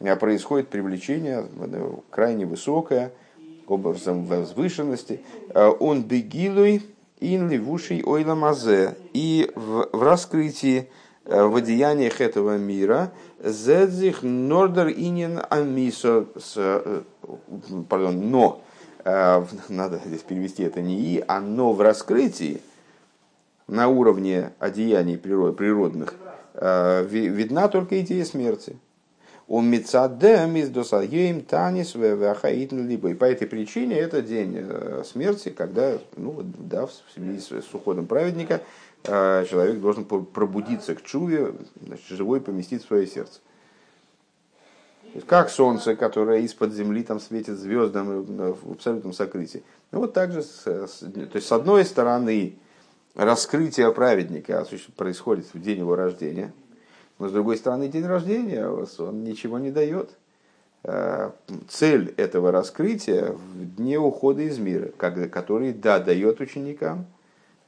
э, 0.01 0.17
происходит 0.17 0.69
привлечение 0.69 1.47
крайне 2.11 2.45
высокое, 2.47 3.13
образом 3.67 4.25
возвышенности. 4.25 5.21
Он 5.55 6.03
бегилуй 6.03 6.83
ин 7.21 7.51
ливуший 7.51 8.03
ойламазе. 8.03 8.97
И 9.13 9.51
в, 9.55 9.89
в 9.93 10.03
раскрытии 10.03 10.89
Э, 11.29 11.45
в 11.45 11.57
одеяниях 11.57 12.23
этого 12.23 12.57
мира 12.57 13.13
зедзих 13.39 14.23
нордер 14.23 14.89
инин 14.89 15.43
амисо 15.51 16.25
э, 16.57 17.03
пардон 17.91 18.31
но 18.31 18.63
э, 18.63 18.68
надо 19.69 20.01
здесь 20.05 20.23
перевести 20.23 20.63
это 20.63 20.81
не 20.81 20.99
и 20.99 21.25
а 21.27 21.41
но 21.41 21.73
в 21.73 21.81
раскрытии 21.81 22.61
на 23.67 23.89
уровне 23.89 24.53
одеяний 24.59 25.19
природных 25.19 26.15
видна 26.55 27.69
только 27.69 28.01
идея 28.01 28.25
смерти. 28.25 28.77
У 29.47 29.63
Мицадем 29.63 30.57
из 30.57 30.69
Досагеем 30.69 31.41
Танис 31.41 31.95
либо. 31.95 33.09
И 33.11 33.15
по 33.15 33.25
этой 33.25 33.47
причине 33.47 33.97
это 33.97 34.21
день 34.21 34.63
смерти, 35.05 35.49
когда, 35.49 35.99
ну, 36.17 36.43
да, 36.43 36.87
в 36.87 36.93
связи 37.15 37.41
с 37.41 37.75
уходом 37.75 38.07
праведника, 38.07 38.61
а 39.07 39.45
человек 39.47 39.81
должен 39.81 40.05
пробудиться 40.05 40.95
к 40.95 41.03
чуве, 41.03 41.55
значит, 41.83 42.09
живой 42.09 42.41
поместить 42.43 42.85
в 42.85 42.89
свое 42.89 43.07
сердце. 43.07 43.41
Как 45.27 45.51
солнце, 45.51 45.97
которое 45.97 46.41
из-под 46.41 46.73
земли 46.73 47.03
там 47.03 47.21
светит 47.21 47.59
звездам 47.59 48.25
в 48.55 48.73
абсолютном 48.73 49.13
сокрытии. 49.13 49.63
Ну, 49.91 50.01
вот 50.01 50.13
так 50.13 50.33
же, 50.33 50.43
то 50.43 50.89
есть 51.35 51.47
с 51.47 51.53
одной 51.53 51.85
стороны, 51.85 52.57
раскрытие 53.15 53.93
праведника 53.93 54.67
происходит 54.97 55.47
в 55.53 55.61
день 55.61 55.79
его 55.79 55.97
рождения, 55.97 56.53
но 57.19 57.29
с 57.29 57.33
другой 57.33 57.57
стороны, 57.57 57.89
день 57.89 58.07
рождения 58.07 58.69
он 58.69 59.25
ничего 59.25 59.59
не 59.59 59.71
дает. 59.71 60.11
А, 60.85 61.35
цель 61.69 62.15
этого 62.17 62.53
раскрытия 62.53 63.33
в 63.33 63.77
дне 63.77 63.99
ухода 63.99 64.43
из 64.43 64.59
мира, 64.59 64.91
который, 64.97 65.73
да, 65.73 65.99
дает 65.99 66.41
ученикам– 66.41 67.07
Э, 67.18 67.18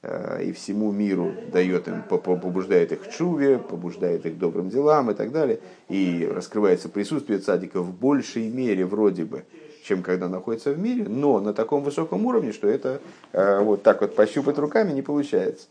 и 0.02 0.52
всему 0.52 0.92
миру 0.92 1.34
дает 1.52 1.86
им, 1.86 2.02
побуждает 2.02 2.90
их 2.92 3.02
к 3.02 3.10
чуве, 3.10 3.58
побуждает 3.58 4.24
их 4.24 4.34
к 4.34 4.38
добрым 4.38 4.70
делам 4.70 5.10
и 5.10 5.14
так 5.14 5.30
далее. 5.30 5.60
И 5.90 6.26
раскрывается 6.32 6.88
присутствие 6.88 7.38
цадика 7.38 7.82
в 7.82 7.92
большей 7.92 8.48
мере 8.48 8.86
вроде 8.86 9.26
бы, 9.26 9.44
чем 9.84 10.02
когда 10.02 10.28
находится 10.28 10.72
в 10.72 10.78
мире, 10.78 11.04
но 11.06 11.38
на 11.38 11.52
таком 11.52 11.82
высоком 11.82 12.24
уровне, 12.24 12.52
что 12.52 12.66
это 12.66 13.02
э, 13.32 13.60
вот 13.60 13.82
так 13.82 14.00
вот 14.00 14.16
пощупать 14.16 14.56
руками 14.56 14.92
не 14.92 15.02
получается. 15.02 15.66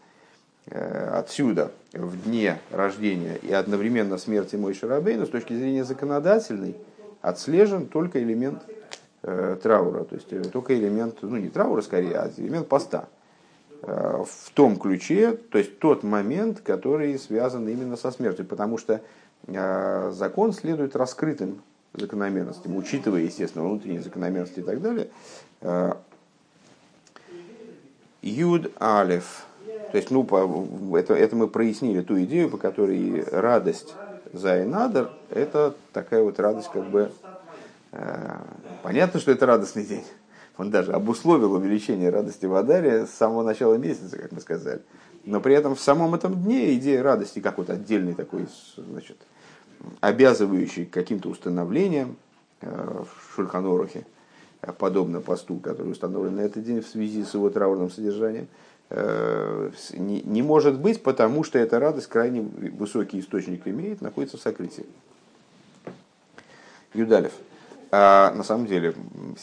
Э, 0.68 1.10
отсюда, 1.18 1.72
в 1.94 2.24
дне 2.26 2.60
рождения 2.70 3.40
и 3.42 3.52
одновременно 3.52 4.20
смерти 4.20 4.58
Мой 4.58 4.76
Шарабейна, 4.76 5.26
с 5.26 5.30
точки 5.30 5.54
зрения 5.54 5.84
законодательной, 5.84 6.76
отслежен 7.22 7.88
только 7.88 8.22
элемент 8.22 8.62
траура, 9.22 10.06
то 10.06 10.16
есть 10.16 10.52
только 10.52 10.74
элемент, 10.74 11.18
ну 11.24 11.36
не 11.36 11.50
траура 11.50 11.82
скорее, 11.82 12.16
а 12.16 12.32
элемент 12.38 12.70
поста 12.70 13.10
Э, 13.10 13.19
в 13.82 14.52
том 14.54 14.78
ключе, 14.78 15.32
то 15.32 15.58
есть 15.58 15.80
тот 15.80 16.04
момент, 16.04 16.60
который 16.62 17.18
связан 17.18 17.68
именно 17.68 17.96
со 17.96 18.12
смертью, 18.12 18.46
потому 18.46 18.78
что 18.78 19.02
э, 19.48 20.12
закон 20.14 20.52
следует 20.52 20.96
раскрытым 20.96 21.62
закономерностям, 21.94 22.76
учитывая, 22.76 23.22
естественно, 23.22 23.64
внутренние 23.64 24.02
закономерности 24.02 24.60
и 24.60 24.64
так 24.64 24.82
далее. 24.82 25.10
Э, 25.62 25.94
Юд 28.22 28.72
Алев. 28.80 29.46
То 29.92 29.98
есть, 29.98 30.12
ну, 30.12 30.28
это, 30.96 31.14
это 31.14 31.36
мы 31.36 31.48
прояснили 31.48 32.02
ту 32.02 32.22
идею, 32.24 32.50
по 32.50 32.58
которой 32.58 33.24
радость 33.32 33.96
за 34.34 34.64
Инадр– 34.64 35.10
это 35.30 35.74
такая 35.94 36.22
вот 36.22 36.40
радость, 36.40 36.70
как 36.72 36.88
бы, 36.90 37.12
понятно, 38.84 39.20
что 39.20 39.32
это 39.32 39.48
радостный 39.48 39.86
день, 39.86 40.04
он 40.60 40.72
даже 40.72 40.91
обусловил 40.91 41.53
увеличение 41.53 42.10
радости 42.10 42.45
в 42.45 42.53
Адаре 42.53 43.05
с 43.05 43.12
самого 43.12 43.43
начала 43.43 43.76
месяца, 43.76 44.18
как 44.18 44.34
мы 44.34 44.41
сказали. 44.41 44.82
Но 45.24 45.39
при 45.39 45.55
этом 45.55 45.74
в 45.74 45.80
самом 45.80 46.14
этом 46.16 46.43
дне 46.43 46.76
идея 46.76 47.01
радости, 47.01 47.39
как 47.39 47.57
вот 47.57 47.70
отдельный 47.70 48.14
такой, 48.14 48.45
значит, 48.76 49.16
обязывающий 50.01 50.86
каким-то 50.86 51.30
установлением 51.30 52.18
э, 52.60 52.68
в 52.70 53.36
Шульханорухе, 53.36 54.05
э, 54.62 54.74
подобно 54.78 55.22
посту, 55.22 55.55
который 55.60 55.93
установлен 55.93 56.36
на 56.36 56.41
этот 56.41 56.62
день 56.66 56.82
в 56.82 56.88
связи 56.88 57.24
с 57.24 57.34
его 57.34 57.49
траурным 57.49 57.89
содержанием, 57.89 58.47
не, 58.91 60.22
не 60.24 60.41
может 60.41 60.80
быть, 60.80 61.03
потому 61.03 61.43
что 61.43 61.60
эта 61.60 61.80
радость 61.80 62.07
крайне 62.07 62.41
высокий 62.41 63.20
источник 63.20 63.68
имеет, 63.68 64.01
находится 64.01 64.38
в 64.38 64.41
сокрытии. 64.41 64.88
Юдалев. 66.95 67.34
А 67.91 68.34
на 68.34 68.43
самом 68.43 68.68
деле, 68.68 68.93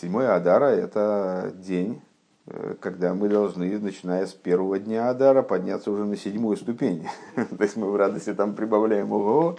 седьмой 0.01 0.29
Адара– 0.29 0.67
это 0.67 1.53
день, 1.55 2.01
э, 2.47 2.75
когда 2.81 3.15
мы 3.15 3.29
должны, 3.29 3.79
начиная 3.79 4.27
с 4.27 4.33
первого 4.33 4.79
дня 4.79 5.09
Адара, 5.11 5.43
подняться 5.43 5.91
уже 5.91 6.05
на 6.05 6.17
седьмую 6.17 6.57
ступень. 6.57 7.09
То 7.35 7.63
есть 7.63 7.77
мы 7.77 7.91
в 7.91 7.97
радости 7.97 8.33
там 8.35 8.55
прибавляем 8.55 9.13
ого, 9.13 9.59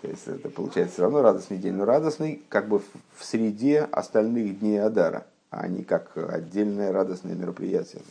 то 0.00 0.10
есть 0.10 0.28
это 0.28 0.50
получается 0.50 0.94
все 0.94 1.02
равно 1.02 1.22
радостный 1.22 1.56
день, 1.56 1.72
но 1.72 1.86
радостный 1.86 2.42
как 2.50 2.68
бы 2.68 2.80
в 3.16 3.24
среде 3.24 3.88
остальных 3.90 4.60
дней 4.60 4.76
Адара, 4.82 5.24
а 5.50 5.66
не 5.66 5.82
как 5.82 6.10
отдельное 6.16 6.92
радостное 6.92 7.34
мероприятие. 7.34 8.02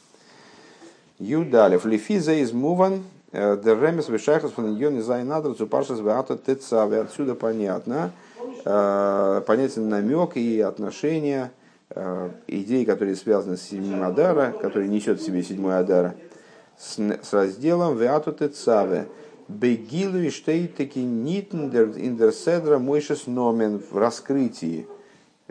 Юдалев. 1.20 1.86
Лефиза 1.86 2.34
из 2.34 2.52
Муван, 2.52 3.04
э, 3.32 3.62
Деремес 3.64 4.10
Вишахас 4.10 4.54
Фаньон 4.54 4.98
из 4.98 5.08
Айнадр 5.08 5.54
Цупашас 5.54 6.00
Веата 6.00 6.36
Тецаве. 6.36 7.02
Отсюда 7.02 7.36
понятно, 7.36 8.12
понятен 8.64 9.90
намек 9.90 10.38
и 10.38 10.62
отношения, 10.62 11.52
э, 11.90 12.30
идеи, 12.48 12.86
которые 12.86 13.16
связаны 13.16 13.58
с 13.58 13.64
седьмым 13.64 14.04
Адара, 14.04 14.54
который 14.62 14.88
несет 14.88 15.20
в 15.20 15.26
себе 15.26 15.44
седьмой 15.44 15.78
Адара, 15.78 16.16
с, 16.78 16.98
с 16.98 17.34
разделом 17.34 17.98
Веату 17.98 18.32
Тецаве. 18.32 19.08
Бегилу 19.50 20.20
и 20.20 20.30
штейтеки 20.30 21.00
индерседра 21.00 22.80
Мойшес 22.80 23.28
Номен 23.28 23.80
в 23.80 23.98
раскрытии. 23.98 24.88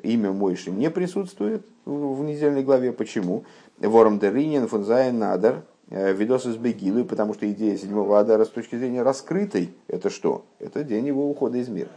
Имя 0.02 0.32
Мойши 0.32 0.70
не 0.70 0.90
присутствует 0.90 1.66
в 1.84 2.22
недельной 2.24 2.62
главе. 2.62 2.92
Почему? 2.92 3.44
Вором 3.78 4.18
Деринин 4.18 4.66
фунзайн 4.66 5.18
Надар, 5.18 5.62
э, 5.90 6.14
видос 6.14 6.46
из 6.46 6.56
Бегилы, 6.56 7.04
потому 7.04 7.34
что 7.34 7.50
идея 7.52 7.76
седьмого 7.76 8.18
Адара 8.18 8.46
с 8.46 8.48
точки 8.48 8.76
зрения 8.76 9.02
раскрытой, 9.02 9.74
это 9.88 10.08
что? 10.08 10.46
Это 10.58 10.82
день 10.82 11.06
его 11.06 11.28
ухода 11.28 11.58
из 11.58 11.68
мира 11.68 11.90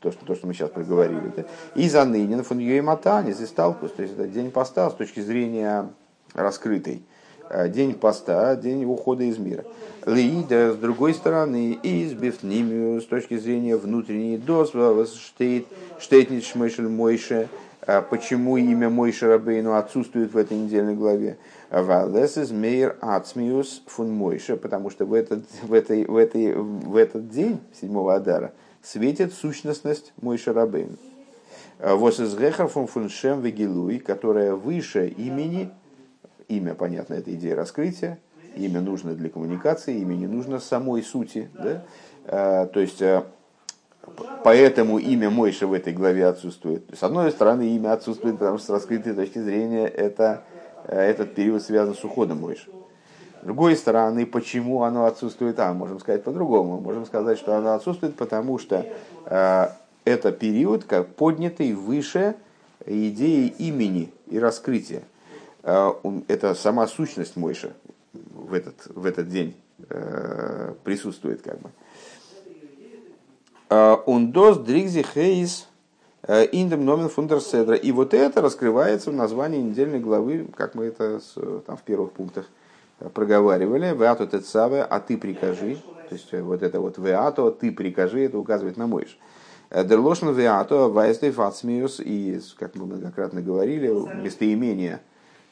то, 0.00 0.10
что, 0.10 0.24
то, 0.24 0.34
что 0.34 0.46
мы 0.46 0.54
сейчас 0.54 0.70
проговорили. 0.70 1.32
Да? 1.36 1.44
И 1.74 1.88
за 1.88 2.04
нынен 2.04 2.42
фон 2.42 2.58
Юематани, 2.58 3.32
здесь 3.32 3.48
сталкус, 3.48 3.92
то 3.92 4.02
есть 4.02 4.14
это 4.14 4.26
день 4.26 4.50
поста 4.50 4.90
с 4.90 4.94
точки 4.94 5.20
зрения 5.20 5.88
раскрытой. 6.34 7.02
Э, 7.50 7.68
день 7.68 7.94
поста, 7.94 8.54
день 8.54 8.84
ухода 8.84 9.24
из 9.24 9.36
мира. 9.36 9.64
Лида, 10.06 10.72
с 10.72 10.76
другой 10.76 11.14
стороны, 11.14 11.72
из 11.82 12.12
бифнимию, 12.14 13.00
с 13.00 13.06
точки 13.06 13.36
зрения 13.36 13.76
внутренней 13.76 14.38
дозва, 14.38 15.04
штейт, 15.04 15.66
штейтнит 15.98 16.44
шмышель 16.44 16.88
мойше, 16.88 17.48
э, 17.86 18.02
почему 18.08 18.56
имя 18.56 18.88
Мойша 18.88 19.26
Рабейну 19.26 19.74
отсутствует 19.74 20.32
в 20.32 20.36
этой 20.36 20.56
недельной 20.56 20.94
главе. 20.94 21.38
Валес 21.70 22.38
из 22.38 22.52
мейр 22.52 22.96
ацмиус 23.00 23.82
фун 23.86 24.12
Мойша, 24.12 24.56
потому 24.56 24.88
что 24.88 25.04
в 25.04 25.12
этот, 25.12 25.42
в, 25.62 25.74
этой, 25.74 26.04
в, 26.04 26.16
этой, 26.16 26.54
в 26.54 26.96
этот 26.96 27.30
день, 27.30 27.58
седьмого 27.80 28.14
Адара, 28.14 28.52
светит 28.82 29.32
сущностность 29.32 30.12
мой 30.20 30.38
шарабейн. 30.38 30.98
А 31.78 31.96
Вос 31.96 32.20
из 32.20 32.36
Гехарфом 32.36 32.86
фуншем 32.86 33.40
вегилуй, 33.40 33.98
которая 33.98 34.54
выше 34.54 35.08
имени, 35.08 35.70
имя, 36.48 36.74
понятно, 36.74 37.14
это 37.14 37.32
идея 37.34 37.56
раскрытия, 37.56 38.18
имя 38.54 38.80
нужно 38.80 39.14
для 39.14 39.30
коммуникации, 39.30 39.98
имя 39.98 40.14
не 40.14 40.26
нужно 40.26 40.60
самой 40.60 41.02
сути. 41.02 41.48
Да? 41.54 41.84
А, 42.26 42.66
то 42.66 42.80
есть, 42.80 43.00
а, 43.00 43.26
поэтому 44.44 44.98
имя 44.98 45.30
Мойша 45.30 45.66
в 45.66 45.72
этой 45.72 45.94
главе 45.94 46.26
отсутствует. 46.26 46.84
С 46.92 47.02
одной 47.02 47.30
стороны, 47.30 47.74
имя 47.74 47.92
отсутствует, 47.92 48.38
потому 48.38 48.58
что 48.58 48.66
с 48.66 48.70
раскрытой 48.70 49.14
точки 49.14 49.38
зрения 49.38 49.86
это, 49.86 50.44
этот 50.86 51.34
период 51.34 51.62
связан 51.62 51.94
с 51.94 52.04
уходом 52.04 52.40
Мойша. 52.40 52.68
С 53.40 53.44
другой 53.44 53.74
стороны, 53.74 54.26
почему 54.26 54.82
оно 54.82 55.06
отсутствует? 55.06 55.58
А, 55.60 55.72
можем 55.72 55.98
сказать 55.98 56.22
по-другому. 56.22 56.78
Можем 56.78 57.06
сказать, 57.06 57.38
что 57.38 57.56
оно 57.56 57.72
отсутствует, 57.72 58.14
потому 58.14 58.58
что 58.58 58.84
э, 59.24 59.68
это 60.04 60.32
период, 60.32 60.84
как 60.84 61.14
поднятый 61.14 61.72
выше 61.72 62.36
идеи 62.84 63.48
имени 63.58 64.12
и 64.26 64.38
раскрытия. 64.38 65.04
Э, 65.62 65.92
это 66.28 66.54
сама 66.54 66.86
сущность 66.86 67.36
Мойша 67.36 67.72
в 68.12 68.52
этот, 68.52 68.74
в 68.94 69.06
этот 69.06 69.30
день 69.30 69.56
э, 69.88 70.74
присутствует 70.84 71.40
как 71.40 71.58
бы. 71.60 71.70
Ундос 74.04 74.58
дригзи 74.58 75.02
хейс 75.14 75.66
индем 76.28 76.84
номен 76.84 77.08
фундерседра. 77.08 77.76
И 77.76 77.90
вот 77.92 78.12
это 78.12 78.42
раскрывается 78.42 79.10
в 79.10 79.14
названии 79.14 79.60
недельной 79.60 80.00
главы, 80.00 80.46
как 80.56 80.74
мы 80.74 80.86
это 80.86 81.20
там, 81.66 81.76
в 81.78 81.82
первых 81.82 82.12
пунктах 82.12 82.46
проговаривали, 83.08 83.94
веато 83.94 84.26
тецаве, 84.26 84.82
а 84.82 85.00
ты 85.00 85.16
прикажи, 85.16 85.78
то 86.08 86.14
есть 86.14 86.28
э, 86.32 86.42
вот 86.42 86.62
это 86.62 86.80
вот 86.80 86.98
веато, 86.98 87.50
ты 87.50 87.72
прикажи, 87.72 88.24
это 88.24 88.38
указывает 88.38 88.76
на 88.76 88.86
Мойш. 88.86 89.18
Э, 89.70 89.84
Дерлошен 89.84 90.34
веато, 90.34 90.88
вайсдей 90.88 91.30
фацмиус, 91.30 92.00
и, 92.00 92.40
как 92.58 92.74
мы 92.74 92.86
многократно 92.86 93.40
говорили, 93.40 93.88
местоимения, 94.22 95.00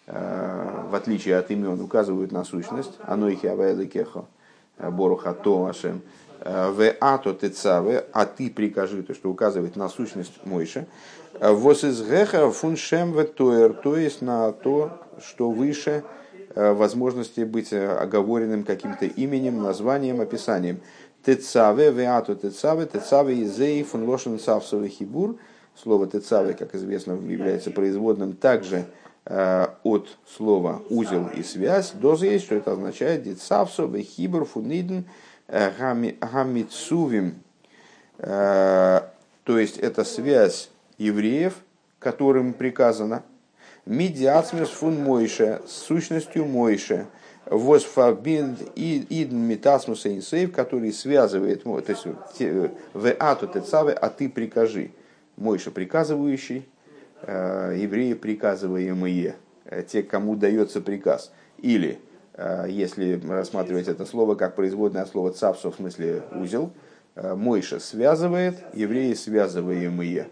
э, 0.06 0.84
в 0.90 0.94
отличие 0.94 1.36
от 1.38 1.50
имен, 1.50 1.80
указывают 1.80 2.32
на 2.32 2.44
сущность, 2.44 2.92
анойхи 3.02 3.46
авайлы 3.46 3.86
кехо, 3.86 4.26
боруха 4.78 5.32
то 5.32 5.66
ашем, 5.66 6.02
веато 6.44 7.34
тецаве, 7.34 8.04
а 8.12 8.26
ты 8.26 8.50
прикажи, 8.50 9.02
то, 9.02 9.14
что 9.14 9.30
указывает 9.30 9.74
на 9.74 9.88
сущность 9.88 10.44
Мойша, 10.44 10.86
вос 11.40 11.82
из 11.82 12.02
геха 12.02 12.50
фуншем 12.50 13.12
ветуэр, 13.12 13.72
то 13.72 13.96
есть 13.96 14.22
на 14.22 14.52
то, 14.52 14.92
что 15.20 15.50
выше, 15.50 16.04
возможности 16.54 17.40
быть 17.40 17.72
э, 17.72 17.96
оговоренным 17.96 18.64
каким-то 18.64 19.06
именем, 19.06 19.62
названием, 19.62 20.20
описанием. 20.20 20.80
Тецаве, 21.24 21.90
веату 21.90 22.34
тецаве, 22.36 22.86
тецаве 22.86 23.42
изей 23.42 23.82
фун 23.82 24.04
лошен 24.04 24.38
савсовый 24.38 24.88
хибур. 24.88 25.36
Слово 25.74 26.06
тецаве, 26.06 26.54
как 26.54 26.74
известно, 26.74 27.12
является 27.12 27.70
производным 27.70 28.34
также 28.34 28.86
э, 29.26 29.66
от 29.82 30.08
слова 30.26 30.82
узел 30.88 31.28
и 31.28 31.42
связь. 31.42 31.92
Доза 31.92 32.26
есть, 32.26 32.46
что 32.46 32.54
это 32.54 32.72
означает 32.72 33.22
дицавсо, 33.22 33.84
вехибур, 33.84 34.44
фуниден, 34.44 35.04
гамицувим. 35.48 37.42
То 38.18 39.02
есть 39.46 39.78
это 39.78 40.04
связь 40.04 40.70
евреев, 40.98 41.54
которым 41.98 42.52
приказано– 42.52 43.22
Мидиацмис 43.88 44.68
фун 44.68 45.02
Мойше, 45.02 45.62
сущностью 45.66 46.44
Мойше, 46.44 47.06
восфабинд 47.46 48.60
идн 48.76 49.36
метасмус 49.38 50.04
инсейв, 50.04 50.52
который 50.52 50.92
связывает, 50.92 51.62
то 51.62 51.82
есть 51.88 52.06
в 52.92 53.12
ату 53.18 53.46
тецаве, 53.46 53.94
а 53.94 54.10
ты 54.10 54.28
прикажи. 54.28 54.90
Мойша 55.38 55.70
приказывающий, 55.70 56.68
э, 57.22 57.76
евреи 57.78 58.12
приказываемые, 58.12 59.36
э, 59.64 59.82
те, 59.84 60.02
кому 60.02 60.36
дается 60.36 60.82
приказ. 60.82 61.32
Или, 61.56 61.98
э, 62.34 62.66
если 62.68 63.18
рассматривать 63.26 63.88
это 63.88 64.04
слово 64.04 64.34
как 64.34 64.54
производное 64.54 65.00
от 65.00 65.08
слова 65.08 65.32
цапсу, 65.32 65.70
в 65.70 65.76
смысле 65.76 66.24
узел, 66.32 66.72
Мойша 67.16 67.80
связывает, 67.80 68.56
евреи 68.74 69.14
связываемые. 69.14 70.28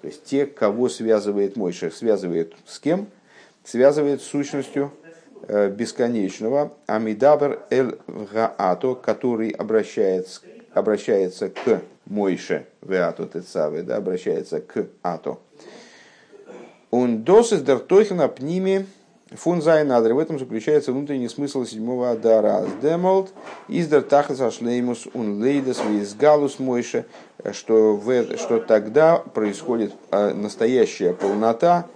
То 0.00 0.08
есть 0.08 0.24
те, 0.24 0.46
кого 0.46 0.88
связывает 0.88 1.56
Мойша, 1.56 1.90
связывает 1.90 2.54
с 2.66 2.78
кем? 2.78 3.08
Связывает 3.64 4.22
с 4.22 4.24
сущностью 4.24 4.92
э, 5.46 5.68
бесконечного 5.68 6.72
Амидабр 6.86 7.60
эль 7.70 7.98
Гаато, 8.06 8.94
который 8.94 9.50
обращается, 9.50 10.40
обращается 10.72 11.50
к 11.50 11.82
Мойше, 12.06 12.66
Веато 12.80 13.26
Тецаве, 13.26 13.82
да, 13.82 13.96
обращается 13.96 14.60
к 14.60 14.86
Ато. 15.02 15.38
Он 16.90 17.22
досыс 17.22 17.60
дартохина 17.60 18.28
пними 18.28 18.86
Фун 19.32 19.62
Зайнадр. 19.62 20.12
В 20.12 20.18
этом 20.18 20.40
заключается 20.40 20.92
внутренний 20.92 21.28
смысл 21.28 21.64
седьмого 21.64 22.10
Адара. 22.10 22.66
Демолд 22.82 23.30
издер 23.68 24.02
тахас 24.02 24.40
ашлеймус 24.40 25.06
ун 25.14 25.40
лейдас 25.40 25.80
галус 26.18 26.58
мойше, 26.58 27.06
что, 27.52 27.94
в, 27.94 28.36
что 28.36 28.58
тогда 28.58 29.18
происходит 29.18 29.92
а, 30.10 30.34
настоящая 30.34 31.12
полнота 31.12 31.86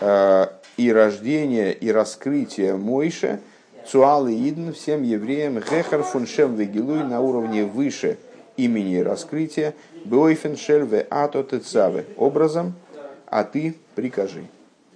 а, 0.00 0.52
и 0.76 0.92
рождение, 0.92 1.72
и 1.72 1.90
раскрытие 1.90 2.76
Мойше, 2.76 3.40
Цуалы 3.86 4.32
Идн, 4.32 4.72
всем 4.72 5.02
евреям, 5.02 5.58
Гехар 5.58 6.04
фуншем 6.04 6.54
вегилуй 6.54 7.02
на 7.02 7.20
уровне 7.20 7.64
выше 7.64 8.18
имени 8.56 8.98
раскрытия, 8.98 9.74
Бойфен 10.04 10.56
шельве 10.56 11.04
ато 11.10 11.42
тецаве, 11.42 12.04
образом, 12.16 12.74
а 13.26 13.42
ты 13.42 13.74
прикажи. 13.96 14.46